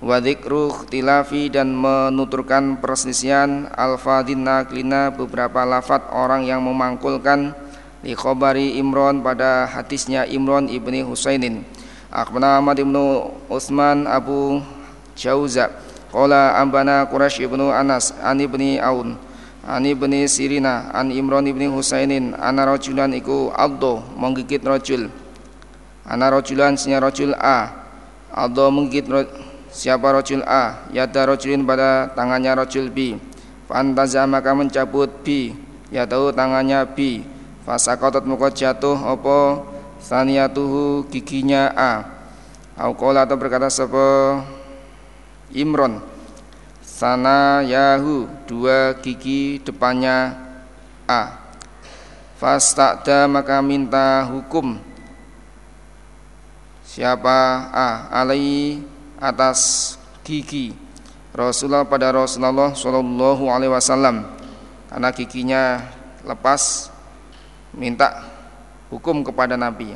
wa 0.00 0.20
dzikru 0.20 0.88
dan 1.52 1.72
menuturkan 1.72 2.80
perselisihan 2.80 3.70
al-fadin 3.72 4.44
naklina 4.44 5.08
beberapa 5.14 5.64
lafat 5.64 6.12
orang 6.12 6.44
yang 6.44 6.60
memangkulkan 6.64 7.56
di 8.04 8.12
khobari 8.12 8.76
Imron 8.76 9.24
pada 9.24 9.64
hadisnya 9.66 10.28
Imron 10.28 10.68
ibni 10.68 11.00
Husainin. 11.00 11.64
Akhbarana 12.06 12.62
Ahmad 12.62 12.78
ibnu 12.78 13.34
Utsman 13.50 14.06
Abu 14.06 14.62
Jauza 15.18 15.74
Qala 16.14 16.54
ambana 16.54 17.02
Quraisy 17.10 17.44
ibnu 17.50 17.68
Anas 17.68 18.14
an 18.22 18.38
ibni 18.38 18.78
Aun 18.78 19.18
an 19.66 19.82
ibni 19.82 20.24
Sirina 20.30 20.88
an 20.94 21.10
Imran 21.10 21.50
ibni 21.50 21.66
Husainin 21.66 22.32
ana 22.38 22.62
rajulan 22.62 23.10
iku 23.10 23.50
Aldo 23.50 24.06
menggigit 24.14 24.62
rajul 24.62 25.10
ana 26.06 26.30
rajulan 26.30 26.78
sinya 26.78 27.02
rajul 27.02 27.34
A 27.34 27.74
Aldo 28.30 28.70
menggigit 28.70 29.10
siapa 29.76 30.08
rajul 30.16 30.40
A? 30.48 30.88
Yada 30.88 31.28
rajulin 31.28 31.68
pada 31.68 32.08
tangannya 32.16 32.56
rajul 32.56 32.88
B. 32.88 33.20
Fantaza 33.68 34.24
maka 34.24 34.56
mencabut 34.56 35.12
B. 35.20 35.52
Ya 35.92 36.08
tahu 36.08 36.32
tangannya 36.32 36.88
B. 36.88 37.20
Fasakotot 37.68 38.24
muka 38.24 38.48
jatuh 38.48 38.96
opo 38.96 39.68
saniyatuhu 40.00 41.04
giginya 41.12 41.68
A. 41.76 41.92
Aukola 42.80 43.28
atau 43.28 43.36
berkata 43.36 43.68
sapa? 43.68 44.40
Imron. 45.52 46.00
Sana 46.80 47.60
yahu 47.60 48.24
dua 48.48 48.96
gigi 49.04 49.60
depannya 49.60 50.32
A. 51.04 51.36
Fastakda 52.40 53.28
maka 53.28 53.60
minta 53.60 54.24
hukum. 54.24 54.80
Siapa? 56.88 57.68
A. 57.72 58.08
Alai 58.12 58.80
atas 59.20 59.94
gigi 60.24 60.76
Rasulullah 61.36 61.84
pada 61.84 62.08
Rasulullah 62.12 62.72
Shallallahu 62.72 63.52
Alaihi 63.52 63.72
Wasallam. 63.72 64.24
Karena 64.88 65.08
giginya 65.12 65.62
lepas 66.24 66.88
minta 67.76 68.24
hukum 68.88 69.20
kepada 69.20 69.60
Nabi. 69.60 69.92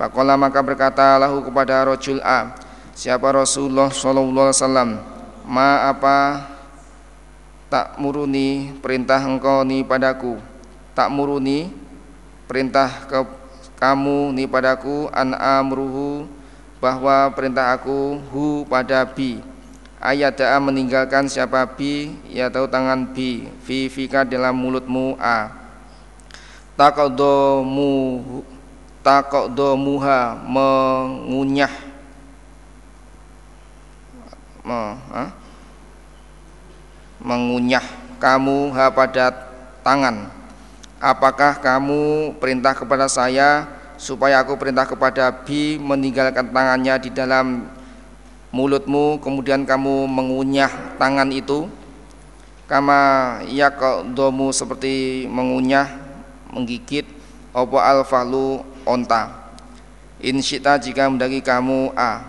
Fakola 0.00 0.38
maka 0.40 0.64
berkata 0.64 1.18
lahu 1.20 1.42
kepada 1.42 1.82
Rojul 1.82 2.22
A 2.22 2.54
Siapa 2.98 3.30
Rasulullah 3.30 3.94
Sallallahu 3.94 4.50
Alaihi 4.50 4.58
Wasallam? 4.58 4.90
Ma 5.46 5.86
apa 5.86 6.50
tak 7.70 7.94
muruni 7.94 8.74
perintah 8.82 9.22
engkau 9.22 9.62
ni 9.62 9.86
padaku? 9.86 10.34
Tak 10.98 11.06
muruni 11.06 11.70
perintah 12.50 13.06
ke 13.06 13.22
kamu 13.78 14.34
ni 14.34 14.50
padaku? 14.50 15.06
An 15.14 15.30
amruhu 15.30 16.26
bahwa 16.78 17.30
perintah 17.34 17.74
aku 17.74 18.22
hu 18.30 18.62
pada 18.70 19.02
bi 19.02 19.42
ayat 19.98 20.38
da'a 20.38 20.58
meninggalkan 20.62 21.26
siapa 21.26 21.66
bi 21.74 22.14
ya 22.30 22.46
tahu 22.46 22.70
tangan 22.70 23.10
bi 23.10 23.50
fi 23.66 23.90
fika 23.90 24.22
dalam 24.22 24.54
mulutmu 24.54 25.18
a. 25.18 25.50
Takodomu 26.78 28.22
takodomuha 29.02 30.38
mengunyah. 30.46 31.74
Me, 34.62 34.94
ha? 35.10 35.24
mengunyah 37.18 37.82
kamu 38.22 38.70
ha 38.78 38.94
pada 38.94 39.34
tangan. 39.82 40.30
Apakah 40.98 41.58
kamu 41.58 42.34
perintah 42.38 42.74
kepada 42.74 43.10
saya 43.10 43.66
supaya 43.98 44.38
aku 44.46 44.54
perintah 44.54 44.86
kepada 44.86 45.34
bi 45.42 45.74
meninggalkan 45.76 46.54
tangannya 46.54 46.94
di 47.02 47.10
dalam 47.10 47.66
mulutmu 48.54 49.18
kemudian 49.18 49.66
kamu 49.66 50.06
mengunyah 50.06 50.70
tangan 50.96 51.28
itu. 51.34 51.66
Kama 52.70 53.40
yakdomu 53.48 54.52
seperti 54.52 55.24
mengunyah 55.26 55.88
menggigit 56.54 57.08
opo 57.50 57.82
alfalu 57.82 58.62
onta. 58.86 59.50
Insyita 60.22 60.78
jika 60.78 61.10
mendaki 61.10 61.42
kamu 61.42 61.90
a. 61.96 62.22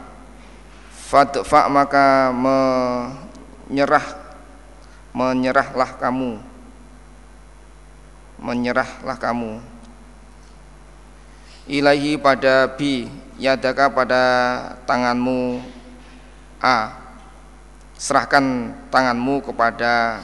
Fadfa 1.10 1.68
maka 1.68 2.32
menyerah 2.32 4.06
menyerahlah 5.12 5.92
kamu. 6.00 6.40
Menyerahlah 8.40 9.20
kamu 9.20 9.60
ilahi 11.70 12.18
pada 12.18 12.66
bi 12.66 13.06
yadaka 13.38 13.94
pada 13.94 14.24
tanganmu 14.90 15.62
a. 16.58 16.98
Serahkan 18.00 18.74
tanganmu 18.90 19.44
kepada 19.46 20.24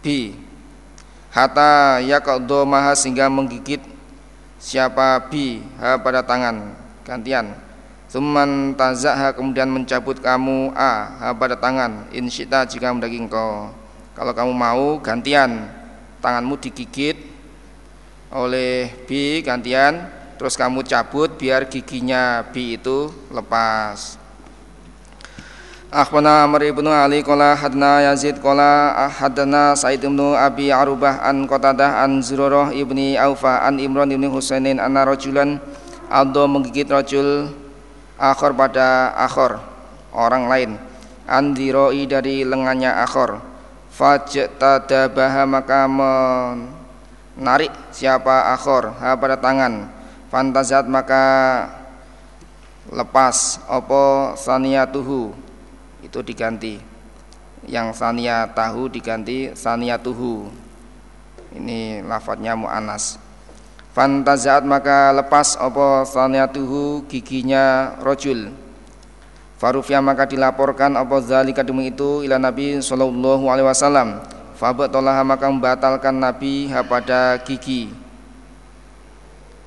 bi 0.00 0.32
hatta 1.34 2.00
yaqdo 2.00 2.64
maha 2.64 2.94
sehingga 2.96 3.26
menggigit 3.28 3.82
siapa 4.56 5.20
bi 5.28 5.60
ha 5.76 6.00
pada 6.00 6.24
tangan. 6.24 6.72
Gantian. 7.04 7.52
Suman 8.08 8.76
tazahha 8.76 9.32
kemudian 9.32 9.68
mencabut 9.68 10.16
kamu 10.16 10.72
a 10.72 10.92
ha 11.20 11.26
pada 11.36 11.60
tangan. 11.60 12.08
Insyita 12.14 12.64
jika 12.64 12.88
mendaki 12.94 13.20
engkau. 13.20 13.68
Kalau 14.16 14.32
kamu 14.32 14.52
mau 14.54 14.84
gantian. 15.02 15.68
Tanganmu 16.22 16.54
digigit 16.62 17.31
oleh 18.32 18.90
bi 19.04 19.44
gantian. 19.44 20.08
Terus 20.40 20.58
kamu 20.58 20.82
cabut 20.82 21.38
biar 21.38 21.70
giginya 21.70 22.42
bi 22.50 22.74
itu 22.74 23.14
lepas. 23.30 24.18
Akhbana 25.92 26.48
Amr 26.48 26.72
ibnu 26.72 26.88
Ali 26.88 27.20
kola 27.20 27.52
hadna 27.52 28.00
Yazid 28.00 28.40
kola 28.40 28.96
hadna 29.12 29.76
Said 29.76 30.00
ibnu 30.00 30.32
Abi 30.32 30.72
Arubah 30.72 31.20
an 31.20 31.44
Qatadah 31.44 32.00
an 32.00 32.24
Zurarah 32.24 32.72
ibni 32.72 33.14
Aufa 33.14 33.60
an 33.62 33.76
Imran 33.76 34.08
ibni 34.08 34.26
Husainin 34.26 34.80
anna 34.80 35.04
rajulan. 35.04 35.60
Aldo 36.08 36.48
menggigit 36.48 36.88
rajul 36.88 37.52
akhor 38.16 38.56
pada 38.56 39.12
akhor 39.14 39.60
orang 40.16 40.48
lain. 40.48 40.70
Andiroi 41.28 42.08
dari 42.08 42.42
lengannya 42.42 42.88
akhor. 42.88 43.44
Fajtadabaha 43.92 45.44
maka 45.44 45.84
menarik 47.36 47.72
siapa 47.92 48.52
akhor 48.52 48.92
ha 49.00 49.16
pada 49.16 49.36
tangan. 49.40 49.88
Fantazat 50.32 50.88
maka 50.88 51.24
lepas. 52.88 53.60
Opo 53.68 54.32
saniyatuhu? 54.36 55.36
Itu 56.00 56.24
diganti. 56.24 56.80
Yang 57.68 58.00
sania 58.00 58.48
tahu 58.50 58.88
diganti 58.88 59.52
saniyatuhu. 59.54 60.50
Ini 61.52 62.00
lafadznya 62.08 62.56
mu'anas 62.56 63.20
Fantazat 63.92 64.64
maka 64.64 65.12
lepas. 65.12 65.54
Apa 65.60 66.08
saniyatuhu? 66.08 67.04
Giginya 67.12 67.96
rojul. 68.00 68.48
Farufya 69.60 70.00
maka 70.00 70.24
dilaporkan. 70.24 70.96
Apa 70.96 71.20
zalika 71.20 71.60
demi 71.60 71.92
itu? 71.92 72.24
Ila 72.24 72.40
Nabi 72.40 72.80
sallallahu 72.80 73.52
alaihi 73.52 73.68
wasallam 73.68 74.24
Fabatalah 74.62 75.26
maka 75.26 75.50
membatalkan 75.50 76.14
Nabi 76.14 76.70
pada 76.86 77.34
gigi. 77.42 77.90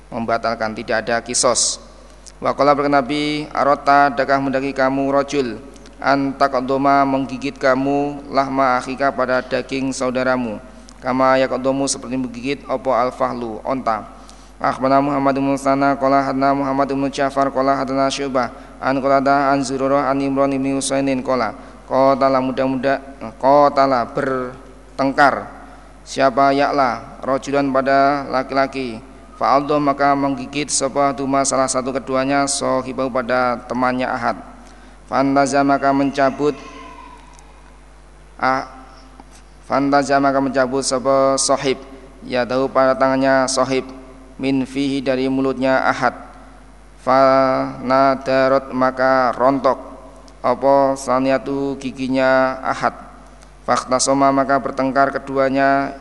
Membatalkan 0.08 0.72
tidak 0.72 1.04
ada 1.04 1.20
kisos. 1.20 1.76
Wakola 2.40 2.72
berkata 2.72 3.04
Nabi 3.04 3.44
Arota 3.52 4.08
adakah 4.08 4.40
mendaki 4.40 4.72
kamu 4.72 5.08
rojul 5.08 5.56
Antakadoma 6.00 7.04
menggigit 7.04 7.56
kamu 7.60 8.24
Lahma 8.32 8.80
akhika 8.80 9.12
pada 9.12 9.44
daging 9.44 9.92
saudaramu. 9.92 10.56
Kama 11.04 11.44
yakodomu 11.44 11.84
seperti 11.84 12.16
menggigit 12.16 12.64
Opo 12.64 12.96
alfahlu 12.96 13.60
onta. 13.68 14.08
Akhbarana 14.56 15.04
Muhammad 15.04 15.36
bin 15.36 15.52
Sana 15.60 15.92
qala 16.00 16.24
hadna 16.24 16.56
Muhammad 16.56 16.88
bin 16.88 17.04
Ja'far 17.12 17.52
qala 17.52 17.76
hadna 17.76 18.08
Syu'bah 18.08 18.80
an 18.80 18.96
qala 19.04 19.20
an 19.52 19.60
Zurarah 19.60 20.08
an 20.08 20.24
Imran 20.24 20.56
bin 20.56 20.80
Husainin 20.80 21.20
qala. 21.20 21.52
Qatala 21.84 22.40
muda-muda 22.40 22.96
qatala 23.36 24.08
bertengkar 24.96 25.44
siapa 26.08 26.56
yaklah 26.56 27.20
rajulan 27.20 27.68
pada 27.68 28.24
laki-laki. 28.32 28.96
Fa'aldo 29.36 29.76
maka 29.76 30.16
menggigit 30.16 30.72
sebuah 30.72 31.12
duma 31.12 31.44
salah 31.44 31.68
satu 31.68 31.92
keduanya 31.92 32.48
sohibau 32.48 33.12
pada 33.12 33.60
temannya 33.68 34.08
Ahad. 34.08 34.40
Fantaza 35.04 35.60
maka 35.60 35.92
mencabut 35.92 36.56
ah, 38.40 38.64
Fantaza 39.68 40.16
maka 40.16 40.40
mencabut 40.40 40.80
sebuah 40.80 41.36
sohib 41.36 41.76
Ya 42.24 42.48
tahu 42.48 42.72
pada 42.72 42.96
tangannya 42.96 43.44
sohib 43.46 43.84
min 44.40 44.64
fihi 44.64 45.04
dari 45.04 45.28
mulutnya 45.28 45.84
ahad. 45.84 46.16
Fa 47.04 47.20
nadarot 47.84 48.72
maka 48.72 49.36
rontok. 49.36 49.78
Apa 50.42 50.96
saniatu 50.98 51.76
giginya 51.78 52.58
ahad 52.64 53.05
faktasoma 53.66 54.30
maka 54.30 54.62
bertengkar 54.62 55.10
keduanya 55.10 55.98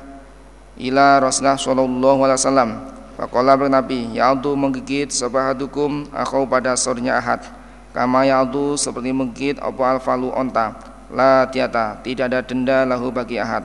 ila 0.78 1.20
Rasulullah 1.20 1.58
sallallahu 1.58 2.20
alaihi 2.22 2.40
wasallam. 2.40 2.72
Faqala 3.16 3.56
Nabi 3.56 4.12
Ya'udu 4.12 4.60
menggigit 4.60 5.08
sabahadukum 5.08 6.12
Akhau 6.12 6.44
pada 6.44 6.76
sornya 6.76 7.16
ahad. 7.16 7.48
Kama 7.96 8.28
ya'udu 8.28 8.76
seperti 8.76 9.16
menggigit 9.16 9.56
Apa 9.64 9.96
alfalu 9.96 10.28
onta. 10.36 10.76
La 11.16 11.48
tiata 11.48 12.04
Tidak 12.04 12.28
ada 12.28 12.44
denda 12.44 12.84
lahu 12.84 13.16
bagi 13.16 13.40
ahad. 13.40 13.64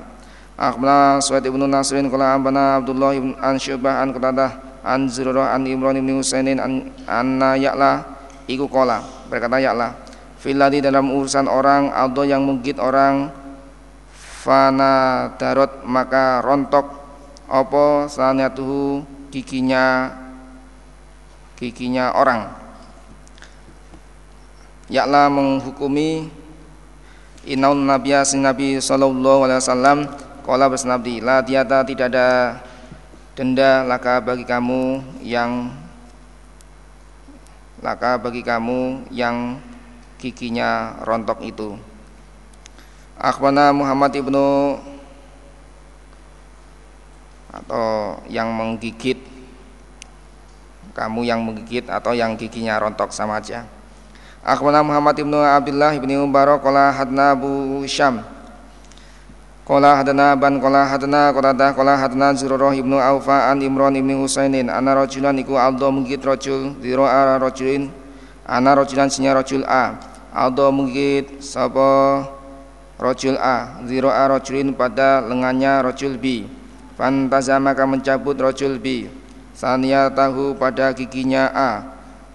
Akhbarana 0.55 1.18
Suhaid 1.18 1.51
ibn 1.51 1.66
Nasrin 1.66 2.07
Kala 2.07 2.38
abana 2.38 2.78
Abdullah 2.78 3.16
ibn 3.16 3.34
an 3.42 3.57
Syubah 3.59 4.05
an 4.05 4.12
Qatadah 4.12 4.84
an 4.86 5.09
Zurarah 5.09 5.57
an 5.57 5.64
Imran 5.64 5.96
ibn 5.98 6.20
Husainin 6.20 6.61
an 6.61 6.92
anna 7.09 7.57
Ya'la 7.57 8.05
iku 8.44 8.68
kola 8.68 9.01
berkata 9.32 9.57
Ya'la. 9.57 9.96
Filadi 10.36 10.84
dalam 10.84 11.11
urusan 11.16 11.48
orang 11.48 11.88
atau 11.90 12.28
yang 12.28 12.44
menggit 12.44 12.76
orang 12.76 13.32
fana 14.41 15.28
darot 15.36 15.84
maka 15.84 16.41
rontok. 16.41 16.97
Opo 17.51 18.07
sanatuhu 18.07 19.03
giginya 19.28 20.14
giginya 21.59 22.14
orang? 22.14 22.47
Ya'la 24.86 25.26
menghukumi 25.26 26.30
inaun 27.45 27.84
nabiya 27.84 28.22
nabi 28.38 28.78
sallallahu 28.78 29.47
alaihi 29.47 29.61
wasallam 29.62 29.99
Kala 30.41 30.66
bersnabdi 30.72 31.20
La 31.20 31.45
tiada 31.45 31.84
tidak 31.84 32.11
ada 32.11 32.59
denda 33.38 33.86
laka 33.86 34.18
bagi 34.18 34.43
kamu 34.43 34.99
yang 35.22 35.70
laka 37.78 38.18
bagi 38.18 38.43
kamu 38.43 39.09
yang 39.14 39.61
giginya 40.18 40.99
rontok 41.07 41.45
itu 41.45 41.76
Akhbana 43.20 43.68
Muhammad 43.76 44.16
ibnu 44.16 44.80
atau 47.52 48.16
yang 48.32 48.48
menggigit 48.48 49.20
kamu 50.96 51.28
yang 51.28 51.44
menggigit 51.44 51.84
atau 51.84 52.16
yang 52.16 52.32
giginya 52.40 52.80
rontok 52.80 53.12
sama 53.12 53.36
aja. 53.36 53.68
Akhbana 54.40 54.80
Muhammad 54.80 55.20
ibnu 55.20 55.36
Abdullah 55.36 55.92
ibnu 56.00 56.24
Mubarak 56.24 56.64
qala 56.64 56.96
hadna 56.96 57.36
Abu 57.36 57.84
Syam. 57.84 58.24
Qala 59.68 60.00
hadana 60.00 60.32
ban 60.32 60.56
qala 60.56 60.88
hadana 60.88 61.28
qala 61.30 61.52
qala 61.76 61.94
hadana 62.00 62.32
Zurarah 62.32 62.72
ibnu 62.72 62.96
Aufa 62.96 63.52
an 63.52 63.60
Imran 63.60 64.00
ibnu 64.00 64.24
Husainin. 64.24 64.72
Ana 64.72 64.96
rajulan 64.96 65.36
iku 65.36 65.60
aldo 65.60 65.92
menggit 65.92 66.24
rajul 66.24 66.72
zira 66.80 67.36
rajulin. 67.36 67.92
Ana 68.48 68.80
rajulan 68.80 69.12
sinya 69.12 69.36
rajul 69.36 69.60
A. 69.68 70.00
Aldo 70.32 70.72
menggigit 70.72 71.44
sapa 71.44 72.39
rojul 73.01 73.40
A 73.40 73.80
Zero 73.88 74.12
A 74.12 74.28
rojulin 74.28 74.76
pada 74.76 75.24
lengannya 75.24 75.80
rojul 75.80 76.20
B. 76.20 76.44
Fantaza 77.01 77.57
maka 77.57 77.88
mencabut 77.88 78.36
rojul 78.36 78.76
B. 78.76 79.09
Sania 79.57 80.12
tahu 80.12 80.53
pada 80.55 80.92
giginya 80.92 81.48
A. 81.48 81.70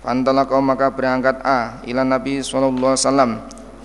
Fantalako 0.02 0.58
maka 0.62 0.90
berangkat 0.90 1.38
A 1.46 1.82
Ila 1.86 2.02
Nabi 2.02 2.42
SAW 2.42 2.98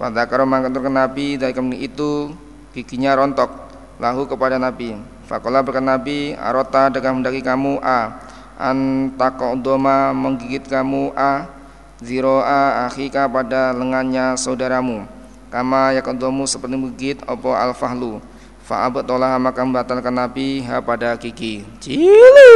Fadakaro 0.00 0.48
maka 0.48 0.72
Nabi 0.72 1.36
dari 1.36 1.52
itu 1.76 2.32
giginya 2.72 3.12
rontok. 3.20 3.68
Lahu 4.00 4.24
kepada 4.24 4.56
Nabi. 4.56 4.96
Fakola 5.28 5.60
berkata 5.60 5.84
Nabi 5.84 6.32
Arota 6.32 6.88
dengan 6.88 7.20
mendaki 7.20 7.44
kamu 7.44 7.84
A. 7.84 8.16
Antakodoma 8.56 10.16
menggigit 10.16 10.64
kamu 10.64 11.12
A. 11.12 11.44
Ziro'a 12.00 12.88
akhika 12.88 13.28
pada 13.28 13.76
lengannya 13.76 14.32
saudaramu 14.40 15.19
kama 15.50 15.98
yakodomu 15.98 16.46
seperti 16.46 16.78
menggigit 16.78 17.18
opo 17.26 17.50
al-fahlu? 17.52 18.22
Fa'abatolah 18.64 19.34
maka 19.42 19.66
membatalkan 19.66 20.14
Nabi 20.14 20.62
ha 20.62 20.78
pada 20.78 21.18
kiki 21.18 21.66
cilu. 21.82 22.54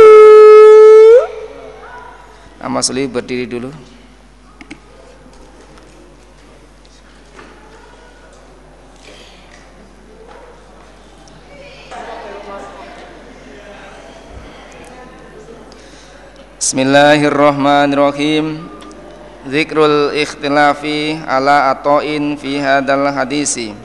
Nama 2.63 2.79
Suli 2.81 3.11
berdiri 3.11 3.51
dulu. 3.51 3.75
Bismillahirrahmanirrahim 16.63 18.74
Zikrul 19.45 20.17
ikhtilafi 20.17 21.21
ala 21.21 21.69
atoin 21.69 22.33
fi 22.41 22.57
hadal 22.57 23.13
hadisi. 23.13 23.77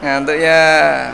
Ngantuk 0.00 0.40
ya. 0.40 1.12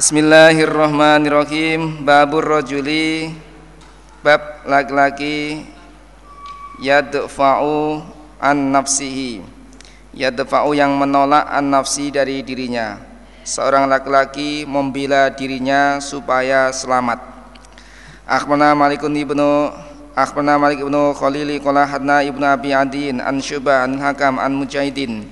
Bismillahirrahmanirrahim. 0.00 2.00
Babur 2.00 2.40
rojuli. 2.40 3.28
bab 3.28 3.53
laki-laki 4.66 5.64
yadfa'u 6.80 8.02
an 8.40 8.58
nafsihi. 8.74 9.44
Yadfa'u 10.14 10.74
yang 10.74 10.94
menolak 10.94 11.46
an 11.48 11.70
nafsi 11.70 12.10
dari 12.10 12.42
dirinya. 12.42 12.98
Seorang 13.44 13.86
laki-laki 13.86 14.64
membela 14.64 15.28
dirinya 15.28 16.00
supaya 16.00 16.72
selamat. 16.72 17.20
Akhbarana 18.24 18.72
malikun 18.72 19.12
ibnu 19.12 19.68
akhbarana 20.16 20.56
malik 20.56 20.80
ibnu 20.80 21.12
khalili 21.12 21.60
qala 21.60 21.84
hadna 21.84 22.24
ibnu 22.24 22.40
abi 22.40 22.72
adin 22.72 23.20
an 23.20 23.36
syuba 23.44 23.84
an 23.84 24.00
hakam 24.00 24.40
an 24.40 24.56
mujahidin 24.56 25.28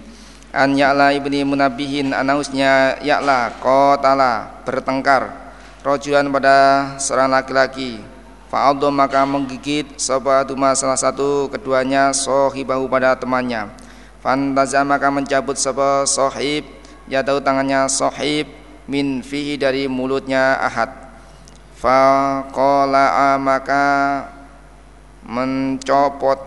an 0.52 0.76
ya'la 0.76 1.16
ibni 1.16 1.40
munabihin 1.40 2.12
anausnya 2.12 3.00
ya'la 3.00 3.56
qatala 3.64 4.60
bertengkar. 4.68 5.40
Rojulan 5.80 6.28
pada 6.28 6.58
seorang 7.00 7.32
laki-laki 7.32 7.98
Fa'adho 8.52 8.92
maka 8.92 9.24
menggigit 9.24 9.96
Sobatuma 9.96 10.76
salah 10.76 11.00
satu 11.00 11.48
keduanya 11.48 12.12
Sohibahu 12.12 12.84
pada 12.84 13.16
temannya. 13.16 13.72
Fantaza 14.20 14.84
maka 14.84 15.08
mencabut 15.08 15.56
sebuah 15.56 16.04
sohib. 16.04 16.68
Ya 17.08 17.24
tahu 17.24 17.40
tangannya 17.40 17.88
sohib 17.88 18.52
Min 18.84 19.24
fihi 19.24 19.56
dari 19.56 19.88
mulutnya 19.88 20.60
ahad. 20.60 20.92
Faqola'a 21.80 23.40
maka 23.40 23.84
Mencopotkan 25.24 26.44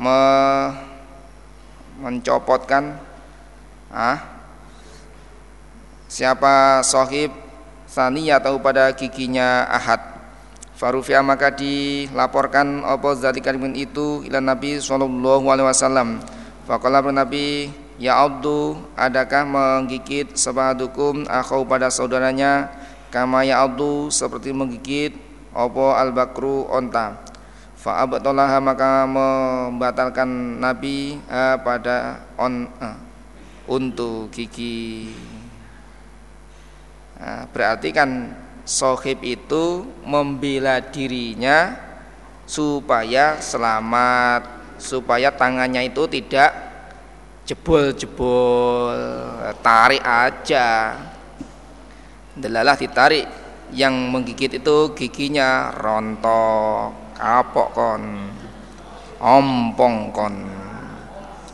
me, 0.00 0.18
Mencopotkan 2.00 2.96
ah, 3.92 4.16
Siapa 6.08 6.80
sohib 6.80 7.47
Sani 7.88 8.28
atau 8.28 8.60
pada 8.60 8.92
giginya 8.92 9.64
ahad 9.64 10.18
Farufia 10.78 11.18
maka 11.26 11.50
dilaporkan 11.50 12.86
apa 12.86 13.10
zalika 13.18 13.50
itu 13.74 14.22
ila 14.30 14.38
Nabi 14.38 14.78
sallallahu 14.78 15.50
alaihi 15.50 15.66
wasallam. 15.66 16.22
Faqala 16.70 17.02
Nabi, 17.02 17.66
"Ya 17.98 18.14
Abdu, 18.14 18.78
adakah 18.94 19.42
menggigit 19.42 20.38
sabahadukum 20.38 21.26
akhau 21.26 21.66
pada 21.66 21.90
saudaranya 21.90 22.70
kama 23.10 23.42
ya 23.42 23.66
Abdu 23.66 24.06
seperti 24.14 24.54
menggigit 24.54 25.18
apa 25.50 25.98
al-bakru 25.98 26.70
onta?" 26.70 27.26
Fa 27.74 28.06
abtalah 28.06 28.62
maka 28.62 29.02
membatalkan 29.02 30.62
Nabi 30.62 31.18
eh, 31.26 31.56
pada 31.58 32.22
on 32.38 32.70
eh, 32.78 32.96
untuk 33.66 34.30
gigi 34.30 35.10
Nah, 37.18 37.50
berarti 37.50 37.90
kan 37.90 38.30
sohib 38.62 39.18
itu 39.26 39.82
membela 40.06 40.78
dirinya 40.78 41.74
supaya 42.46 43.42
selamat, 43.42 44.46
supaya 44.78 45.34
tangannya 45.34 45.90
itu 45.90 46.06
tidak 46.06 46.54
jebol-jebol, 47.42 48.94
tarik 49.64 50.04
aja. 50.04 50.94
Delalah 52.38 52.78
ditarik, 52.78 53.26
yang 53.74 53.92
menggigit 54.14 54.62
itu 54.62 54.94
giginya 54.94 55.74
rontok, 55.74 57.18
kapok 57.18 57.68
kon, 57.74 58.04
ompong 59.18 60.14
kon, 60.14 60.36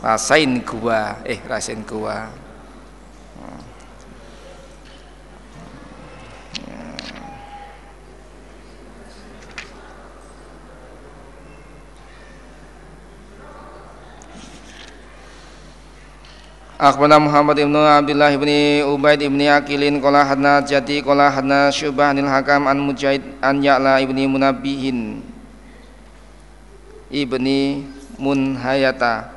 rasain 0.04 0.60
gua, 0.60 1.24
eh 1.24 1.40
rasain 1.48 1.80
gua. 1.82 2.43
Akhbarana 16.74 17.22
Muhammad 17.22 17.54
ibnu 17.62 17.78
Abdullah 17.78 18.34
ibni 18.34 18.82
Ubaid 18.82 19.22
ibni 19.22 19.46
Akilin 19.46 20.02
Kola 20.02 20.26
hadna 20.26 20.58
jati 20.58 20.98
Kola 21.06 21.30
hadna 21.30 21.70
syubah 21.70 22.10
anil 22.10 22.26
hakam 22.26 22.66
an 22.66 22.82
mujahid 22.82 23.22
an 23.38 23.62
ya'la 23.62 24.02
ibni 24.02 24.26
munabihin 24.26 25.22
ibni 27.14 27.86
munhayata. 28.18 29.30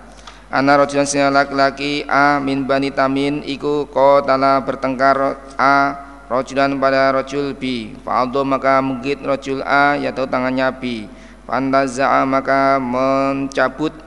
Ana 0.49 0.81
rojulan 0.81 1.05
sina 1.05 1.29
laki-laki 1.29 2.09
A 2.09 2.41
min 2.41 2.65
bani 2.65 2.89
tamin 2.89 3.45
iku 3.45 3.85
tala 4.25 4.57
bertengkar 4.65 5.37
A 5.61 5.93
rojulan 6.33 6.73
pada 6.81 7.13
rojul 7.21 7.53
B. 7.53 7.93
Fa'aldo 8.01 8.41
maka 8.49 8.81
mugit 8.81 9.21
rojul 9.21 9.61
A 9.61 9.93
yaitu 9.93 10.25
tangannya 10.25 10.73
B. 10.73 11.05
Fantaza'a 11.45 12.25
maka 12.25 12.81
mencabut 12.81 14.06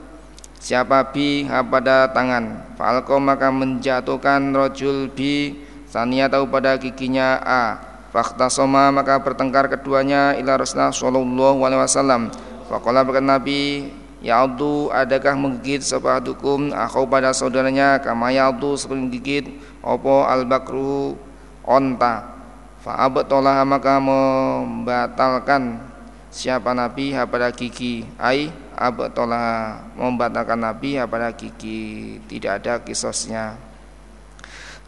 Siapa 0.61 1.08
bi 1.08 1.48
pada 1.48 2.12
tangan? 2.12 2.76
Falko 2.76 3.16
maka 3.16 3.48
menjatuhkan 3.48 4.52
rojul 4.52 5.08
bi. 5.08 5.56
Sania 5.88 6.28
tahu 6.28 6.52
pada 6.52 6.76
giginya 6.76 7.40
A. 7.40 7.80
Fakta 8.12 8.52
soma 8.52 8.92
maka 8.92 9.16
bertengkar 9.24 9.72
keduanya 9.72 10.36
ila 10.36 10.61
Rasulullah 10.61 10.92
sallallahu 10.92 11.64
alaihi 11.64 11.80
wasallam. 11.80 12.22
Faqala 12.68 13.02
berkata 13.02 13.40
Nabi, 13.40 13.88
Ya 14.20 14.44
Abdu, 14.44 14.92
adakah 14.92 15.32
menggigit 15.32 15.80
dukum 16.20 16.76
Aku 16.76 17.08
pada 17.08 17.32
saudaranya 17.32 17.96
Kama 18.04 18.28
ya 18.28 18.52
Abdu 18.52 18.76
seperti 18.76 19.00
menggigit 19.00 19.44
Opo 19.80 20.28
al-bakru 20.28 21.16
onta. 21.64 22.36
Fa'abatolah 22.84 23.64
maka 23.64 23.96
membatalkan 23.96 25.89
Siapa 26.30 26.70
Nabi 26.70 27.10
pada 27.12 27.50
gigi. 27.50 28.06
Ai 28.14 28.54
abtolah 28.78 29.82
membatalkan 29.98 30.62
Nabi 30.62 30.96
pada 31.10 31.34
gigi. 31.34 32.22
Tidak 32.24 32.62
ada 32.62 32.78
kisosnya 32.80 33.70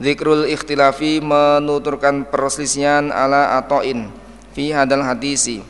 Zikrul 0.02 0.48
ikhtilafi 0.48 1.22
menuturkan 1.22 2.24
perselisihan 2.26 3.12
ala 3.14 3.54
atoin 3.60 4.08
fi 4.50 4.74
hadal 4.74 5.04
hadisi. 5.04 5.62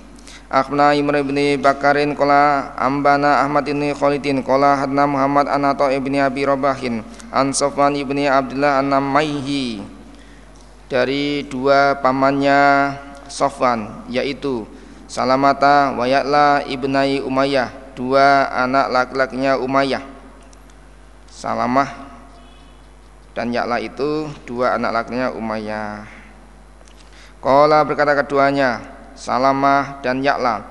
Akhna 0.53 0.97
Imran 0.97 1.25
bin 1.25 1.37
Bakarin 1.61 2.17
kola 2.17 2.73
ambana 2.77 3.45
Ahmad 3.45 3.69
bin 3.69 3.81
Khalidin 3.93 4.41
kola 4.41 4.77
hadna 4.77 5.09
Muhammad 5.09 5.49
an 5.49 5.65
Ato 5.65 5.89
ibni 5.89 6.21
Abi 6.21 6.45
Rabahin 6.45 7.01
an 7.33 7.57
Sofwan 7.57 7.97
ibni 7.97 8.29
Abdullah 8.29 8.81
an 8.81 8.93
Namaihi. 8.93 9.81
Dari 10.93 11.45
dua 11.49 12.01
pamannya 12.01 12.93
Sofwan 13.29 14.09
yaitu 14.13 14.69
Salamata 15.13 15.93
wa 15.93 16.09
Ya'la 16.09 16.65
ibnai 16.65 17.21
Umayyah 17.21 17.93
dua 17.93 18.49
anak 18.49 18.89
laki-lakinya 18.89 19.61
Umayyah. 19.61 20.01
Salamah 21.29 22.09
dan 23.37 23.53
Ya'la 23.53 23.77
itu 23.85 24.33
dua 24.49 24.81
anak 24.81 25.05
lakinya 25.05 25.29
Umayyah. 25.37 26.09
Qala 27.45 27.85
berkata 27.85 28.17
keduanya 28.25 28.81
Salamah 29.13 30.01
dan 30.01 30.25
Ya'la 30.25 30.65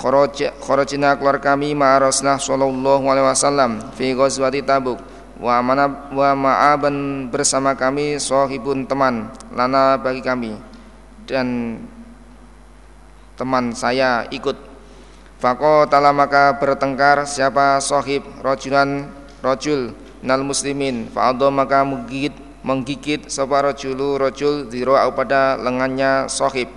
Kharajna 0.00 1.20
keluar 1.20 1.38
kami 1.38 1.76
ma'a 1.76 2.00
Rasulullah 2.00 2.40
sallallahu 2.40 3.04
alaihi 3.04 3.26
wasallam 3.30 3.70
fi 3.94 4.16
ghazwati 4.18 4.66
Tabuk. 4.66 4.98
Wa 5.38 5.62
mana 5.62 6.10
wa 6.10 6.34
ma'aban 6.34 7.28
bersama 7.30 7.78
kami 7.78 8.18
sahibun 8.18 8.88
teman 8.88 9.30
lana 9.54 9.94
bagi 10.00 10.24
kami. 10.24 10.56
Dan 11.28 11.78
teman 13.40 13.72
saya 13.72 14.28
ikut. 14.28 14.60
Faqatala 15.40 16.12
maka 16.12 16.60
bertengkar 16.60 17.24
siapa 17.24 17.80
sohib 17.80 18.20
rojulan 18.44 19.08
rojul 19.40 19.96
nal 20.20 20.44
muslimin. 20.44 21.08
Fa'adho 21.08 21.48
maka 21.48 21.80
menggigit 21.80 22.50
menggigit 22.60 23.32
sapa 23.32 23.64
rojulu 23.64 24.20
rojul 24.20 24.68
ziro 24.68 24.92
pada 25.16 25.56
lengannya 25.56 26.28
sohib 26.28 26.68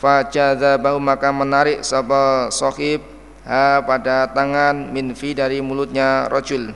Fajadzabahu 0.00 0.96
maka 0.96 1.28
menarik 1.28 1.84
sapa 1.84 2.48
sohib 2.48 3.04
ha 3.44 3.84
pada 3.84 4.24
tangan 4.32 4.88
minfi 4.88 5.36
dari 5.36 5.60
mulutnya 5.60 6.32
rojul 6.32 6.72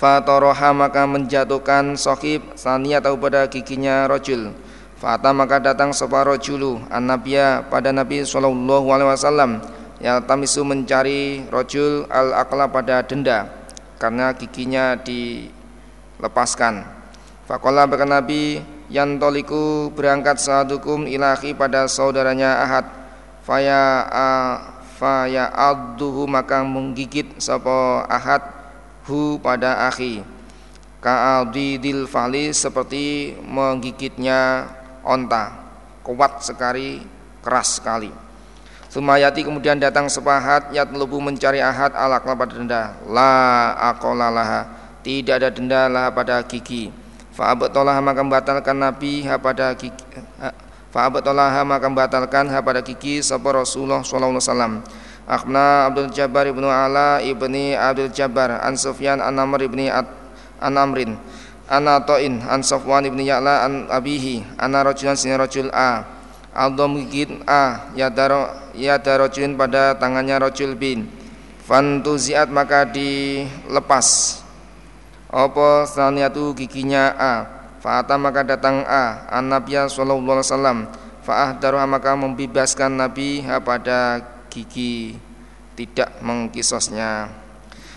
Fatoroha 0.00 0.72
maka 0.72 1.04
menjatuhkan 1.04 2.00
sohib 2.00 2.40
saniyat 2.56 3.04
pada 3.04 3.44
giginya 3.52 4.08
rojul 4.08 4.56
Fata 5.04 5.36
maka 5.36 5.60
datang 5.60 5.92
separuh 5.92 6.40
julu 6.40 6.80
an 6.88 7.04
nabiya 7.04 7.68
pada 7.68 7.92
Nabi 7.92 8.24
Shallallahu 8.24 8.88
Alaihi 8.88 9.12
Wasallam 9.12 9.60
yang 10.00 10.24
tamisu 10.24 10.64
mencari 10.64 11.44
rojul 11.52 12.08
al 12.08 12.32
akla 12.32 12.72
pada 12.72 13.04
denda 13.04 13.52
karena 14.00 14.32
giginya 14.32 14.96
dilepaskan. 14.96 16.88
Fakola 17.44 17.84
berkata 17.84 18.16
Nabi 18.16 18.64
yang 18.88 19.20
toliku 19.20 19.92
berangkat 19.92 20.40
sahadukum 20.40 21.04
ilahi 21.04 21.52
pada 21.52 21.84
saudaranya 21.84 22.64
Ahad. 22.64 22.88
Faya 23.44 24.08
faya 24.96 25.52
aduhu 25.52 26.24
maka 26.24 26.64
menggigit 26.64 27.28
sapa 27.36 28.08
Ahad 28.08 28.40
hu 29.04 29.36
pada 29.36 29.84
akhi. 29.84 30.24
Ka'adidil 31.04 32.08
fali 32.08 32.56
seperti 32.56 33.36
menggigitnya 33.44 34.64
onta. 35.04 35.64
Kuat 36.04 36.44
sekali 36.44 37.00
keras 37.44 37.80
sekali. 37.80 38.12
Sumayati 38.92 39.42
kemudian 39.42 39.74
datang 39.76 40.06
sepahat 40.06 40.70
yatlubu 40.70 41.18
mencari 41.18 41.58
ahad 41.58 41.92
alak 41.98 42.24
pada 42.24 42.52
denda. 42.54 42.82
La 43.08 43.74
akolalaha 43.92 44.70
tidak 45.04 45.42
ada 45.42 45.48
denda 45.50 45.90
lah 45.90 46.14
pada 46.14 46.40
gigi. 46.46 46.94
Fa'abatolah 47.34 47.98
maka 47.98 48.22
membatalkan 48.22 48.78
nabi 48.78 49.26
ha 49.26 49.34
pada 49.34 49.74
gigi 49.74 49.98
fa'abatolah 50.94 51.66
maka 51.66 51.90
membatalkan 51.90 52.46
ha 52.46 52.62
pada 52.62 52.78
gigi 52.86 53.18
sapa 53.18 53.50
Rasulullah 53.50 54.06
sallallahu 54.06 54.38
alaihi 54.38 54.46
wasallam. 54.46 54.74
Akhna 55.24 55.88
Abdul 55.88 56.12
Jabbar 56.12 56.44
ibnu 56.46 56.68
Ala 56.68 57.18
ibni 57.24 57.72
Abdul 57.72 58.12
Jabbar 58.12 58.60
An 58.60 58.76
Sufyan 58.76 59.24
An 59.24 59.40
Amr 59.40 59.64
ibni 59.64 59.88
An 59.88 60.06
Amrin 60.76 61.16
Ana 61.64 62.04
To'in 62.04 62.44
An 62.44 62.60
Safwan 62.60 63.08
ibn 63.08 63.20
Ya'la 63.24 63.64
An 63.64 63.88
Abihi 63.88 64.44
Ana 64.60 64.84
Rajulan 64.84 65.16
Sini 65.16 65.32
Rajul 65.32 65.72
A. 65.72 66.04
Aldo 66.54 66.86
Mugid 66.86 67.42
A 67.48 67.90
Yadaro 67.96 68.72
Yadarojulin 68.76 69.56
pada 69.56 69.96
tangannya 69.96 70.38
Rajul 70.38 70.76
bin 70.76 71.08
Fantuziat 71.64 72.52
maka 72.52 72.84
dilepas. 72.84 74.38
Apa 75.32 75.88
saniyatu 75.88 76.52
giginya 76.52 77.16
A? 77.16 77.34
Fa'ata 77.80 78.20
maka 78.20 78.44
datang 78.44 78.84
A. 78.84 79.24
An 79.32 79.48
Nabiya 79.48 79.88
Sallallahu 79.88 80.36
Alaihi 80.36 80.48
Wasallam. 80.52 80.78
Fa'ahdaruha 81.24 81.88
maka 81.88 82.12
membebaskan 82.12 83.00
Nabi 83.00 83.40
pada 83.64 84.20
gigi 84.52 85.16
Tidak 85.72 86.20
mengkisosnya 86.20 87.43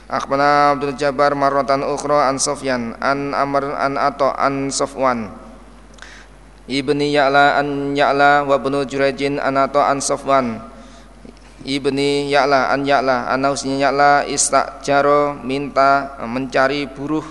Akhbana 0.07 0.71
Abdul 0.71 0.95
Jabbar 0.95 1.35
marratan 1.35 1.83
ukhra 1.83 2.31
an 2.31 2.39
Sofyan 2.39 2.95
an 3.03 3.35
Amr 3.35 3.75
an 3.75 3.99
Ato 3.99 4.31
an 4.31 4.71
Sofwan 4.71 5.27
Ibni 6.63 7.11
Ya'la 7.11 7.59
an 7.59 7.91
Ya'la 7.91 8.47
wa 8.47 8.55
ibnu 8.55 8.87
Jurajin 8.87 9.35
an 9.35 9.59
Ato 9.59 9.83
an 9.83 9.99
Sofwan 9.99 10.63
Ibni 11.67 12.31
Ya'la 12.31 12.71
an 12.71 12.87
Ya'la 12.87 13.27
an 13.27 13.43
Nausnya 13.43 13.83
Ya'la 13.83 14.23
istajaro 14.31 15.43
minta 15.43 16.15
mencari 16.23 16.87
buruh 16.87 17.27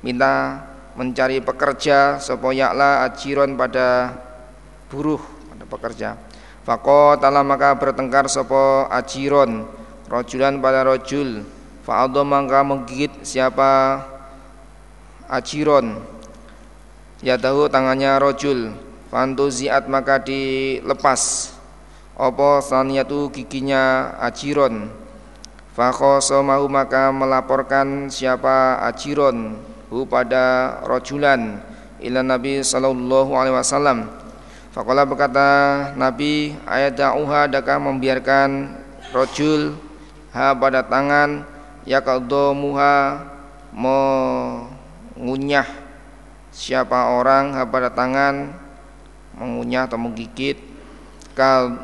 minta 0.00 0.64
mencari 0.96 1.44
pekerja 1.44 2.16
sopo 2.16 2.48
Ya'la 2.48 3.04
ajiron 3.12 3.60
pada 3.60 4.16
buruh 4.88 5.20
pada 5.52 5.64
pekerja. 5.68 6.10
Faqo 6.64 7.20
maka 7.44 7.76
bertengkar 7.76 8.32
sopo 8.32 8.88
ajiron 8.88 9.68
rojulan 10.08 10.64
pada 10.64 10.80
rojul 10.82 11.55
Fa'adha 11.86 12.26
mangka 12.26 12.66
menggigit 12.66 13.14
siapa? 13.22 14.02
Ajiron. 15.30 16.02
Yadahu 17.22 17.70
tangannya 17.70 18.18
rojul. 18.18 18.74
Fantuziat 19.06 19.86
maka 19.86 20.18
dilepas. 20.18 21.54
Opo 22.18 22.58
saniyatu 22.58 23.30
giginya 23.30 24.18
ajiron? 24.18 24.90
Fakhosomahu 25.78 26.66
maka 26.66 27.14
melaporkan 27.14 28.10
siapa 28.10 28.82
ajiron? 28.90 29.54
Hu 29.86 30.10
pada 30.10 30.82
rojulan. 30.90 31.62
Ila 32.02 32.26
Nabi 32.26 32.66
Sallallahu 32.66 33.30
Alaihi 33.30 33.54
Wasallam. 33.62 34.10
Fakola 34.74 35.06
berkata 35.06 35.48
Nabi 35.94 36.58
ayat 36.66 36.98
da'uha 36.98 37.46
adakah 37.46 37.78
membiarkan 37.78 38.74
rojul? 39.14 39.78
Ha 40.34 40.50
pada 40.52 40.82
tangan 40.82 41.55
muha 41.86 43.22
mengunyah 43.76 45.66
siapa 46.50 47.14
orang 47.14 47.54
pada 47.70 47.92
tangan 47.92 48.56
mengunyah 49.36 49.84
atau 49.86 50.00
menggigit. 50.00 50.56
Kal 51.36 51.76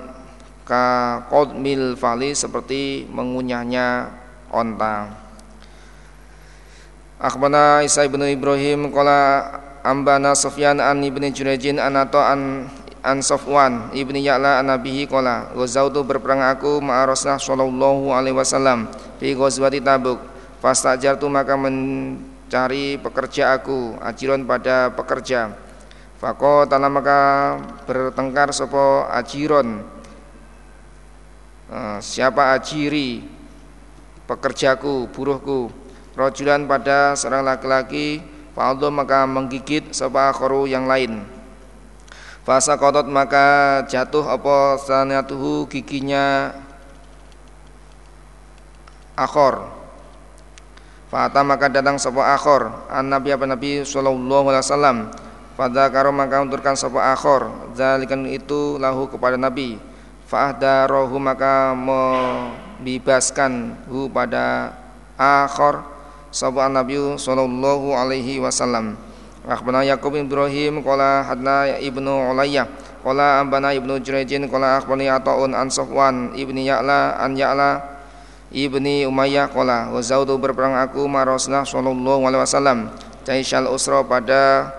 ka 0.65 1.21
qadmil 1.29 1.95
fali 2.01 2.33
seperti 2.33 3.05
mengunyahnya 3.13 4.09
onta. 4.49 5.13
Akhbana 7.23 7.85
Isa 7.87 8.03
ibnu 8.03 8.27
Ibrahim 8.27 8.91
qala 8.91 9.47
ambana 9.85 10.35
Sufyan 10.35 10.81
an 10.83 11.05
ibni 11.05 11.31
Jurejin 11.31 11.79
anato 11.79 12.19
an 12.19 12.67
an 13.03 13.19
Safwan 13.19 13.91
ibni 13.93 14.23
Ya'la 14.23 14.63
an 14.63 14.71
nabihi 14.71 15.11
qala 15.11 15.51
ghazautu 15.59 16.07
berperang 16.07 16.39
aku 16.39 16.79
ma'a 16.79 17.11
Rasulullah 17.11 17.43
sallallahu 17.43 18.15
alaihi 18.15 18.39
wasallam 18.39 18.87
fi 19.19 19.35
ghazwati 19.35 19.83
Tabuk. 19.83 20.23
Fastajartu 20.63 21.27
maka 21.27 21.59
mencari 21.59 22.95
pekerja 23.03 23.59
aku 23.59 23.99
ajiron 23.99 24.47
pada 24.47 24.95
pekerja. 24.95 25.51
Fako 26.23 26.71
tanah 26.71 26.87
maka 26.87 27.21
bertengkar 27.83 28.55
sopo 28.55 29.11
ajiron. 29.11 29.83
Eh, 31.67 31.99
Siapa 31.99 32.55
ajiri 32.55 33.27
Pekerjaku, 34.23 35.11
buruhku? 35.11 35.67
Rojulan 36.15 36.71
pada 36.71 37.19
seorang 37.19 37.43
laki-laki 37.43 38.23
Faldo 38.55 38.87
maka 38.93 39.27
menggigit 39.27 39.91
sopo 39.91 40.21
akhoru 40.21 40.71
yang 40.71 40.87
lain 40.87 41.42
Fasa 42.43 42.75
kotot 42.75 43.07
maka 43.07 43.87
jatuh 43.87 44.27
apa 44.27 44.75
sanatuhu 44.83 45.71
giginya 45.71 46.51
akhor. 49.15 49.71
Fata 51.07 51.47
maka 51.47 51.71
datang 51.71 52.03
sebuah 52.03 52.35
akhor. 52.35 52.91
An 52.91 53.07
Nabi 53.07 53.31
apa 53.31 53.47
Nabi 53.47 53.87
Sallallahu 53.87 54.51
Alaihi 54.51 54.67
Wasallam. 54.67 54.99
Karo 55.55 56.11
maka 56.11 56.43
unturkan 56.43 56.75
sebuah 56.75 57.15
akhor. 57.15 57.71
Zalikan 57.79 58.27
itu 58.27 58.75
lahu 58.83 59.07
kepada 59.07 59.39
Nabi. 59.39 59.79
Rohu 60.89 61.21
maka 61.21 61.77
membebaskan 61.77 63.85
hu 63.85 64.09
pada 64.09 64.73
akhor 65.21 65.85
Sebuah 66.33 66.73
Nabi 66.73 66.97
Sallallahu 67.21 67.93
Alaihi 67.93 68.41
Wasallam 68.41 68.97
Akhbana 69.43 69.83
Yaqub 69.83 70.15
bin 70.15 70.31
Ibrahim 70.31 70.87
Qala 70.87 71.27
hadna 71.27 71.67
ibnu 71.83 72.31
Ulayyah 72.31 72.67
Qala 73.03 73.43
ambana 73.43 73.75
ibnu 73.75 73.99
Jurejin 73.99 74.47
Qala 74.47 74.79
akhbani 74.79 75.11
Ata'un 75.11 75.51
an 75.59 75.67
Sofwan 75.67 76.39
ibni 76.39 76.71
Ya'la 76.71 77.19
an 77.19 77.35
Ya'la 77.35 77.83
ibni 78.55 79.03
Umayyah 79.09 79.51
kola 79.51 79.91
wazautu 79.91 80.39
berperang 80.39 80.79
aku 80.79 81.09
ma 81.11 81.27
Rasulullah 81.27 81.67
sallallahu 81.67 82.23
alaihi 82.29 82.43
wasallam 82.45 82.79
Jaisyal 83.27 83.67
Usra 83.67 84.07
pada 84.07 84.71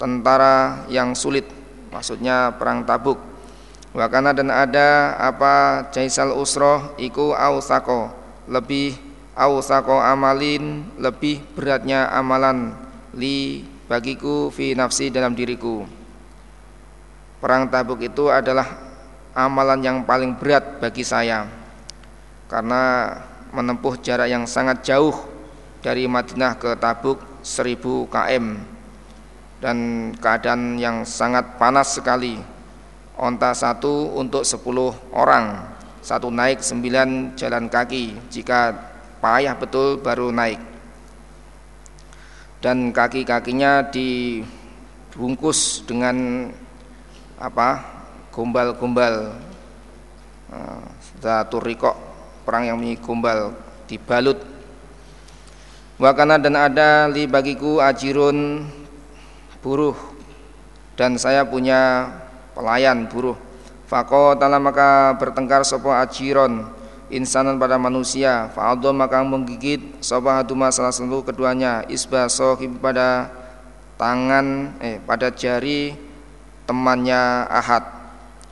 tentara 0.00 0.82
yang 0.90 1.14
sulit 1.14 1.46
maksudnya 1.94 2.56
perang 2.58 2.82
Tabuk. 2.82 3.20
Wakana 3.92 4.32
dan 4.32 4.48
ada 4.48 5.20
apa 5.20 5.84
jaisal 5.92 6.32
usroh 6.32 6.96
iku 6.96 7.36
ausako 7.36 8.08
lebih 8.48 8.96
ausako 9.36 10.00
amalin 10.00 10.88
lebih 10.96 11.44
beratnya 11.52 12.08
amalan 12.08 12.72
li 13.12 13.68
bagiku 13.92 14.48
fi 14.48 14.72
nafsi 14.72 15.12
dalam 15.12 15.36
diriku. 15.36 15.84
Perang 17.44 17.68
Tabuk 17.68 18.00
itu 18.00 18.32
adalah 18.32 18.64
amalan 19.36 19.84
yang 19.84 19.98
paling 20.08 20.32
berat 20.40 20.80
bagi 20.80 21.04
saya 21.04 21.44
karena 22.48 23.12
menempuh 23.52 24.00
jarak 24.00 24.32
yang 24.32 24.48
sangat 24.48 24.80
jauh 24.80 25.12
dari 25.84 26.08
Madinah 26.08 26.56
ke 26.56 26.72
Tabuk 26.80 27.20
1000 27.44 28.08
km 28.08 28.46
dan 29.60 29.76
keadaan 30.16 30.80
yang 30.80 31.04
sangat 31.04 31.60
panas 31.60 31.92
sekali. 31.92 32.40
Onta 33.12 33.52
satu 33.52 34.16
untuk 34.16 34.40
10 34.40 34.56
orang 35.12 35.68
satu 36.00 36.32
naik 36.32 36.64
sembilan 36.64 37.36
jalan 37.36 37.68
kaki. 37.68 38.32
Jika 38.32 38.72
payah 39.20 39.52
betul 39.52 40.00
baru 40.00 40.32
naik 40.32 40.71
dan 42.62 42.94
kaki-kakinya 42.94 43.90
dibungkus 43.90 45.82
dengan 45.82 46.46
apa 47.34 47.82
gombal-gombal. 48.30 49.34
Zatur 51.18 51.66
rikok 51.66 51.96
perang 52.46 52.70
yang 52.70 52.78
punya 52.78 52.94
gombal 53.02 53.38
dibalut. 53.90 54.38
Wakana 55.98 56.38
dan 56.38 56.54
ada 56.54 57.10
li 57.10 57.26
bagiku 57.26 57.82
ajirun 57.82 58.70
buruh. 59.58 59.98
Dan 60.94 61.18
saya 61.18 61.42
punya 61.42 62.10
pelayan 62.54 63.10
buruh. 63.10 63.34
Faqatala 63.90 64.62
maka 64.62 65.18
bertengkar 65.18 65.66
sapa 65.66 66.04
ajiron 66.04 66.81
insanan 67.12 67.60
pada 67.60 67.76
manusia. 67.76 68.48
Fa'adha 68.56 68.90
maka 68.90 69.20
menggigit 69.20 70.00
sapa 70.00 70.40
haduma 70.40 70.72
salah 70.72 70.90
satu 70.90 71.20
keduanya. 71.22 71.84
Isba 71.86 72.26
sohib 72.32 72.80
pada 72.80 73.28
tangan 74.00 74.74
eh 74.80 74.98
pada 75.04 75.28
jari 75.28 75.92
temannya 76.64 77.46
Ahad. 77.46 77.84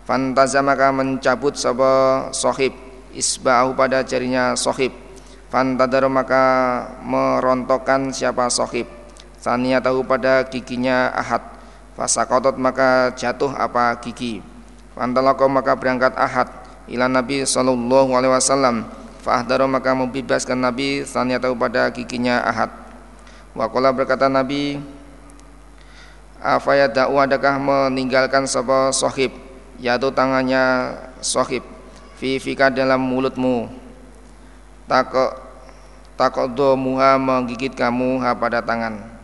Fantaza 0.05 0.61
maka 0.61 0.93
mencabut 0.93 1.57
sapa 1.57 2.29
sohib 2.37 2.77
isba'ahu 3.17 3.73
pada 3.75 4.05
jarinya 4.05 4.53
sohib. 4.55 4.93
Fantadar 5.51 6.07
maka 6.07 6.45
merontokkan 7.03 8.15
siapa 8.15 8.47
sohib. 8.53 8.87
Sania 9.41 9.81
tahu 9.81 10.05
pada 10.05 10.47
giginya 10.47 11.11
Ahad. 11.11 11.43
Fasakotot 11.97 12.55
maka 12.61 13.11
jatuh 13.17 13.51
apa 13.57 13.99
gigi. 14.05 14.45
Fantalako 14.95 15.49
maka 15.49 15.75
berangkat 15.75 16.13
Ahad 16.15 16.60
Ila 16.91 17.07
Nabi 17.07 17.47
Sallallahu 17.47 18.19
Alaihi 18.19 18.35
Wasallam. 18.35 18.91
Fahdaro 19.23 19.71
maka 19.71 19.95
membebaskan 19.95 20.59
Nabi 20.59 21.07
Sania 21.07 21.39
tahu 21.39 21.55
pada 21.55 21.87
giginya 21.95 22.43
Ahad. 22.43 22.73
Wakola 23.55 23.95
berkata 23.95 24.27
Nabi 24.27 24.83
Afaya 26.41 26.89
da'u 26.89 27.21
adakah 27.21 27.61
meninggalkan 27.61 28.49
sebuah 28.49 28.97
sohib? 28.97 29.29
Yaitu 29.77 30.09
tangannya 30.11 30.97
sohib. 31.21 31.61
Fi 32.17 32.41
fika 32.41 32.73
dalam 32.73 32.97
mulutmu. 32.97 33.69
Takok 36.17 36.49
do 36.57 36.75
muha 36.81 37.21
menggigit 37.21 37.77
kamu 37.77 38.25
ha 38.25 38.33
pada 38.33 38.65
tangan. 38.65 39.21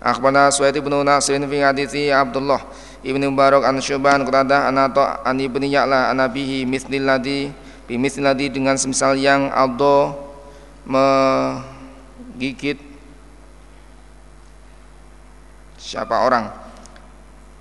Akhbarana 0.00 0.52
Suhaid 0.52 0.76
bin 0.76 0.92
Nasir 1.04 1.40
fi 1.40 1.58
hadithi 1.60 2.12
Abdullah 2.12 2.60
Ibn 3.06 3.22
Mubarak 3.30 3.62
an 3.62 3.78
Syuban 3.78 4.26
Qatadah 4.26 4.66
an 4.66 4.82
Atta 4.82 5.22
an 5.22 5.38
Ibni 5.38 5.70
Ya'la 5.70 6.10
an 6.10 6.18
Nabihi 6.18 6.66
mithlil 6.66 7.06
ladhi 7.06 7.54
bi 7.86 7.94
ladhi 8.02 8.50
dengan 8.50 8.74
semisal 8.74 9.14
yang 9.14 9.46
Aldo 9.54 10.10
menggigit 10.82 12.82
siapa 15.78 16.26
orang 16.26 16.50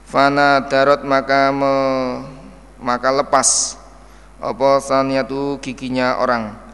fana 0.09 0.65
darot 0.65 1.05
maka 1.05 1.53
me, 1.53 1.73
maka 2.81 3.13
lepas 3.13 3.77
apa 4.41 4.81
saniyatu 4.81 5.61
giginya 5.61 6.17
orang 6.17 6.65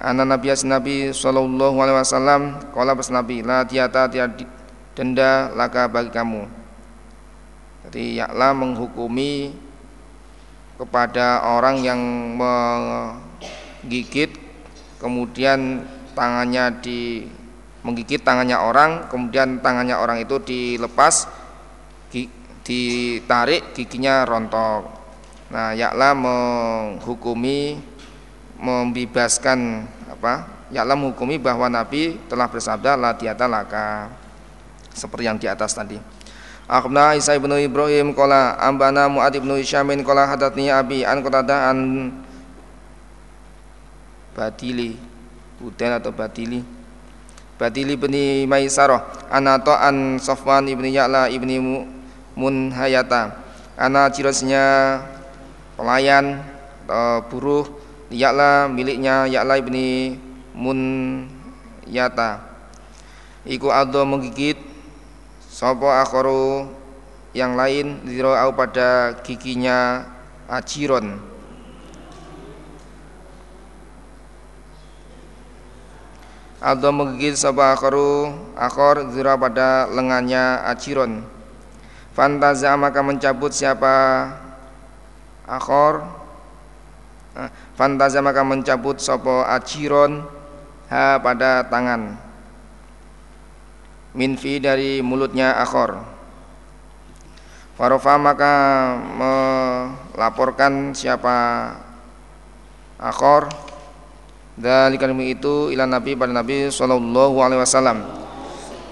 Anak 0.00 0.32
Nabi 0.32 0.48
Nabi 0.64 0.96
Sallallahu 1.12 1.76
Alaihi 1.76 2.00
Wasallam 2.00 2.56
Kala 2.72 2.96
pas 2.96 3.12
Nabi 3.12 3.44
La 3.44 3.68
tiata 3.68 4.08
tiada 4.08 4.48
denda 4.96 5.52
laka 5.52 5.92
bagi 5.92 6.08
kamu. 6.08 6.59
Jadi 7.86 8.20
yaklah 8.20 8.52
menghukumi 8.52 9.56
kepada 10.80 11.44
orang 11.44 11.84
yang 11.84 12.00
menggigit 12.40 14.32
kemudian 14.96 15.84
tangannya 16.16 16.80
di 16.80 17.28
menggigit 17.84 18.20
tangannya 18.20 18.56
orang 18.60 19.08
kemudian 19.08 19.60
tangannya 19.60 19.96
orang 19.96 20.20
itu 20.20 20.40
dilepas 20.40 21.28
ditarik 22.60 23.72
giginya 23.76 24.24
rontok 24.28 24.84
nah 25.52 25.72
yaklah 25.72 26.12
menghukumi 26.16 27.80
membebaskan 28.60 29.88
apa 30.12 30.44
yaklah 30.70 30.96
menghukumi 30.96 31.36
bahwa 31.36 31.66
Nabi 31.66 32.16
telah 32.30 32.46
bersabda 32.46 32.94
la 32.94 33.16
tiata 33.16 33.48
laka 33.50 34.12
seperti 34.94 35.24
yang 35.26 35.38
di 35.38 35.46
atas 35.50 35.74
tadi. 35.74 35.98
Akhbarna 36.70 37.18
Isa 37.18 37.34
bin 37.34 37.50
Ibrahim 37.50 38.14
qala 38.14 38.54
ambana 38.62 39.10
Muad 39.10 39.34
bin 39.34 39.50
Hisyamin 39.58 40.06
qala 40.06 40.30
hadatni 40.30 40.70
Abi 40.70 41.02
an 41.02 41.18
qatada 41.18 41.66
an 41.66 41.78
Badili 44.38 44.94
Budel 45.58 45.98
atau 45.98 46.14
Badili. 46.14 46.62
Badili 47.58 47.98
bin 47.98 48.14
Maisarah 48.46 49.02
anato 49.34 49.74
an 49.74 50.22
Sofwan 50.22 50.70
ibni 50.70 50.94
Ya'la 50.94 51.26
ibni 51.26 51.58
Munhayata. 52.38 53.34
Ana 53.74 54.06
cirosnya 54.14 55.02
pelayan 55.74 56.38
buruh 57.34 57.66
Ya'la 58.14 58.70
miliknya 58.70 59.26
Ya'la 59.26 59.58
ibni 59.58 60.22
Munyata 60.54 62.46
Iku 63.42 63.74
ado 63.74 64.06
menggigit 64.06 64.69
Sopo 65.60 65.92
akhoru 65.92 66.72
yang 67.36 67.52
lain 67.52 68.00
au 68.16 68.50
pada 68.56 69.20
giginya 69.20 70.08
ajiron. 70.48 71.20
Atau 76.64 76.96
menggigit 76.96 77.36
sopo 77.36 77.60
akhoru 77.60 78.32
akhor 78.56 79.12
ziro 79.12 79.36
pada 79.36 79.84
lengannya 79.92 80.64
ajiron. 80.64 81.28
Fantaza 82.16 82.72
maka 82.80 83.04
mencabut 83.04 83.52
siapa? 83.52 84.32
Akhor. 85.44 86.08
Eh, 87.36 87.52
Fantaza 87.76 88.24
maka 88.24 88.40
mencabut 88.40 88.96
sopo 88.96 89.44
ajiron? 89.44 90.24
Ha 90.88 91.20
pada 91.20 91.68
tangan 91.68 92.29
minfi 94.14 94.58
dari 94.58 94.98
mulutnya 95.02 95.54
akhor. 95.58 96.02
Farofa 97.80 98.20
maka 98.20 98.54
melaporkan 99.16 100.92
siapa 100.92 101.36
akhor. 103.00 103.48
Dari 104.60 105.00
kalimat 105.00 105.24
itu 105.24 105.72
ila 105.72 105.88
Nabi 105.88 106.12
pada 106.12 106.36
Nabi 106.36 106.68
Sallallahu 106.68 107.40
Alaihi 107.40 107.64
Wasallam. 107.64 108.04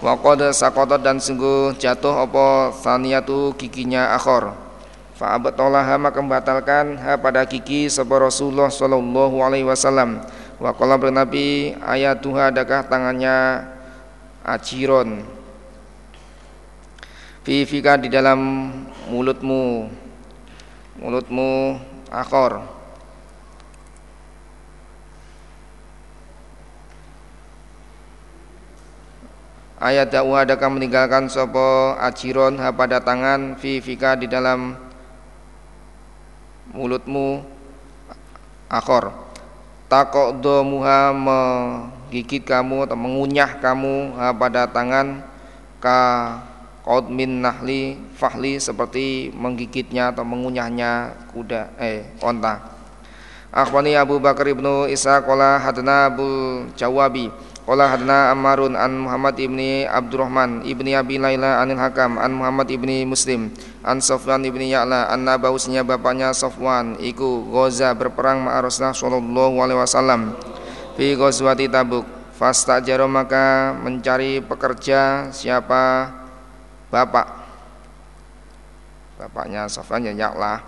Waqad 0.00 0.54
sakotot 0.56 1.02
dan 1.04 1.20
sungguh 1.20 1.76
jatuh 1.76 2.24
apa 2.24 2.72
saniyatu 2.72 3.52
giginya 3.60 4.16
akhor. 4.16 4.56
Fa'abtolaha 5.18 5.98
maka 5.98 6.22
membatalkan 6.22 6.94
ha 7.02 7.18
pada 7.18 7.42
gigi 7.42 7.90
sebab 7.90 8.30
Rasulullah 8.30 8.70
Sallallahu 8.70 9.42
Alaihi 9.42 9.66
Wasallam. 9.66 10.22
Waqala 10.62 10.96
bernabi 10.96 11.76
ayat 11.84 12.24
Tuhan 12.24 12.54
adakah 12.54 12.86
tangannya 12.86 13.66
ajiron 14.48 15.38
fifika 17.48 18.00
di 18.00 18.12
dalam 18.12 18.72
mulutmu. 19.08 19.88
Mulutmu 20.98 21.78
akor. 22.12 22.60
Ayat 29.78 30.10
dakwah 30.10 30.42
adakah 30.42 30.74
meninggalkan 30.74 31.30
sopo 31.30 31.94
ajiron 32.02 32.58
ha 32.58 32.74
pada 32.74 32.98
tangan. 32.98 33.54
Fifika 33.56 34.18
di 34.18 34.26
dalam 34.26 34.74
mulutmu 36.74 37.46
akor 38.68 39.27
takok 39.88 40.44
do 40.44 40.60
muha 40.62 41.16
menggigit 41.16 42.44
kamu 42.44 42.84
atau 42.84 42.96
mengunyah 42.96 43.56
kamu 43.56 44.20
pada 44.36 44.68
tangan 44.68 45.24
ka 45.80 46.00
min 47.08 47.44
nahli 47.44 47.96
fahli 48.16 48.56
seperti 48.56 49.32
menggigitnya 49.36 50.12
atau 50.12 50.24
mengunyahnya 50.24 51.12
kuda 51.32 51.76
eh 51.80 52.16
onta. 52.24 52.60
Akhwani 53.48 53.96
Abu 53.96 54.20
Bakar 54.20 54.44
ibnu 54.44 54.88
Isa 54.92 55.24
qala 55.24 55.56
hadna 55.56 56.12
Abu 56.12 56.28
Jawabi 56.76 57.32
qala 57.68 57.84
hadna 57.92 58.32
Ammarun 58.32 58.72
an 58.80 58.96
Muhammad 58.96 59.36
ibni 59.36 59.84
Abdurrahman 59.84 60.64
ibni 60.64 60.96
Abi 60.96 61.20
Laila 61.20 61.60
anil 61.60 61.76
Hakam 61.76 62.16
an 62.16 62.32
Muhammad 62.32 62.72
ibni 62.72 63.04
Muslim 63.04 63.52
an 63.84 64.00
Sofwan 64.00 64.40
ibni 64.48 64.72
Ya'la 64.72 65.12
an 65.12 65.28
nabausnya 65.28 65.84
bapaknya 65.84 66.32
Sofwan 66.32 66.96
iku 66.96 67.44
goza 67.52 67.92
berperang 67.92 68.48
ma 68.48 68.56
Rasulullah 68.64 68.96
sallallahu 68.96 69.54
alaihi 69.60 69.80
wasallam 69.84 70.20
fi 70.96 71.12
ghazwati 71.12 71.68
Tabuk. 71.68 72.08
Fastajaro 72.38 73.10
maka 73.10 73.74
mencari 73.82 74.38
pekerja 74.38 75.28
siapa? 75.34 76.06
Bapak. 76.88 77.26
Bapaknya 79.18 79.66
Sofyan 79.66 80.06
ya 80.08 80.14
Yaklah 80.14 80.62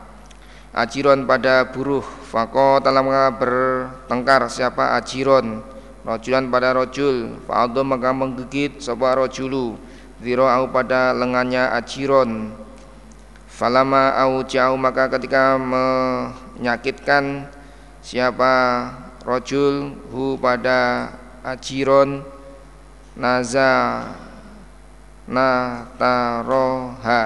Ajiron 0.75 1.25
pada 1.31 1.71
buruh. 1.71 2.03
Fako 2.03 2.83
telah 2.83 3.31
bertengkar 3.31 4.51
siapa? 4.51 4.99
Ajiron 4.99 5.63
Rojulan 6.07 6.49
pada 6.49 6.73
rojul. 6.73 7.37
Fa'adho 7.45 7.85
maka 7.85 8.11
menggigit 8.15 8.81
Sopa 8.81 9.17
rojulu. 9.17 9.77
Au 10.21 10.65
pada 10.69 11.17
lengannya 11.17 11.73
Ajiron. 11.77 12.53
Falama 13.49 14.17
au 14.17 14.45
jauh 14.45 14.77
maka 14.81 15.09
ketika 15.13 15.57
menyakitkan 15.61 17.49
Siapa 18.01 18.89
rojul 19.29 19.93
hu 20.09 20.41
pada 20.41 21.13
Ajiron 21.45 22.25
Naza 23.21 24.09
nataroha. 25.29 27.23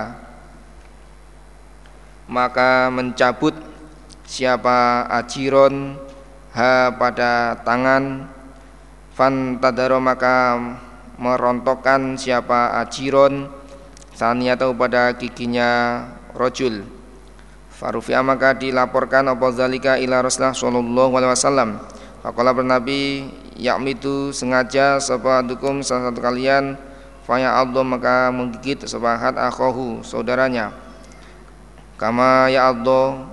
Maka 2.27 2.89
mencabut 2.91 3.53
siapa 4.25 5.05
ajiron 5.13 6.01
ha 6.57 6.89
pada 6.97 7.61
tangan 7.63 8.33
fantadaro 9.15 10.03
maka 10.03 10.59
merontokkan 11.17 12.19
siapa 12.19 12.83
ajiron 12.83 13.49
atau 14.15 14.71
pada 14.75 15.15
giginya 15.15 16.03
rojul 16.35 16.87
Farufia 17.75 18.23
maka 18.23 18.55
dilaporkan 18.55 19.27
apa 19.27 19.51
zalika 19.51 19.99
ila 19.99 20.23
Rasulullah 20.23 20.55
sallallahu 20.55 21.13
alaihi 21.19 21.33
wasallam. 21.35 21.71
Faqala 22.23 22.55
bernabi 22.55 23.27
yakmitu 23.59 24.31
sengaja 24.31 25.03
sapa 25.03 25.43
dukum 25.43 25.85
salah 25.85 26.09
satu 26.09 26.25
kalian 26.25 26.79
Faya 27.29 27.57
Allah 27.57 27.85
maka 27.85 28.29
menggigit 28.33 28.85
sepahat 28.85 29.37
akhohu 29.37 30.05
saudaranya 30.05 30.73
Kama 32.01 32.49
ya 32.49 32.69
Allah 32.69 33.29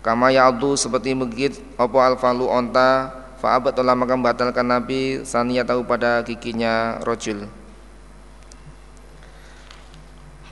Kama 0.00 0.32
ya 0.32 0.48
Allah 0.48 0.72
seperti 0.76 1.12
menggigit 1.12 1.60
Opo 1.76 2.00
alfalu 2.00 2.48
onta 2.48 3.12
Fa'abat 3.46 3.78
telah 3.78 3.94
maka 3.94 4.18
membatalkan 4.18 4.66
Nabi 4.66 5.22
Sania 5.22 5.62
tahu 5.62 5.86
pada 5.86 6.18
giginya 6.26 6.98
rojul. 7.06 7.46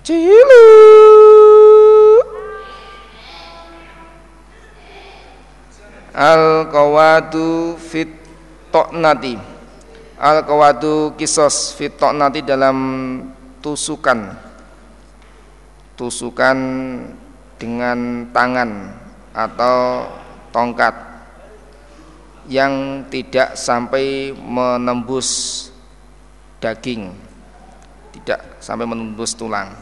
Cilu. 0.07 0.67
Al-Qawadu 6.15 7.75
fit 7.83 8.15
Toknati. 8.71 9.35
Al 10.15 10.47
kawadu 10.47 11.19
kisos 11.19 11.75
fitok 11.75 12.15
nanti 12.15 12.47
dalam 12.47 12.79
tusukan. 13.59 14.39
Tusukan 15.99 16.59
dengan 17.59 18.31
tangan 18.31 18.71
atau 19.35 20.07
tongkat 20.55 21.14
yang 22.49 23.05
tidak 23.09 23.57
sampai 23.57 24.37
menembus 24.37 25.69
daging 26.61 27.13
tidak 28.15 28.63
sampai 28.63 28.87
menembus 28.87 29.35
tulang. 29.35 29.75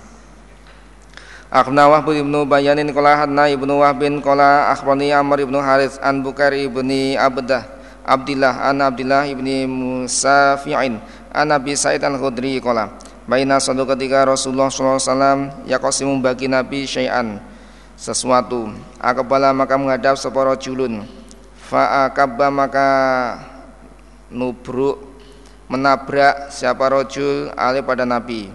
Akhna 1.53 1.85
Wahb 1.85 2.17
ibnu 2.17 2.49
Bayanin 2.49 2.89
Kola 2.97 3.13
hadna 3.13 3.45
ibnu 3.53 3.85
Wahbin 3.85 4.25
Kola 4.25 4.73
akhbani 4.73 5.13
Amr 5.13 5.45
ibnu 5.45 5.61
Harith 5.61 6.01
an 6.01 6.25
Bukari 6.25 6.65
ibni 6.65 7.13
Abdah 7.13 7.69
Abdullah 8.09 8.73
an 8.73 8.81
Abdullah 8.81 9.29
ibni 9.29 9.69
Musafi'in 9.69 10.97
an 11.29 11.47
Nabi 11.53 11.77
Sa'id 11.77 12.01
al-Khudri 12.01 12.57
qala 12.57 12.97
Baina 13.29 13.61
satu 13.61 13.85
ketika 13.85 14.25
Rasulullah 14.25 14.73
SAW 14.73 15.69
Yaqasimu 15.69 16.19
bagi 16.25 16.49
Nabi 16.49 16.89
syai'an 16.89 17.39
Sesuatu. 17.95 18.67
Akabala 18.99 19.55
maka 19.55 19.79
menghadap 19.79 20.19
separa 20.19 20.59
julun 20.59 21.07
Fa'akabba 21.73 22.53
maka 22.53 22.89
Nubruk 24.29 25.09
Menabrak 25.73 26.53
siapa 26.53 26.93
rojul 26.93 27.49
Ali 27.57 27.81
pada 27.81 28.05
Nabi. 28.05 28.53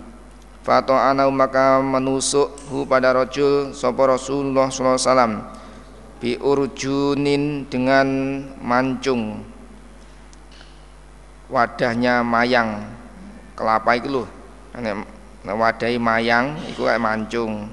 Fato'anau 0.61 1.33
maka 1.33 1.81
menusuk 1.81 2.53
hu 2.69 2.85
pada 2.85 3.09
rojul 3.09 3.73
Sopo 3.73 4.05
Rasulullah 4.05 4.69
SAW 4.69 5.49
bi 6.21 6.37
urjunin 6.37 7.65
dengan 7.65 8.05
mancung. 8.61 9.41
Wadahnya 11.49 12.21
mayang. 12.21 12.85
Kelapa 13.57 13.97
itu 13.97 14.13
loh 14.13 14.27
wadai 15.41 15.97
mayang 15.97 16.53
itu 16.69 16.85
kayak 16.85 17.01
mancung. 17.01 17.65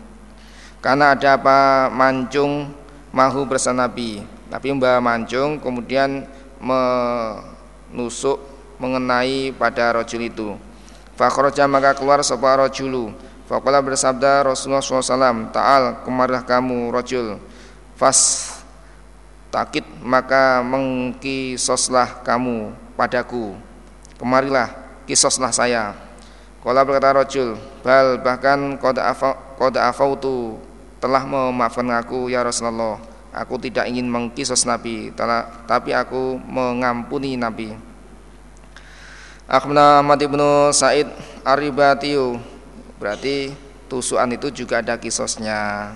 Karena 0.80 1.12
ada 1.12 1.36
apa 1.36 1.92
mancung 1.92 2.72
mahu 3.12 3.44
bersama 3.44 3.84
Nabi 3.84 4.33
tapi 4.54 4.70
mbak 4.70 5.02
mancung 5.02 5.58
kemudian 5.58 6.30
menusuk 6.62 8.38
mengenai 8.78 9.50
pada 9.50 9.98
rojul 9.98 10.22
itu. 10.22 10.54
Fakhroja 11.18 11.66
maka 11.66 11.98
keluar 11.98 12.22
sebuah 12.22 12.62
rojulu. 12.62 13.10
Fakola 13.50 13.82
bersabda 13.82 14.46
Rasulullah 14.46 14.78
SAW 14.78 15.50
Ta'al 15.50 16.06
kemarilah 16.06 16.46
kamu 16.46 16.94
rojul. 16.94 17.42
Fas 17.98 18.50
takit 19.50 19.82
maka 19.98 20.62
mengkisoslah 20.62 22.22
kamu 22.22 22.78
padaku. 22.94 23.58
Kemarilah 24.22 24.70
kisoslah 25.10 25.50
saya. 25.50 25.98
Kala 26.62 26.86
berkata 26.86 27.10
rojul 27.10 27.58
bal 27.82 28.22
bahkan 28.22 28.78
koda 28.78 29.82
afautu 29.90 30.62
telah 31.02 31.26
memaafkan 31.26 31.90
aku 31.90 32.30
ya 32.30 32.40
Rasulullah 32.46 33.13
aku 33.34 33.58
tidak 33.58 33.90
ingin 33.90 34.06
mengkisos 34.06 34.62
Nabi 34.62 35.10
tapi 35.66 35.90
aku 35.90 36.38
mengampuni 36.38 37.34
Nabi. 37.34 37.74
Akhbarana 39.44 40.00
Ahmad 40.00 40.22
ibnu 40.22 40.72
Said 40.72 41.10
Aribatiu 41.44 42.40
berarti 42.96 43.52
tusukan 43.92 44.32
itu 44.32 44.48
juga 44.64 44.80
ada 44.80 44.96
kisosnya. 44.96 45.92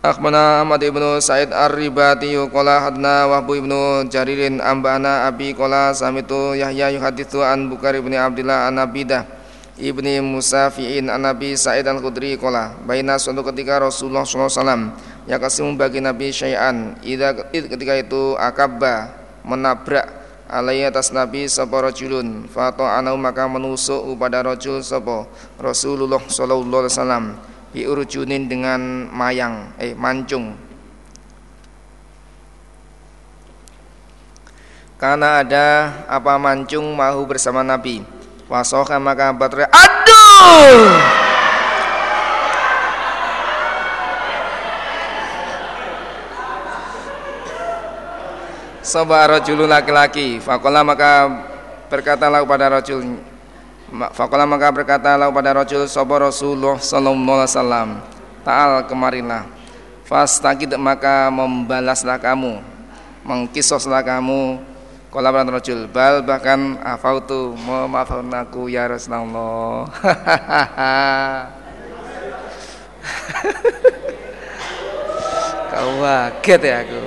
Akhbana 0.00 0.64
Ahmad 0.64 0.80
ibnu 0.80 1.20
Said 1.20 1.52
Ar-Ribati 1.52 2.32
qala 2.48 2.88
hadna 2.88 3.28
Wahbu 3.28 3.60
ibnu 3.60 4.08
Jaririn 4.08 4.62
ambana 4.62 5.28
Abi 5.28 5.52
qala 5.52 5.92
samitu 5.92 6.56
Yahya 6.56 6.94
yuhaditsu 6.96 7.44
an 7.44 7.68
Bukhari 7.68 8.00
ibni 8.00 8.16
Abdullah 8.16 8.72
an 8.72 8.80
Abidah 8.80 9.37
ibni 9.78 10.18
Musafi'in 10.18 11.06
an 11.06 11.22
Nabi 11.22 11.54
Sa'id 11.54 11.86
al-Khudri 11.86 12.34
qala 12.34 12.74
baina 12.82 13.14
suatu 13.16 13.46
ketika 13.46 13.78
Rasulullah 13.78 14.26
sallallahu 14.26 14.50
alaihi 14.50 14.60
wasallam 14.60 14.82
yakasimu 15.30 15.70
bagi 15.78 16.02
Nabi 16.02 16.34
syai'an 16.34 16.98
idza 17.06 17.46
ketika 17.54 17.94
itu 17.94 18.34
akabba 18.34 19.14
menabrak 19.46 20.04
alaihi 20.50 20.90
atas 20.90 21.14
Nabi 21.14 21.46
sapa 21.46 21.78
rajulun 21.78 22.50
fa 22.50 22.74
ta'anu 22.74 23.14
maka 23.14 23.46
menusuk 23.46 24.02
pada 24.18 24.42
rajul 24.42 24.82
sapa 24.82 25.30
Rasulullah 25.62 26.20
sallallahu 26.26 26.82
alaihi 26.84 26.94
wasallam 26.98 27.24
biurjunin 27.70 28.48
dengan 28.50 28.80
mayang 29.12 29.76
eh 29.76 29.92
mancung. 29.92 30.56
Karena 34.98 35.46
ada 35.46 35.66
apa 36.10 36.34
mancung 36.42 36.90
mahu 36.90 37.22
bersama 37.30 37.62
Nabi 37.62 38.17
wasoka 38.48 38.96
maka 38.96 39.30
berteriak 39.36 39.70
aduh! 39.70 40.88
Sobat 48.88 49.28
rojulu 49.28 49.68
laki-laki 49.68 50.40
Fakola 50.40 50.80
maka 50.80 51.28
berkatalah 51.92 52.40
kepada 52.40 52.72
rojul 52.72 53.20
Fakola 54.16 54.48
maka 54.48 54.72
berkatalah 54.72 55.28
pada 55.28 55.52
Rasul 55.52 55.84
Sobo 55.88 56.16
Rasulullah 56.16 56.80
Sallallahu 56.80 57.40
Alaihi 57.40 57.52
Wasallam 57.52 57.88
Ta'al 58.44 58.84
kemarilah. 58.88 59.44
Fastakid 60.08 60.72
maka 60.80 61.28
membalaslah 61.28 62.16
kamu 62.16 62.64
Mengkisoslah 63.24 64.00
kamu 64.00 64.56
Kala 65.08 65.32
beran 65.32 65.48
rojul 65.48 65.88
bal 65.88 66.20
bahkan 66.20 66.76
afautu 66.84 67.56
memaafkan 67.56 68.28
aku 68.28 68.68
ya 68.68 68.84
Rasulullah. 68.84 69.88
Kau 75.72 76.04
kaget 76.04 76.60
ya 76.60 76.84
aku. 76.84 77.00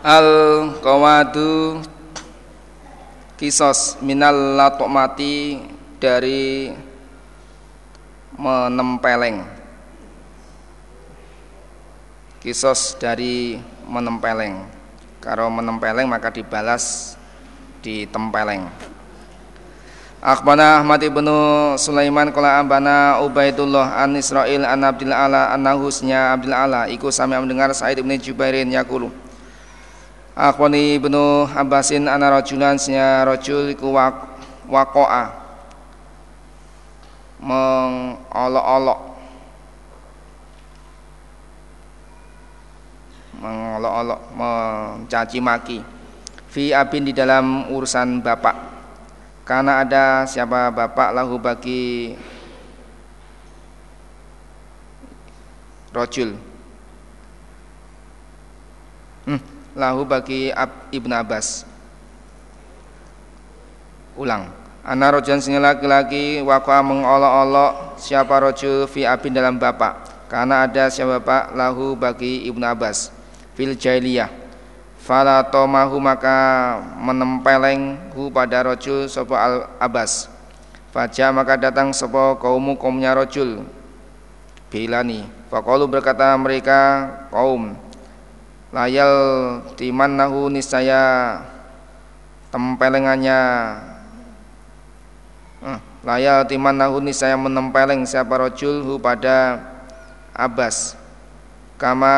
Al 0.00 0.28
qawadu 0.80 1.84
kisos 3.36 4.00
minal 4.00 4.56
latokmati 4.56 5.60
dari 6.00 6.87
menempeleng. 8.38 9.42
Kisos 12.38 12.94
dari 12.96 13.58
menempeleng. 13.90 14.62
Kalau 15.18 15.50
menempeleng 15.50 16.06
maka 16.06 16.30
dibalas 16.30 17.18
ditempeleng. 17.82 18.70
Akhbana 20.18 20.82
Ahmad 20.82 20.98
ibnu 20.98 21.30
Sulaiman 21.78 22.34
kala 22.34 22.58
ambana 22.58 23.22
Ubaidullah 23.22 24.02
an 24.02 24.18
Israil 24.18 24.66
an 24.66 24.82
Abdul 24.82 25.14
Ala 25.14 25.54
an 25.54 25.62
Nahusnya 25.62 26.34
Abdul 26.34 26.54
Ala. 26.54 26.90
Iku 26.90 27.10
sami 27.14 27.38
mendengar 27.38 27.70
Said 27.70 28.02
ibnu 28.02 28.18
Jubairin 28.18 28.66
yakulu 28.70 29.14
Akhbani 30.34 30.98
ibnu 30.98 31.46
Abbasin 31.50 32.10
ana 32.10 32.34
rajulan 32.34 32.78
nya 32.90 33.26
rajul 33.26 33.70
iku 33.74 33.94
waqa'a 34.66 35.47
mengolok-olok 37.38 39.00
mengolok-olok 43.38 44.20
mencaci 44.34 45.38
maki. 45.38 45.78
Fi 46.50 46.74
abin 46.74 47.06
di 47.06 47.14
dalam 47.14 47.70
urusan 47.70 48.18
bapak. 48.18 48.56
Karena 49.46 49.86
ada 49.86 50.26
siapa 50.26 50.68
bapak 50.74 51.14
lahu 51.14 51.38
bagi 51.38 52.12
rojul. 55.94 56.36
Hmm, 59.24 59.40
lahu 59.76 60.02
bagi 60.04 60.50
Ab, 60.52 60.90
Ibn 60.92 61.12
Abbas. 61.22 61.64
Ulang 64.18 64.67
Ana 64.88 65.12
rojan 65.12 65.36
sing 65.36 65.52
laki-laki 65.60 66.40
waqa'a 66.40 66.80
mengolok-olok 66.80 68.00
siapa 68.00 68.40
rojul 68.40 68.88
fi 68.88 69.04
abin 69.04 69.36
dalam 69.36 69.60
bapak. 69.60 70.24
Karena 70.32 70.64
ada 70.64 70.88
siapa 70.88 71.20
bapak? 71.20 71.52
Lahu 71.52 71.92
bagi 71.92 72.48
Ibnu 72.48 72.64
Abbas. 72.64 73.12
Fil 73.52 73.76
jahiliyah. 73.76 74.32
Fala 75.04 75.44
tomahu 75.44 76.00
maka 76.00 76.80
menempeleng 77.04 78.00
hu 78.16 78.32
pada 78.32 78.64
rojul 78.64 79.12
sopo 79.12 79.36
al 79.36 79.68
Abbas. 79.76 80.32
Faja 80.88 81.36
maka 81.36 81.60
datang 81.60 81.92
sopo 81.92 82.40
kaumu 82.40 82.80
kaumnya 82.80 83.12
rojul. 83.12 83.68
Bilani. 84.72 85.28
Fakalu 85.52 85.84
berkata 85.84 86.32
mereka 86.40 87.12
kaum 87.28 87.76
Layal 88.68 89.12
timan 89.80 90.12
nahu 90.12 90.52
niscaya 90.52 91.40
tempelengannya 92.52 93.40
Hmm. 95.58 95.82
Laya 96.06 96.46
timan 96.46 96.70
nahuni 96.70 97.10
saya 97.10 97.34
menempeleng 97.34 98.06
siapa 98.06 98.38
rojul 98.38 99.02
pada 99.02 99.58
Abbas. 100.30 100.94
Kama 101.78 102.14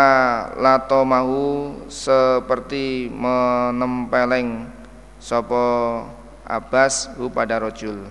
lato 0.56 1.04
mahu 1.04 1.76
seperti 1.88 3.08
menempeleng 3.12 4.68
Sopo 5.20 6.04
Abbas 6.44 7.12
hu 7.16 7.28
pada 7.28 7.60
rojul. 7.60 8.08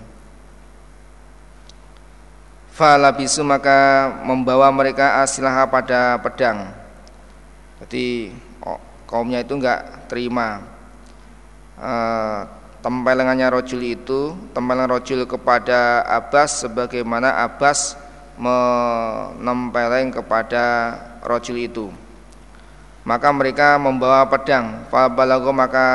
Falabisu 2.74 3.42
maka 3.42 4.10
membawa 4.22 4.70
mereka 4.70 5.22
asilah 5.22 5.66
pada 5.66 6.18
pedang. 6.22 6.70
Jadi 7.82 8.34
oh, 8.62 8.78
kaumnya 9.10 9.42
itu 9.42 9.58
enggak 9.58 10.06
terima. 10.06 10.62
Uh, 11.80 12.59
tempelengannya 12.80 13.48
rojul 13.52 13.80
itu 13.84 14.32
tempelengan 14.56 14.96
rojul 14.96 15.24
kepada 15.28 16.04
Abbas 16.08 16.64
sebagaimana 16.64 17.44
Abbas 17.44 17.96
menempeleng 18.40 20.12
kepada 20.16 20.96
rojul 21.24 21.60
itu. 21.60 21.86
Maka 23.00 23.32
mereka 23.32 23.80
membawa 23.80 24.28
pedang. 24.28 24.84
Fabalago 24.92 25.52
maka 25.56 25.88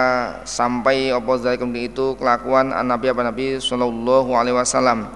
sampai 0.45 1.13
opo 1.13 1.37
itu 1.77 2.17
kelakuan 2.17 2.73
Nabi 2.73 3.13
apa 3.13 3.21
Nabi 3.21 3.61
Sallallahu 3.61 4.33
Alaihi 4.33 4.57
Wasallam. 4.57 5.09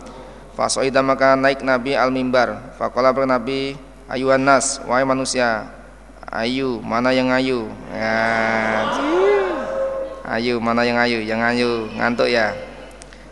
Fasoida 0.53 1.01
maka 1.01 1.33
naik 1.33 1.65
Nabi 1.65 1.97
al 1.97 2.13
mimbar. 2.13 2.77
Fakola 2.77 3.09
Nabi 3.13 3.73
ayuhan 4.05 4.41
nas 4.41 4.81
wahai 4.85 5.05
manusia 5.05 5.65
ayu 6.29 6.77
mana 6.85 7.09
yang 7.09 7.33
ayu? 7.33 7.65
Ya, 7.89 8.85
Ayu 10.29 10.61
mana 10.61 10.85
yang 10.85 11.01
ayu? 11.01 11.25
Yang 11.25 11.41
ayu 11.41 11.69
ngantuk 11.97 12.29
ya. 12.29 12.53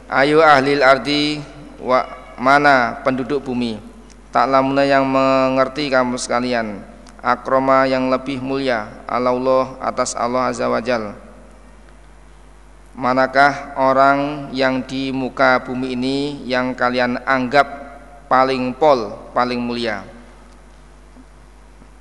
Ayu 0.10 0.42
ahli 0.42 0.82
ardi 0.82 1.38
wa 1.78 2.02
mana 2.42 3.06
penduduk 3.06 3.46
bumi? 3.46 3.78
Tak 4.34 4.50
lamuna 4.50 4.82
yang 4.82 5.06
mengerti 5.06 5.94
kamu 5.94 6.18
sekalian. 6.18 6.82
Akroma 7.22 7.86
yang 7.86 8.10
lebih 8.10 8.42
mulia 8.42 8.90
Allah 9.06 9.78
atas 9.78 10.18
Allah 10.18 10.50
azza 10.50 10.66
wajal. 10.66 11.14
Manakah 12.98 13.78
orang 13.78 14.50
yang 14.50 14.82
di 14.82 15.14
muka 15.14 15.62
bumi 15.62 15.94
ini 15.94 16.42
yang 16.50 16.74
kalian 16.74 17.22
anggap 17.30 17.68
paling 18.26 18.74
pol, 18.74 19.14
paling 19.38 19.62
mulia? 19.62 20.02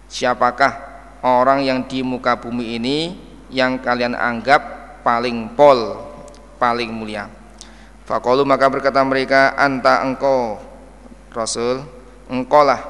Siapakah 0.08 0.72
orang 1.20 1.68
yang 1.68 1.84
di 1.84 2.00
muka 2.00 2.40
bumi 2.40 2.80
ini 2.80 3.12
yang 3.52 3.76
kalian 3.76 4.16
anggap 4.16 4.85
paling 5.06 5.54
pol 5.54 5.94
paling 6.58 6.90
mulia. 6.90 7.30
Fakolu 8.10 8.42
maka 8.42 8.66
berkata 8.66 8.98
mereka 9.06 9.54
anta 9.54 10.02
engkau 10.02 10.58
Rasul 11.30 11.86
engkaulah 12.26 12.82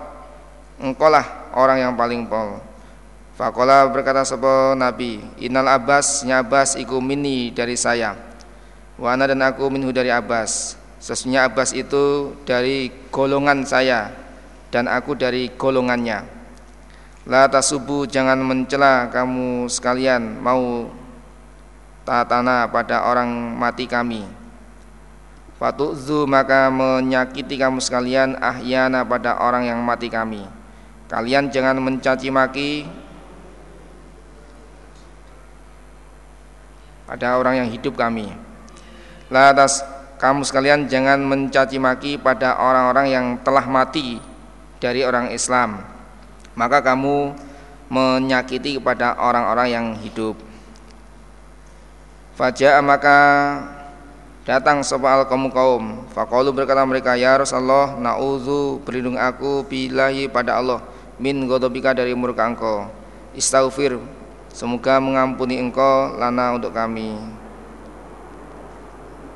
engkaulah 0.80 1.52
orang 1.52 1.84
yang 1.84 1.92
paling 1.92 2.24
pol. 2.24 2.64
Fakola 3.36 3.84
berkata 3.92 4.24
sebuah 4.24 4.72
Nabi 4.72 5.20
Innal 5.44 5.68
Abbas 5.68 6.24
nyabas 6.24 6.72
iku 6.80 7.04
mini 7.04 7.52
dari 7.52 7.76
saya. 7.76 8.16
Wana 8.96 9.28
dan 9.28 9.44
aku 9.44 9.68
minhu 9.68 9.92
dari 9.92 10.08
Abbas. 10.08 10.72
Sesungguhnya 10.96 11.44
Abbas 11.44 11.76
itu 11.76 12.32
dari 12.48 12.88
golongan 13.12 13.68
saya 13.68 14.08
Dan 14.72 14.88
aku 14.88 15.12
dari 15.12 15.52
golongannya. 15.52 16.24
La 17.28 17.44
tasubu 17.52 18.08
jangan 18.08 18.40
mencela 18.40 19.12
kamu 19.12 19.68
sekalian 19.68 20.40
Mau 20.40 20.88
tatana 22.06 22.70
pada 22.70 23.02
orang 23.02 23.28
mati 23.58 23.90
kami. 23.90 24.22
Fatu'zu 25.58 26.24
maka 26.30 26.70
menyakiti 26.70 27.58
kamu 27.58 27.82
sekalian 27.82 28.38
ahyana 28.38 29.02
pada 29.02 29.42
orang 29.42 29.66
yang 29.66 29.82
mati 29.82 30.06
kami. 30.06 30.46
Kalian 31.10 31.50
jangan 31.50 31.82
mencaci 31.82 32.30
maki 32.30 32.86
pada 37.10 37.40
orang 37.42 37.66
yang 37.66 37.68
hidup 37.72 37.98
kami. 37.98 38.30
Lantas 39.26 39.82
kamu 40.22 40.46
sekalian 40.46 40.86
jangan 40.86 41.18
mencaci 41.26 41.82
maki 41.82 42.22
pada 42.22 42.54
orang-orang 42.62 43.06
yang 43.10 43.26
telah 43.42 43.66
mati 43.66 44.22
dari 44.78 45.02
orang 45.02 45.34
Islam. 45.34 45.82
Maka 46.54 46.84
kamu 46.84 47.34
menyakiti 47.90 48.78
kepada 48.78 49.14
orang-orang 49.18 49.68
yang 49.70 49.86
hidup 49.98 50.45
Faja'a 52.36 52.84
maka 52.84 53.18
datang 54.44 54.84
soal 54.84 55.24
kaum 55.24 55.48
kaum. 55.48 56.04
Faqalu 56.12 56.52
berkata 56.52 56.84
mereka 56.84 57.16
Ya 57.16 57.32
Rasulullah 57.40 57.96
na'udhu 57.96 58.84
berlindung 58.84 59.16
aku 59.16 59.64
bilahi 59.64 60.28
pada 60.28 60.60
Allah 60.60 60.84
Min 61.16 61.48
godobika 61.48 61.96
dari 61.96 62.12
murka 62.12 62.44
engkau. 62.44 62.92
Istaghfir 63.32 63.96
Semoga 64.52 65.00
mengampuni 65.00 65.60
engkau 65.60 66.16
lana 66.16 66.56
untuk 66.56 66.72
kami. 66.72 67.16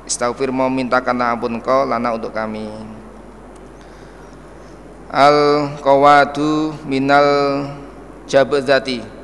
Istaghfir 0.05 0.49
mau 0.49 0.65
mintakan 0.65 1.13
ampun 1.21 1.61
engkau 1.61 1.85
lana 1.85 2.17
untuk 2.17 2.33
kami. 2.33 2.69
Al 5.13 5.69
qawadu 5.81 6.73
minal 6.89 7.69
jabzati 8.25 9.20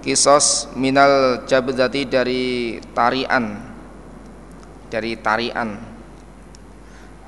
kisos 0.00 0.68
minal 0.76 1.44
jabdati 1.44 2.08
dari 2.08 2.76
tarian. 2.92 3.56
Dari 4.90 5.14
tarian. 5.20 5.78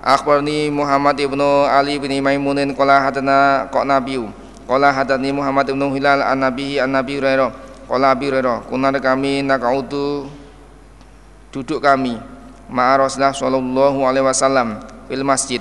Akhbarni 0.02 0.66
Muhammad 0.74 1.14
ibnu 1.22 1.62
Ali 1.70 2.02
bin 2.02 2.10
Maimunin 2.18 2.74
qala 2.74 3.06
hadana 3.06 3.70
qa 3.70 3.86
nabiyu 3.86 4.34
qala 4.66 4.90
hadani 4.90 5.30
Muhammad 5.30 5.70
ibnu 5.70 5.94
Hilal 5.94 6.26
an 6.26 6.42
nabihi 6.42 6.82
an 6.82 6.98
nabi 6.98 7.22
Hurairah. 7.22 7.50
Qala 7.86 8.16
Abi 8.16 8.26
Hurairah 8.32 8.66
kunna 8.66 8.90
kami 8.98 9.46
nakautu 9.46 10.26
duduk 11.54 11.78
kami. 11.78 12.18
Ma'a 12.72 13.04
Rasulullah 13.04 13.36
sallallahu 13.36 14.00
alaihi 14.08 14.24
wasallam 14.24 14.80
fil 15.06 15.22
masjid 15.22 15.60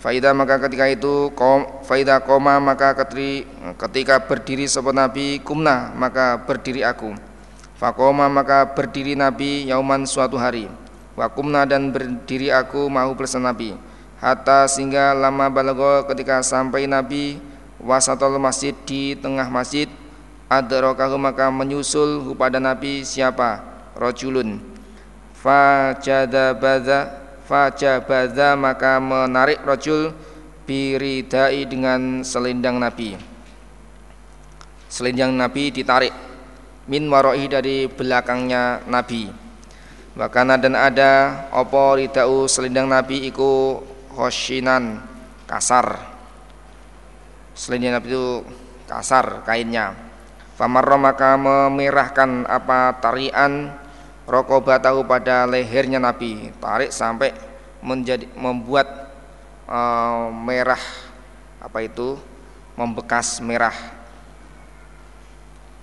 Faida 0.00 0.32
maka 0.32 0.56
ketika 0.64 0.88
itu 0.88 1.28
kom, 1.36 1.84
faida 1.84 2.24
koma 2.24 2.56
maka 2.56 2.96
ketri, 2.96 3.44
ketika 3.76 4.16
berdiri 4.24 4.64
sopan 4.64 4.96
Nabi 4.96 5.44
kumna 5.44 5.92
maka 5.92 6.40
berdiri 6.40 6.80
aku. 6.80 7.12
Fakoma 7.80 8.28
maka 8.28 8.76
berdiri 8.76 9.16
Nabi 9.16 9.64
yauman 9.64 10.04
suatu 10.04 10.36
hari 10.36 10.68
Wakumna 11.16 11.64
dan 11.64 11.88
berdiri 11.88 12.52
aku 12.52 12.92
mau 12.92 13.08
bersama 13.16 13.56
Nabi 13.56 13.72
Hatta 14.20 14.68
sehingga 14.68 15.16
lama 15.16 15.48
balago 15.48 16.04
ketika 16.12 16.44
sampai 16.44 16.84
Nabi 16.84 17.40
Wasatol 17.80 18.36
masjid 18.36 18.76
di 18.84 19.16
tengah 19.16 19.48
masjid 19.48 19.88
Adrokahu 20.52 21.16
maka 21.16 21.48
menyusul 21.48 22.20
kepada 22.28 22.60
Nabi 22.60 23.00
siapa? 23.00 23.64
Rojulun 23.96 24.60
Fajadabadha 25.40 27.19
Fajabadha 27.50 28.54
maka 28.54 29.02
menarik 29.02 29.66
rojul 29.66 30.14
Biridai 30.70 31.66
dengan 31.66 32.22
selendang 32.22 32.78
Nabi 32.78 33.18
Selendang 34.86 35.34
Nabi 35.34 35.74
ditarik 35.74 36.14
Min 36.86 37.10
waroi 37.10 37.50
dari 37.50 37.90
belakangnya 37.90 38.86
Nabi 38.86 39.50
Wakana 40.20 40.58
dan 40.58 40.74
ada 40.74 41.46
opo 41.54 41.94
ridau 41.94 42.50
selendang 42.50 42.90
Nabi 42.90 43.30
iku 43.30 43.78
khoshinan 44.10 44.98
kasar. 45.46 46.02
Selendang 47.54 47.94
Nabi 47.94 48.10
itu 48.10 48.42
kasar 48.90 49.46
kainnya. 49.46 49.94
Famarro 50.58 50.98
maka 50.98 51.38
memerahkan 51.38 52.42
apa 52.50 52.98
tarian 52.98 53.70
rokobatahu 54.30 55.02
pada 55.02 55.42
lehernya 55.50 55.98
Nabi. 55.98 56.54
Tarik 56.62 56.94
sampai 56.94 57.34
menjadi 57.82 58.30
membuat 58.38 59.10
uh, 59.66 60.30
merah 60.30 60.80
apa 61.58 61.82
itu? 61.82 62.14
Membekas 62.78 63.42
merah. 63.42 63.74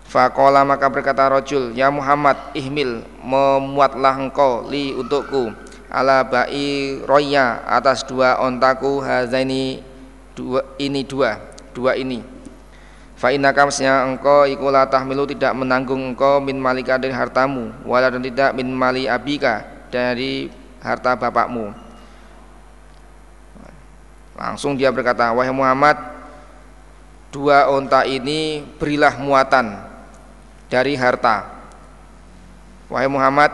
Fakola 0.07 0.63
maka 0.63 0.87
berkata 0.87 1.27
rojul 1.27 1.75
Ya 1.75 1.91
Muhammad 1.91 2.39
ihmil 2.55 3.03
Memuatlah 3.19 4.15
engkau 4.15 4.63
li 4.63 4.95
untukku. 4.95 5.51
Ala 5.91 6.23
ba'i 6.23 7.03
roya 7.03 7.59
Atas 7.67 8.07
dua 8.07 8.39
ontaku 8.39 9.03
Hazaini 9.03 9.83
dua, 10.31 10.63
Ini 10.79 11.03
dua 11.03 11.35
Dua 11.75 11.91
ini 11.99 12.36
Fa 13.17 13.33
kamsnya 13.33 14.05
engkau 14.05 14.45
ikulah 14.45 14.85
tahmilu 14.85 15.25
tidak 15.25 15.57
menanggung 15.57 16.13
engkau 16.13 16.37
min 16.37 16.61
malika 16.61 17.01
dari 17.01 17.11
hartamu 17.11 17.73
Wala 17.81 18.13
dan 18.13 18.21
tidak 18.21 18.53
min 18.53 18.69
mali 18.69 19.09
abika 19.09 19.65
Dari 19.89 20.53
harta 20.77 21.17
bapakmu 21.17 21.73
Langsung 24.37 24.77
dia 24.77 24.93
berkata 24.93 25.33
Wahai 25.33 25.49
Muhammad 25.49 25.97
Dua 27.27 27.67
onta 27.67 28.07
ini 28.07 28.63
berilah 28.79 29.19
muatan 29.19 29.87
dari 30.71 30.95
harta. 30.95 31.43
Wahai 32.87 33.11
Muhammad, 33.11 33.51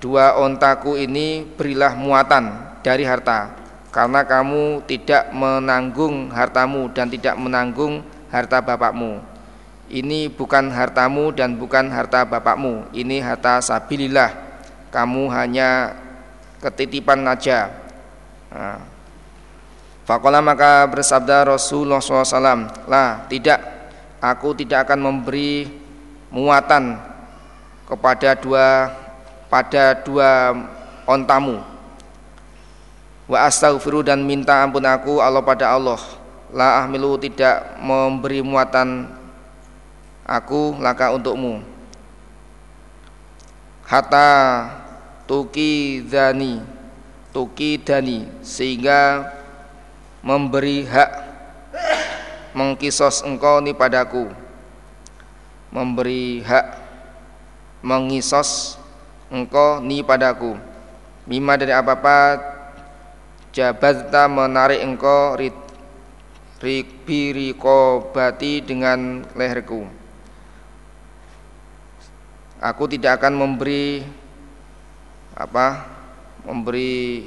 dua 0.00 0.40
ontaku 0.40 0.96
ini 0.96 1.44
berilah 1.44 1.92
muatan 1.92 2.72
dari 2.80 3.04
harta, 3.04 3.52
karena 3.92 4.24
kamu 4.24 4.88
tidak 4.88 5.28
menanggung 5.28 6.32
hartamu 6.32 6.88
dan 6.96 7.12
tidak 7.12 7.36
menanggung 7.36 8.00
harta 8.32 8.64
bapakmu. 8.64 9.20
Ini 9.92 10.32
bukan 10.32 10.72
hartamu 10.72 11.36
dan 11.36 11.60
bukan 11.60 11.92
harta 11.92 12.24
bapakmu, 12.24 12.88
ini 12.96 13.20
harta 13.20 13.60
sabilillah. 13.60 14.32
Kamu 14.88 15.28
hanya 15.28 15.92
ketitipan 16.64 17.28
saja. 17.28 17.68
Nah. 18.48 18.80
Fakola 20.02 20.42
maka 20.42 20.82
bersabda 20.90 21.54
Rasulullah 21.54 22.02
SAW, 22.02 22.90
lah 22.90 23.22
tidak, 23.30 23.62
aku 24.18 24.50
tidak 24.58 24.90
akan 24.90 24.98
memberi 24.98 25.70
muatan 26.32 26.98
kepada 27.86 28.34
dua 28.34 28.90
pada 29.46 29.92
dua 30.00 30.56
ontamu 31.04 31.60
wa 33.28 33.38
astaghfiru 33.44 34.00
dan 34.00 34.24
minta 34.24 34.64
ampun 34.64 34.80
aku 34.80 35.20
Allah 35.20 35.44
pada 35.44 35.76
Allah 35.76 36.00
la 36.52 36.84
ahmilu 36.84 37.16
tidak 37.16 37.80
memberi 37.80 38.44
muatan 38.44 39.08
aku 40.28 40.76
laka 40.78 41.16
untukmu. 41.16 41.64
Hatta 43.88 44.28
tuki 45.24 46.04
dani 46.04 46.60
tuki 47.32 47.80
dani 47.80 48.28
sehingga 48.44 49.32
memberi 50.20 50.84
hak 50.84 51.10
mengkisos 52.52 53.24
engkau 53.24 53.64
ni 53.64 53.72
padaku. 53.72 54.28
Memberi 55.72 56.44
hak 56.44 56.76
mengisos 57.80 58.76
engkau 59.32 59.80
ni 59.80 60.04
padaku. 60.04 60.60
Mima 61.24 61.56
dari 61.56 61.72
apa-apa 61.72 62.36
jabata 63.56 64.28
menarik 64.28 64.84
engkau 64.84 65.32
rit 65.40 65.61
bati 68.14 68.62
dengan 68.62 69.26
leherku. 69.34 69.82
Aku 72.62 72.86
tidak 72.86 73.18
akan 73.18 73.34
memberi 73.34 74.06
apa 75.34 75.90
memberi 76.46 77.26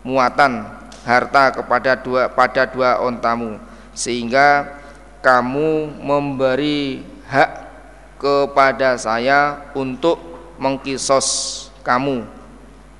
muatan 0.00 0.64
harta 1.04 1.60
kepada 1.60 1.92
dua 1.92 2.32
pada 2.32 2.64
dua 2.64 3.04
ontamu 3.04 3.60
sehingga 3.92 4.80
kamu 5.20 6.00
memberi 6.00 7.04
hak 7.28 7.50
kepada 8.16 8.96
saya 8.96 9.60
untuk 9.76 10.16
mengkisos 10.56 11.68
kamu 11.84 12.24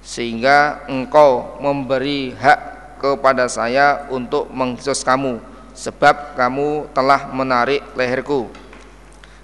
sehingga 0.05 0.85
engkau 0.93 1.57
memberi 1.57 2.37
hak 2.37 2.61
kepada 3.01 3.49
saya 3.49 4.05
untuk 4.13 4.53
mengkisos 4.53 5.01
kamu 5.01 5.50
sebab 5.81 6.37
kamu 6.37 6.93
telah 6.93 7.33
menarik 7.33 7.81
leherku. 7.97 8.53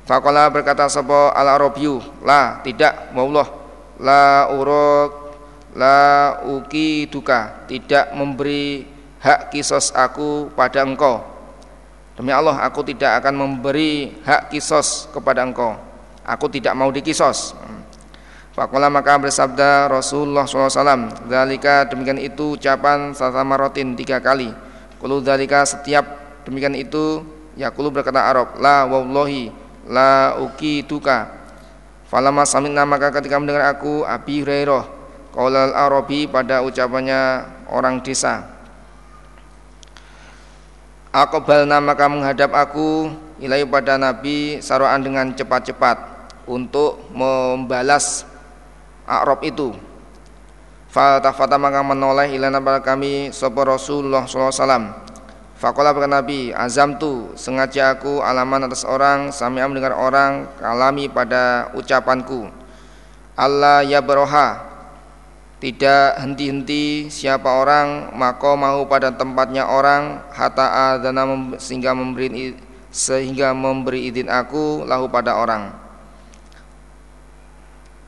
Fakola 0.05 0.53
berkata 0.53 0.85
sapa 0.93 1.33
al 1.33 1.49
arabiyu 1.57 2.05
la 2.21 2.61
tidak 2.61 3.11
maullah. 3.17 3.49
La 3.97 4.53
urok 4.53 5.33
la 5.73 6.37
uki 6.45 7.09
duka 7.09 7.65
tidak 7.65 8.13
memberi 8.13 8.85
hak 9.25 9.49
kisos 9.49 9.97
aku 9.97 10.53
pada 10.53 10.85
engkau. 10.85 11.25
Demi 12.13 12.33
Allah 12.37 12.61
aku 12.69 12.85
tidak 12.85 13.25
akan 13.25 13.35
memberi 13.35 14.21
hak 14.21 14.53
kisos 14.53 15.09
kepada 15.17 15.41
engkau. 15.41 15.73
Aku 16.21 16.53
tidak 16.53 16.77
mau 16.77 16.93
dikisos. 16.93 17.57
Fakulah 18.53 18.89
maka 18.89 19.21
bersabda 19.21 19.85
Rasulullah 19.93 20.49
SAW 20.49 21.29
Dalika 21.29 21.85
demikian 21.85 22.17
itu 22.17 22.57
ucapan 22.57 23.13
sama 23.13 23.57
rotin 23.57 23.93
tiga 23.93 24.17
kali. 24.21 24.49
Kulu 24.97 25.21
dalika 25.21 25.61
setiap 25.69 26.26
demikian 26.47 26.79
itu 26.79 27.27
Ya 27.57 27.73
kulu 27.73 27.89
berkata 27.89 28.21
Arab 28.21 28.61
La 28.61 28.87
wallahi 28.87 29.51
La 29.89 30.37
uki 30.39 30.85
tuka 30.85 31.33
Falama 32.07 32.47
saminna 32.47 32.85
maka 32.87 33.11
ketika 33.11 33.41
mendengar 33.41 33.67
aku 33.67 34.05
Abi 34.05 34.45
Hurairah 34.45 34.85
Qaulal 35.35 35.73
Arabi 35.75 36.25
pada 36.31 36.65
ucapannya 36.65 37.49
orang 37.69 38.01
desa 38.01 38.57
Aqbalna 41.17 41.81
maka 41.81 42.13
menghadap 42.13 42.53
aku 42.53 43.09
ilai 43.41 43.65
pada 43.65 43.97
Nabi 43.97 44.61
saroan 44.61 45.01
dengan 45.01 45.33
cepat-cepat 45.33 45.97
untuk 46.45 47.09
membalas 47.09 48.29
Arab 49.09 49.41
itu. 49.41 49.73
Fatafata 50.93 51.57
maka 51.57 51.81
menoleh 51.81 52.37
ilana 52.37 52.61
pada 52.61 52.85
kami 52.85 53.33
sopo 53.33 53.65
Rasulullah 53.65 54.29
SAW. 54.29 55.06
Fakola 55.57 55.97
berkata 55.97 56.21
Nabi, 56.21 56.53
azam 56.53 57.01
tu 57.01 57.33
sengaja 57.33 57.97
aku 57.97 58.21
alaman 58.21 58.69
atas 58.69 58.85
orang, 58.85 59.33
sami 59.33 59.65
mendengar 59.65 59.97
orang 59.97 60.45
kalami 60.61 61.09
pada 61.09 61.73
ucapanku. 61.73 62.53
Allah 63.33 63.81
ya 63.81 64.05
beroha 64.05 64.77
tidak 65.57 66.21
henti-henti 66.21 67.09
siapa 67.09 67.49
orang 67.49 68.13
maka 68.13 68.53
mau 68.53 68.85
pada 68.85 69.09
tempatnya 69.09 69.65
orang 69.65 70.21
hatta 70.29 70.97
adana 70.97 71.25
sehingga 71.57 71.97
memberi 71.97 72.53
sehingga 72.93 73.57
memberi 73.57 74.09
izin 74.13 74.29
aku 74.29 74.85
lahu 74.85 75.09
pada 75.09 75.37
orang 75.37 75.73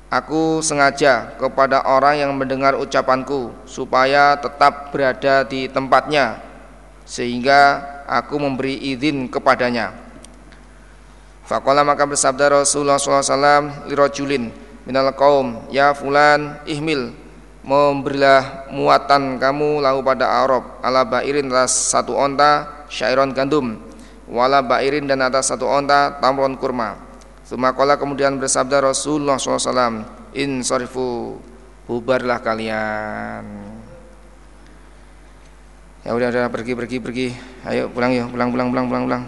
Aku 0.08 0.64
sengaja 0.64 1.36
kepada 1.36 1.84
orang 1.84 2.16
yang 2.16 2.32
mendengar 2.32 2.72
ucapanku 2.72 3.52
supaya 3.68 4.40
tetap 4.40 4.88
berada 4.88 5.44
di 5.44 5.68
tempatnya 5.68 6.47
sehingga 7.08 7.80
aku 8.04 8.36
memberi 8.36 8.76
izin 8.92 9.32
kepadanya. 9.32 9.96
Fakola 11.48 11.80
maka 11.80 12.04
bersabda 12.04 12.60
Rasulullah 12.60 13.00
SAW 13.00 13.88
lirojulin 13.88 14.52
minal 14.84 15.08
kaum 15.16 15.64
ya 15.72 15.96
fulan 15.96 16.60
ihmil 16.68 17.16
memberilah 17.64 18.68
muatan 18.68 19.40
kamu 19.40 19.80
lahu 19.80 20.04
pada 20.04 20.44
Arab 20.44 20.76
ala 20.84 21.08
bairin 21.08 21.48
atas 21.48 21.92
satu 21.92 22.12
onta 22.12 22.84
syairon 22.92 23.32
gandum 23.32 23.80
wala 24.28 24.60
bairin 24.60 25.08
dan 25.08 25.24
atas 25.24 25.48
satu 25.48 25.64
onta 25.64 26.20
tamron 26.20 26.56
kurma 26.60 27.00
Sumakola 27.48 27.96
kemudian 27.96 28.36
bersabda 28.36 28.92
Rasulullah 28.92 29.40
SAW 29.40 30.04
In 30.36 30.60
sorifu 30.60 31.40
Bubarlah 31.88 32.44
kalian 32.44 33.77
Ya 36.08 36.16
udah 36.16 36.32
udah 36.32 36.48
pergi 36.48 36.72
pergi 36.72 36.96
pergi. 37.04 37.26
Ayo 37.68 37.92
pulang 37.92 38.08
yuk. 38.16 38.32
Pulang 38.32 38.48
pulang 38.48 38.68
pulang 38.72 38.86
pulang 38.88 39.04
pulang. 39.04 39.24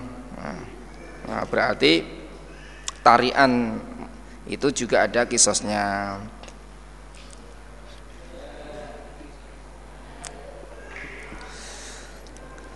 Nah, 1.29 1.45
Berarti 1.45 2.01
Tarian 3.05 3.77
Itu 4.49 4.73
juga 4.73 5.05
ada 5.05 5.29
kisosnya. 5.29 6.17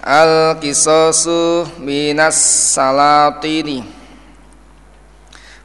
Al 0.05 0.61
kisosu 0.61 1.65
minas 1.81 2.37
salatini. 2.77 3.89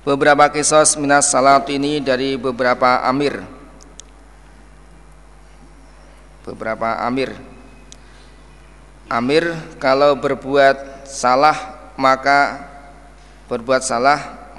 Beberapa 0.08 0.48
kisah 0.48 0.88
minas 0.96 1.28
salat 1.28 1.68
ini 1.76 2.00
dari 2.00 2.40
beberapa 2.40 3.04
amir. 3.04 3.44
Beberapa 6.48 7.04
amir 7.04 7.49
amir 9.10 9.58
kalau 9.82 10.14
berbuat 10.16 11.10
salah 11.10 11.58
maka 11.98 12.70
berbuat 13.50 13.82
salah 13.82 14.54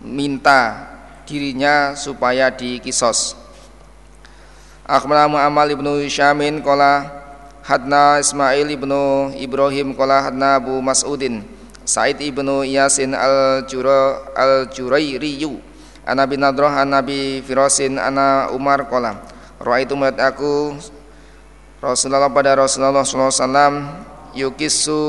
meminta 0.00 0.86
dirinya 1.26 1.98
supaya 1.98 2.54
dikisos. 2.54 3.34
Akhbarana 4.86 5.26
Mu'amal 5.26 5.74
ibnu 5.74 5.98
Syamin 6.06 6.62
Kola 6.62 7.10
hadna 7.66 8.22
Ismail 8.22 8.70
ibnu 8.70 9.34
Ibrahim 9.34 9.98
Kola 9.98 10.30
hadna 10.30 10.62
Abu 10.62 10.78
Mas'udin 10.78 11.42
Said 11.82 12.22
ibnu 12.22 12.62
Yasin 12.62 13.10
al-Jura 13.10 14.30
al-Jurairiyu 14.38 15.58
Ana 16.06 16.22
bin 16.22 16.38
Nadrah 16.38 16.86
an 16.86 16.94
Nabi 16.94 17.42
Firasin 17.42 17.98
ana 17.98 18.46
Umar 18.54 18.86
kolam 18.86 19.18
Ra 19.58 19.82
itu 19.82 19.98
melihat 19.98 20.30
aku 20.30 20.78
Rasulullah 21.86 22.26
pada 22.26 22.58
Rasulullah 22.58 23.06
SAW 23.06 23.70
yukisu 24.34 25.02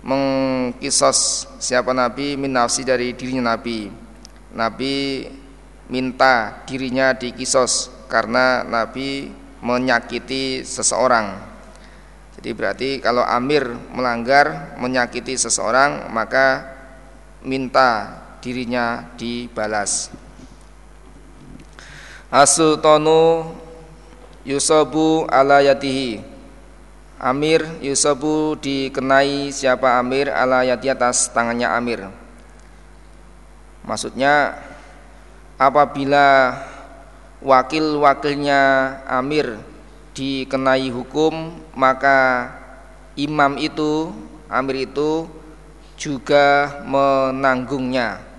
mengkisos 0.00 1.44
siapa 1.60 1.92
Nabi? 1.92 2.40
Min 2.40 2.56
nafsi 2.56 2.80
dari 2.80 3.12
dirinya 3.12 3.52
Nabi. 3.52 3.92
Nabi 4.56 5.28
minta 5.92 6.64
dirinya 6.64 7.12
dikisos 7.12 7.92
karena 8.08 8.64
Nabi 8.64 9.28
menyakiti 9.60 10.64
seseorang. 10.64 11.52
Jadi 12.40 12.50
berarti 12.56 12.90
kalau 13.04 13.20
amir 13.28 13.68
melanggar 13.92 14.74
menyakiti 14.80 15.36
seseorang 15.36 16.08
maka 16.08 16.72
minta 17.44 18.16
dirinya 18.40 19.12
dibalas. 19.20 20.08
Asultanu 22.32 23.52
yusabu 24.42 25.26
ala 25.30 25.62
yatihi. 25.62 26.22
Amir 27.22 27.62
yusabu 27.78 28.58
dikenai 28.58 29.54
siapa 29.54 29.94
amir 29.98 30.26
ala 30.26 30.66
yati 30.66 30.90
atas 30.90 31.30
tangannya 31.30 31.70
amir. 31.70 32.00
Maksudnya 33.86 34.58
apabila 35.54 36.58
wakil-wakilnya 37.38 38.60
amir 39.06 39.58
dikenai 40.14 40.90
hukum 40.90 41.62
maka 41.74 42.50
imam 43.14 43.54
itu 43.58 44.10
amir 44.50 44.90
itu 44.90 45.26
juga 45.94 46.82
menanggungnya 46.82 48.31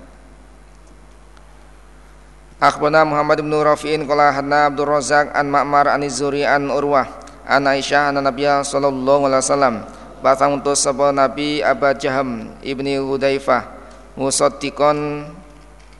Akhbarana 2.63 3.03
Muhammad 3.03 3.43
bin 3.43 3.51
Rafi'in 3.51 4.07
qala 4.07 4.31
hadna 4.31 4.71
Abdul 4.71 4.87
Razak 4.87 5.35
an 5.35 5.51
Ma'mar 5.51 5.91
an 5.91 5.99
Zuri 6.07 6.47
an 6.47 6.71
Urwah 6.71 7.11
an 7.43 7.67
Aisyah 7.67 8.15
an 8.15 8.23
Nabiya 8.23 8.63
sallallahu 8.63 9.27
alaihi 9.27 9.43
wasallam. 9.43 9.75
Batang 10.23 10.63
untuk 10.63 10.71
sebuah 10.71 11.11
Nabi 11.11 11.59
Aba 11.59 11.91
Jaham 11.91 12.55
ibni 12.63 12.95
Hudaifah 12.95 13.67
Musaddiqon 14.15 15.27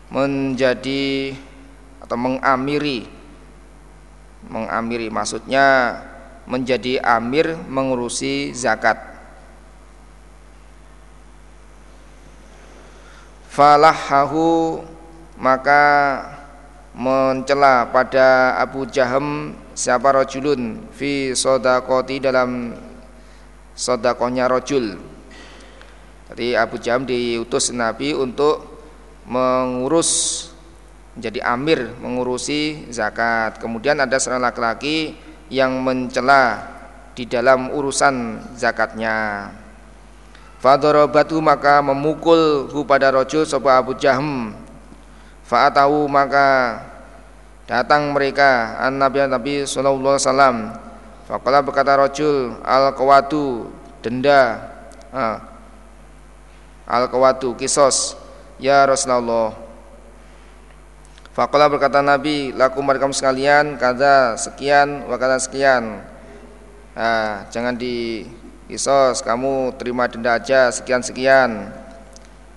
menjadi 0.08 1.36
atau 2.00 2.16
mengamiri 2.16 3.12
mengamiri 4.48 5.12
maksudnya 5.12 6.00
menjadi 6.48 7.04
amir 7.04 7.60
mengurusi 7.68 8.56
zakat. 8.56 8.96
Falahahu 13.52 14.80
maka 15.36 15.84
mencela 16.94 17.90
pada 17.90 18.58
Abu 18.62 18.86
Jaham 18.86 19.58
siapa 19.74 20.14
rojulun 20.14 20.90
fi 20.94 21.34
sodakoti 21.34 22.22
dalam 22.22 22.78
sodakohnya 23.74 24.46
rojul 24.46 25.02
jadi 26.34 26.58
Abu 26.58 26.82
Jaham 26.82 27.06
diutus 27.06 27.70
Nabi 27.70 28.18
untuk 28.18 28.66
mengurus 29.30 30.50
menjadi 31.14 31.40
amir 31.46 31.94
mengurusi 32.02 32.90
zakat. 32.90 33.62
Kemudian 33.62 34.02
ada 34.02 34.18
seorang 34.18 34.50
laki-laki 34.50 35.14
yang 35.54 35.78
mencela 35.86 36.74
di 37.14 37.30
dalam 37.30 37.70
urusan 37.70 38.42
zakatnya. 38.58 39.50
Fadorobatu 40.58 41.38
maka 41.44 41.84
memukul 41.86 42.66
pada 42.88 43.14
rojul 43.14 43.46
sopa 43.46 43.78
Abu 43.78 43.94
Jahm. 43.94 44.63
Fa'atahu 45.44 46.08
maka 46.08 46.80
datang 47.68 48.12
mereka 48.16 48.80
an 48.80 49.00
Nabi 49.00 49.24
Nabi 49.28 49.54
Sallallahu 49.68 50.16
Alaihi 50.16 50.26
Wasallam. 50.28 50.58
Fakallah 51.28 51.64
berkata 51.64 51.96
rojul 51.96 52.60
al 52.64 52.96
kawatu 52.96 53.72
denda. 54.04 54.72
Al 56.84 57.08
kawatu 57.08 57.56
kisos 57.56 58.20
ya 58.60 58.84
Rasulullah 58.84 59.64
Fakola 61.34 61.66
berkata 61.66 61.98
Nabi, 62.06 62.54
laku 62.54 62.78
mereka 62.86 63.10
sekalian, 63.10 63.82
kata 63.82 64.38
sekian, 64.38 65.10
wakata 65.10 65.42
sekian. 65.42 66.06
Nah, 66.94 67.50
jangan 67.50 67.74
di 67.74 68.30
kisos, 68.70 69.26
kamu 69.26 69.74
terima 69.82 70.06
denda 70.06 70.38
aja 70.38 70.70
sekian 70.70 71.02
sekian. 71.02 71.74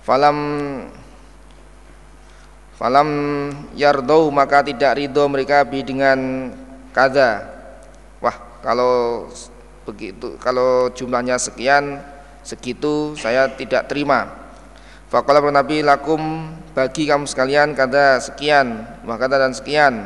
Falam 0.05 0.37
falam 2.77 3.09
yardau 3.73 4.29
maka 4.29 4.61
tidak 4.61 4.95
ridho 4.95 5.25
mereka 5.25 5.65
bi 5.65 5.81
dengan 5.81 6.49
kada. 6.93 7.45
Wah, 8.21 8.37
kalau 8.61 9.27
begitu, 9.83 10.37
kalau 10.37 10.89
jumlahnya 10.93 11.41
sekian, 11.41 12.01
segitu 12.45 13.17
saya 13.17 13.49
tidak 13.51 13.89
terima. 13.89 14.47
Fakola 15.07 15.39
Nabi 15.39 15.81
lakum 15.81 16.51
bagi 16.75 17.07
kamu 17.07 17.23
sekalian 17.31 17.71
kata 17.71 18.19
sekian 18.19 18.83
maka 19.07 19.23
kata 19.23 19.35
dan 19.39 19.53
sekian 19.55 20.03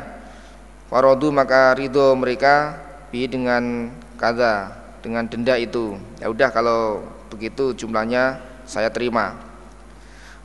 Warodu 0.94 1.34
maka 1.34 1.74
ridho 1.74 2.14
mereka 2.14 2.78
bi 3.10 3.26
dengan 3.26 3.90
kata 4.14 4.70
dengan 5.02 5.26
denda 5.26 5.58
itu 5.58 5.98
ya 6.22 6.30
udah 6.30 6.54
kalau 6.54 7.02
begitu 7.34 7.74
jumlahnya 7.74 8.38
saya 8.62 8.94
terima 8.94 9.34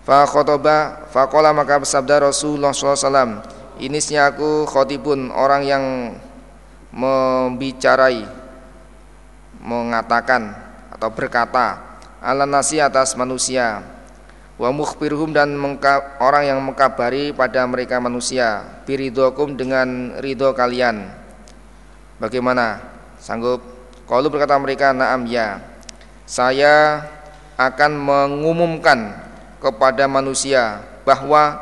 fa 0.08 0.24
khotoba 0.24 1.04
fakola 1.12 1.52
maka 1.52 1.84
bersabda 1.84 2.32
Rasulullah 2.32 2.72
SAW 2.72 3.44
ini 3.84 4.00
sih 4.00 4.16
aku 4.16 4.64
khotibun 4.64 5.28
orang 5.36 5.68
yang 5.68 5.84
membicarai 6.96 8.24
mengatakan 9.60 10.56
atau 10.96 11.12
berkata 11.12 12.00
ala 12.24 12.48
nasi 12.48 12.80
atas 12.80 13.20
manusia 13.20 13.84
wa 14.56 14.72
mukhbiruhum 14.72 15.36
dan 15.36 15.60
orang 16.24 16.56
yang 16.56 16.60
mengkabari 16.64 17.36
pada 17.36 17.68
mereka 17.68 18.00
manusia 18.00 18.64
biridokum 18.88 19.60
dengan 19.60 20.16
ridho 20.24 20.56
kalian 20.56 21.28
bagaimana? 22.22 22.82
Sanggup? 23.18 23.62
Kalau 24.06 24.30
berkata 24.30 24.58
mereka 24.58 24.94
naam 24.94 25.26
ya. 25.30 25.62
Saya 26.28 27.08
akan 27.56 27.92
mengumumkan 27.98 29.27
kepada 29.58 30.06
manusia 30.06 30.86
bahwa 31.02 31.58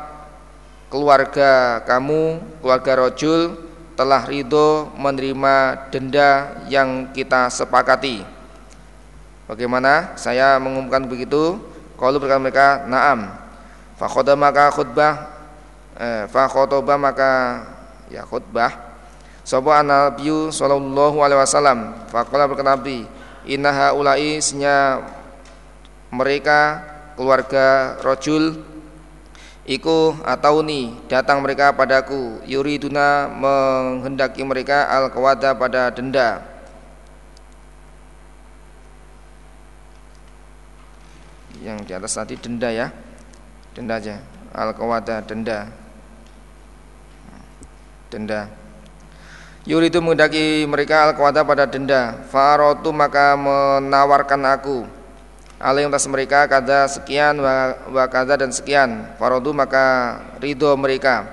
keluarga 0.92 1.82
kamu 1.84 2.40
keluarga 2.60 2.92
rojul 3.06 3.40
telah 3.96 4.22
ridho 4.28 4.92
menerima 4.94 5.88
denda 5.88 6.60
yang 6.68 7.10
kita 7.16 7.48
sepakati. 7.48 8.22
Bagaimana? 9.48 10.18
Saya 10.20 10.60
mengumumkan 10.60 11.08
begitu. 11.08 11.56
Kalau 11.96 12.20
berkata 12.20 12.42
mereka 12.42 12.68
naam. 12.84 13.32
Fakhoda 13.96 14.36
maka 14.36 14.68
khutbah 14.68 15.32
eh, 15.96 16.28
fakhotoba 16.28 17.00
maka 17.00 17.64
ya 18.12 18.20
khutbah. 18.28 18.86
Sapa 19.46 19.80
Nabi 19.80 20.28
sallallahu 20.52 21.24
alaihi 21.24 21.40
wasallam. 21.40 21.96
Faqala 22.12 22.44
berkata 22.44 22.76
Nabi 22.76 23.08
inna 23.46 23.70
haula'i 23.72 24.42
senya 24.42 25.00
mereka 26.10 26.82
keluarga 27.16 27.96
rojul 28.04 28.60
iku 29.66 30.14
atau 30.22 30.62
ni 30.62 30.94
datang 31.10 31.42
mereka 31.42 31.74
padaku. 31.74 32.44
Yuriduna 32.46 33.26
menghendaki 33.26 34.44
mereka 34.46 34.86
al 34.86 35.10
kawada 35.10 35.56
pada 35.56 35.90
denda. 35.90 36.44
Yang 41.58 41.78
di 41.88 41.92
atas 41.96 42.14
tadi 42.14 42.38
denda 42.38 42.70
ya. 42.70 42.92
Denda 43.74 43.98
aja. 43.98 44.22
Al 44.54 44.70
kawada 44.76 45.24
denda. 45.24 45.66
Denda. 48.06 48.46
Yuridu 49.66 49.98
menghendaki 49.98 50.62
mereka 50.70 51.10
al 51.10 51.18
pada 51.18 51.66
denda. 51.66 52.22
Farotu 52.30 52.94
maka 52.94 53.34
menawarkan 53.34 54.46
aku 54.46 54.95
Alim 55.56 55.88
atas 55.88 56.04
mereka 56.04 56.44
kada 56.44 56.84
sekian 56.84 57.40
wa, 57.40 57.72
wa 57.88 58.04
kada 58.12 58.36
dan 58.36 58.52
sekian. 58.52 59.08
Farodu 59.16 59.56
maka 59.56 60.20
ridho 60.36 60.76
mereka. 60.76 61.24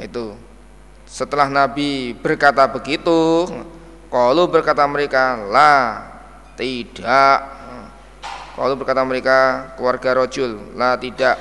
Itu. 0.00 0.32
Setelah 1.04 1.52
Nabi 1.52 2.16
berkata 2.16 2.64
begitu, 2.64 3.44
kalau 4.08 4.48
berkata 4.48 4.88
mereka, 4.88 5.36
la 5.52 6.00
tidak. 6.56 7.52
Kalau 8.56 8.72
berkata 8.76 9.04
mereka 9.04 9.38
keluarga 9.76 10.24
rojul, 10.24 10.72
la 10.72 10.96
tidak. 10.96 11.36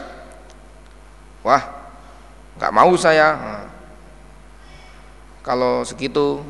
Wah, 1.48 1.64
nggak 2.60 2.76
mau 2.76 2.92
saya 3.00 3.40
kalau 5.42 5.82
segitu 5.82 6.44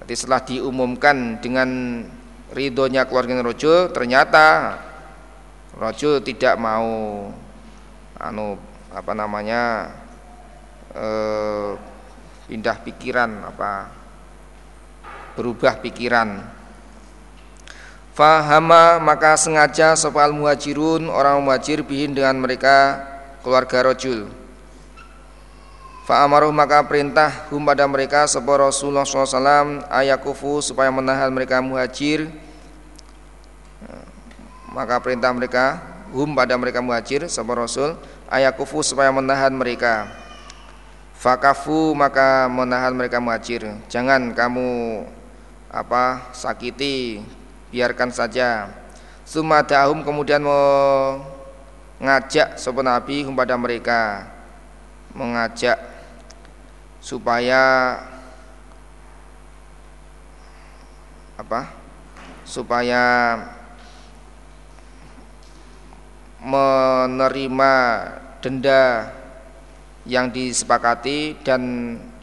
Jadi 0.00 0.14
setelah 0.14 0.38
diumumkan 0.46 1.42
dengan 1.42 1.68
ridhonya 2.54 3.08
keluarga 3.08 3.42
rojo 3.42 3.90
ternyata 3.90 4.78
rojo 5.74 6.22
tidak 6.22 6.54
mau 6.60 6.86
anu 8.16 8.56
apa 8.94 9.12
namanya 9.12 9.92
eh, 10.94 11.70
pindah 12.46 12.76
pikiran 12.86 13.30
apa 13.44 13.92
berubah 15.36 15.78
pikiran. 15.84 16.40
Fahama 18.16 18.96
maka 18.96 19.36
sengaja 19.36 19.92
sopal 19.92 20.32
muhajirun 20.32 21.12
orang 21.12 21.36
muhajir 21.44 21.84
bihin 21.84 22.16
dengan 22.16 22.40
mereka 22.40 23.04
keluarga 23.44 23.92
rojul 23.92 24.45
Fa'amaruh 26.06 26.54
maka 26.54 26.86
perintah 26.86 27.50
hum 27.50 27.66
pada 27.66 27.82
mereka 27.90 28.30
sebuah 28.30 28.70
Rasulullah 28.70 29.02
SAW 29.02 29.82
ayakufu 29.90 30.62
supaya 30.62 30.86
menahan 30.94 31.34
mereka 31.34 31.58
muhajir. 31.58 32.30
Maka 34.70 35.02
perintah 35.02 35.34
mereka 35.34 35.82
hum 36.14 36.30
pada 36.30 36.54
mereka 36.54 36.78
muhajir 36.78 37.26
sebuah 37.26 37.66
Rasul 37.66 37.98
ayakufu 38.30 38.86
supaya 38.86 39.10
menahan 39.10 39.50
mereka. 39.50 40.06
Fakafu 41.18 41.90
maka 41.98 42.46
menahan 42.46 42.94
mereka 42.94 43.18
muhajir. 43.18 43.66
Jangan 43.90 44.30
kamu 44.30 45.02
apa 45.74 46.30
sakiti 46.30 47.18
biarkan 47.74 48.14
saja. 48.14 48.70
Sumadahum 49.26 50.06
kemudian 50.06 50.38
mengajak 51.98 52.54
sebuah 52.62 52.94
Nabi 52.94 53.26
hum 53.26 53.34
pada 53.34 53.58
mereka 53.58 54.30
mengajak 55.16 55.95
supaya 57.06 57.62
apa? 61.38 61.70
Supaya 62.42 63.02
menerima 66.42 67.74
denda 68.42 69.14
yang 70.02 70.34
disepakati 70.34 71.38
dan 71.46 71.62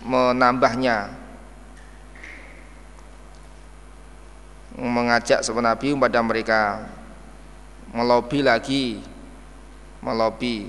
menambahnya. 0.03 1.15
Mengajak 4.75 5.47
sebuah 5.47 5.71
nabi 5.71 5.95
kepada 5.95 6.19
mereka 6.19 6.61
melobi 7.93 8.41
lagi 8.41 8.85
melobi 10.01 10.65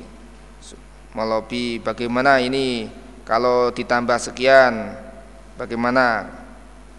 melobi 1.17 1.81
bagaimana 1.81 2.37
ini 2.37 2.93
kalau 3.25 3.73
ditambah 3.73 4.21
sekian 4.21 4.93
bagaimana? 5.57 6.29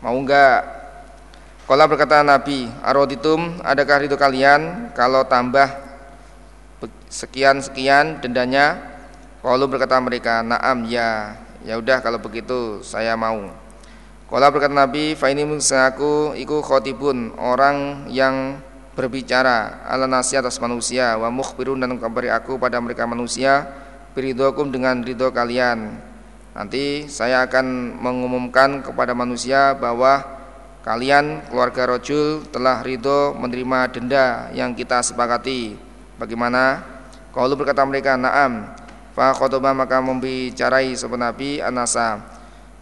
Mau 0.02 0.18
enggak 0.18 0.62
kalau 1.66 1.86
berkata 1.90 2.22
Nabi 2.22 2.70
aroditum 2.86 3.58
adakah 3.66 4.06
itu 4.06 4.14
kalian? 4.14 4.94
Kalau 4.94 5.26
tambah 5.26 5.66
sekian 7.10 7.58
sekian 7.62 8.22
dendanya 8.22 8.78
kalau 9.42 9.66
berkata 9.66 9.98
mereka 9.98 10.46
naam 10.46 10.86
ya. 10.86 11.38
Ya 11.66 11.82
udah 11.82 12.06
kalau 12.06 12.22
begitu 12.22 12.86
saya 12.86 13.18
mau. 13.18 13.50
Kalau 14.30 14.48
berkata 14.54 14.74
Nabi 14.74 15.18
fa 15.18 15.34
ini 15.34 15.42
aku 15.46 16.38
iku 16.38 16.62
khotibun 16.62 17.34
orang 17.38 18.10
yang 18.10 18.62
berbicara 18.94 19.86
ala 19.90 20.06
nasi 20.06 20.38
atas 20.38 20.62
manusia 20.62 21.18
wa 21.18 21.34
mukhbirun 21.34 21.82
dan 21.82 21.98
kabari 21.98 22.30
aku 22.30 22.62
pada 22.62 22.78
mereka 22.78 23.10
manusia 23.10 23.66
beridokum 24.16 24.72
dengan 24.72 25.04
ridho 25.04 25.34
kalian 25.34 26.00
Nanti 26.56 27.12
saya 27.12 27.44
akan 27.44 28.00
mengumumkan 28.00 28.80
kepada 28.80 29.12
manusia 29.12 29.76
bahwa 29.76 30.24
kalian 30.88 31.44
keluarga 31.52 31.84
rojul 31.92 32.48
telah 32.48 32.80
ridho 32.80 33.36
menerima 33.36 33.92
denda 33.92 34.48
yang 34.56 34.72
kita 34.72 35.04
sepakati. 35.04 35.76
Bagaimana? 36.16 36.80
Kalau 37.36 37.60
berkata 37.60 37.84
mereka, 37.84 38.16
naam. 38.16 38.72
Fa 39.12 39.36
khotobah 39.36 39.76
maka 39.76 40.00
membicarai 40.00 40.96
sebuah 40.96 41.28
Nabi 41.28 41.60
anasa. 41.60 42.24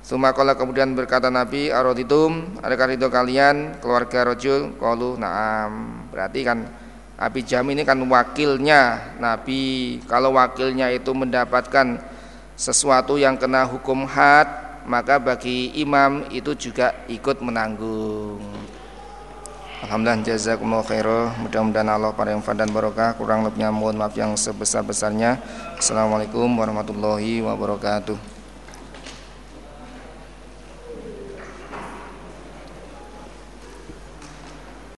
Sumakola 0.06 0.54
kemudian 0.54 0.94
berkata 0.94 1.34
Nabi, 1.34 1.74
aroditum, 1.74 2.62
adakah 2.62 2.94
ridho 2.94 3.10
kalian 3.10 3.82
keluarga 3.82 4.30
rojul? 4.30 4.78
Kalau 4.78 5.18
naam. 5.18 6.06
Berarti 6.14 6.45
kan 6.45 6.70
Abi 7.18 7.41
Jam 7.41 7.66
ini 7.74 7.82
kan 7.82 7.98
wakilnya 8.06 9.18
Nabi. 9.18 9.98
Kalau 10.06 10.38
wakilnya 10.38 10.94
itu 10.94 11.10
mendapatkan 11.10 12.12
sesuatu 12.54 13.18
yang 13.18 13.38
kena 13.38 13.66
hukum 13.66 14.06
had 14.06 14.46
maka 14.84 15.16
bagi 15.20 15.72
imam 15.80 16.28
itu 16.28 16.52
juga 16.56 16.92
ikut 17.08 17.40
menanggung. 17.40 18.44
Alhamdulillah 19.84 20.24
jazakumullah 20.24 20.88
khairah 20.88 21.36
mudah-mudahan 21.44 21.92
Allah 21.92 22.16
pada 22.16 22.32
yang 22.32 22.44
dan 22.44 22.72
barokah. 22.72 23.20
Kurang 23.20 23.44
lebihnya 23.44 23.68
mohon 23.68 24.00
maaf 24.00 24.16
yang 24.16 24.32
sebesar-besarnya. 24.40 25.44
Assalamualaikum 25.76 26.48
warahmatullahi 26.56 27.44
wabarakatuh 27.44 28.33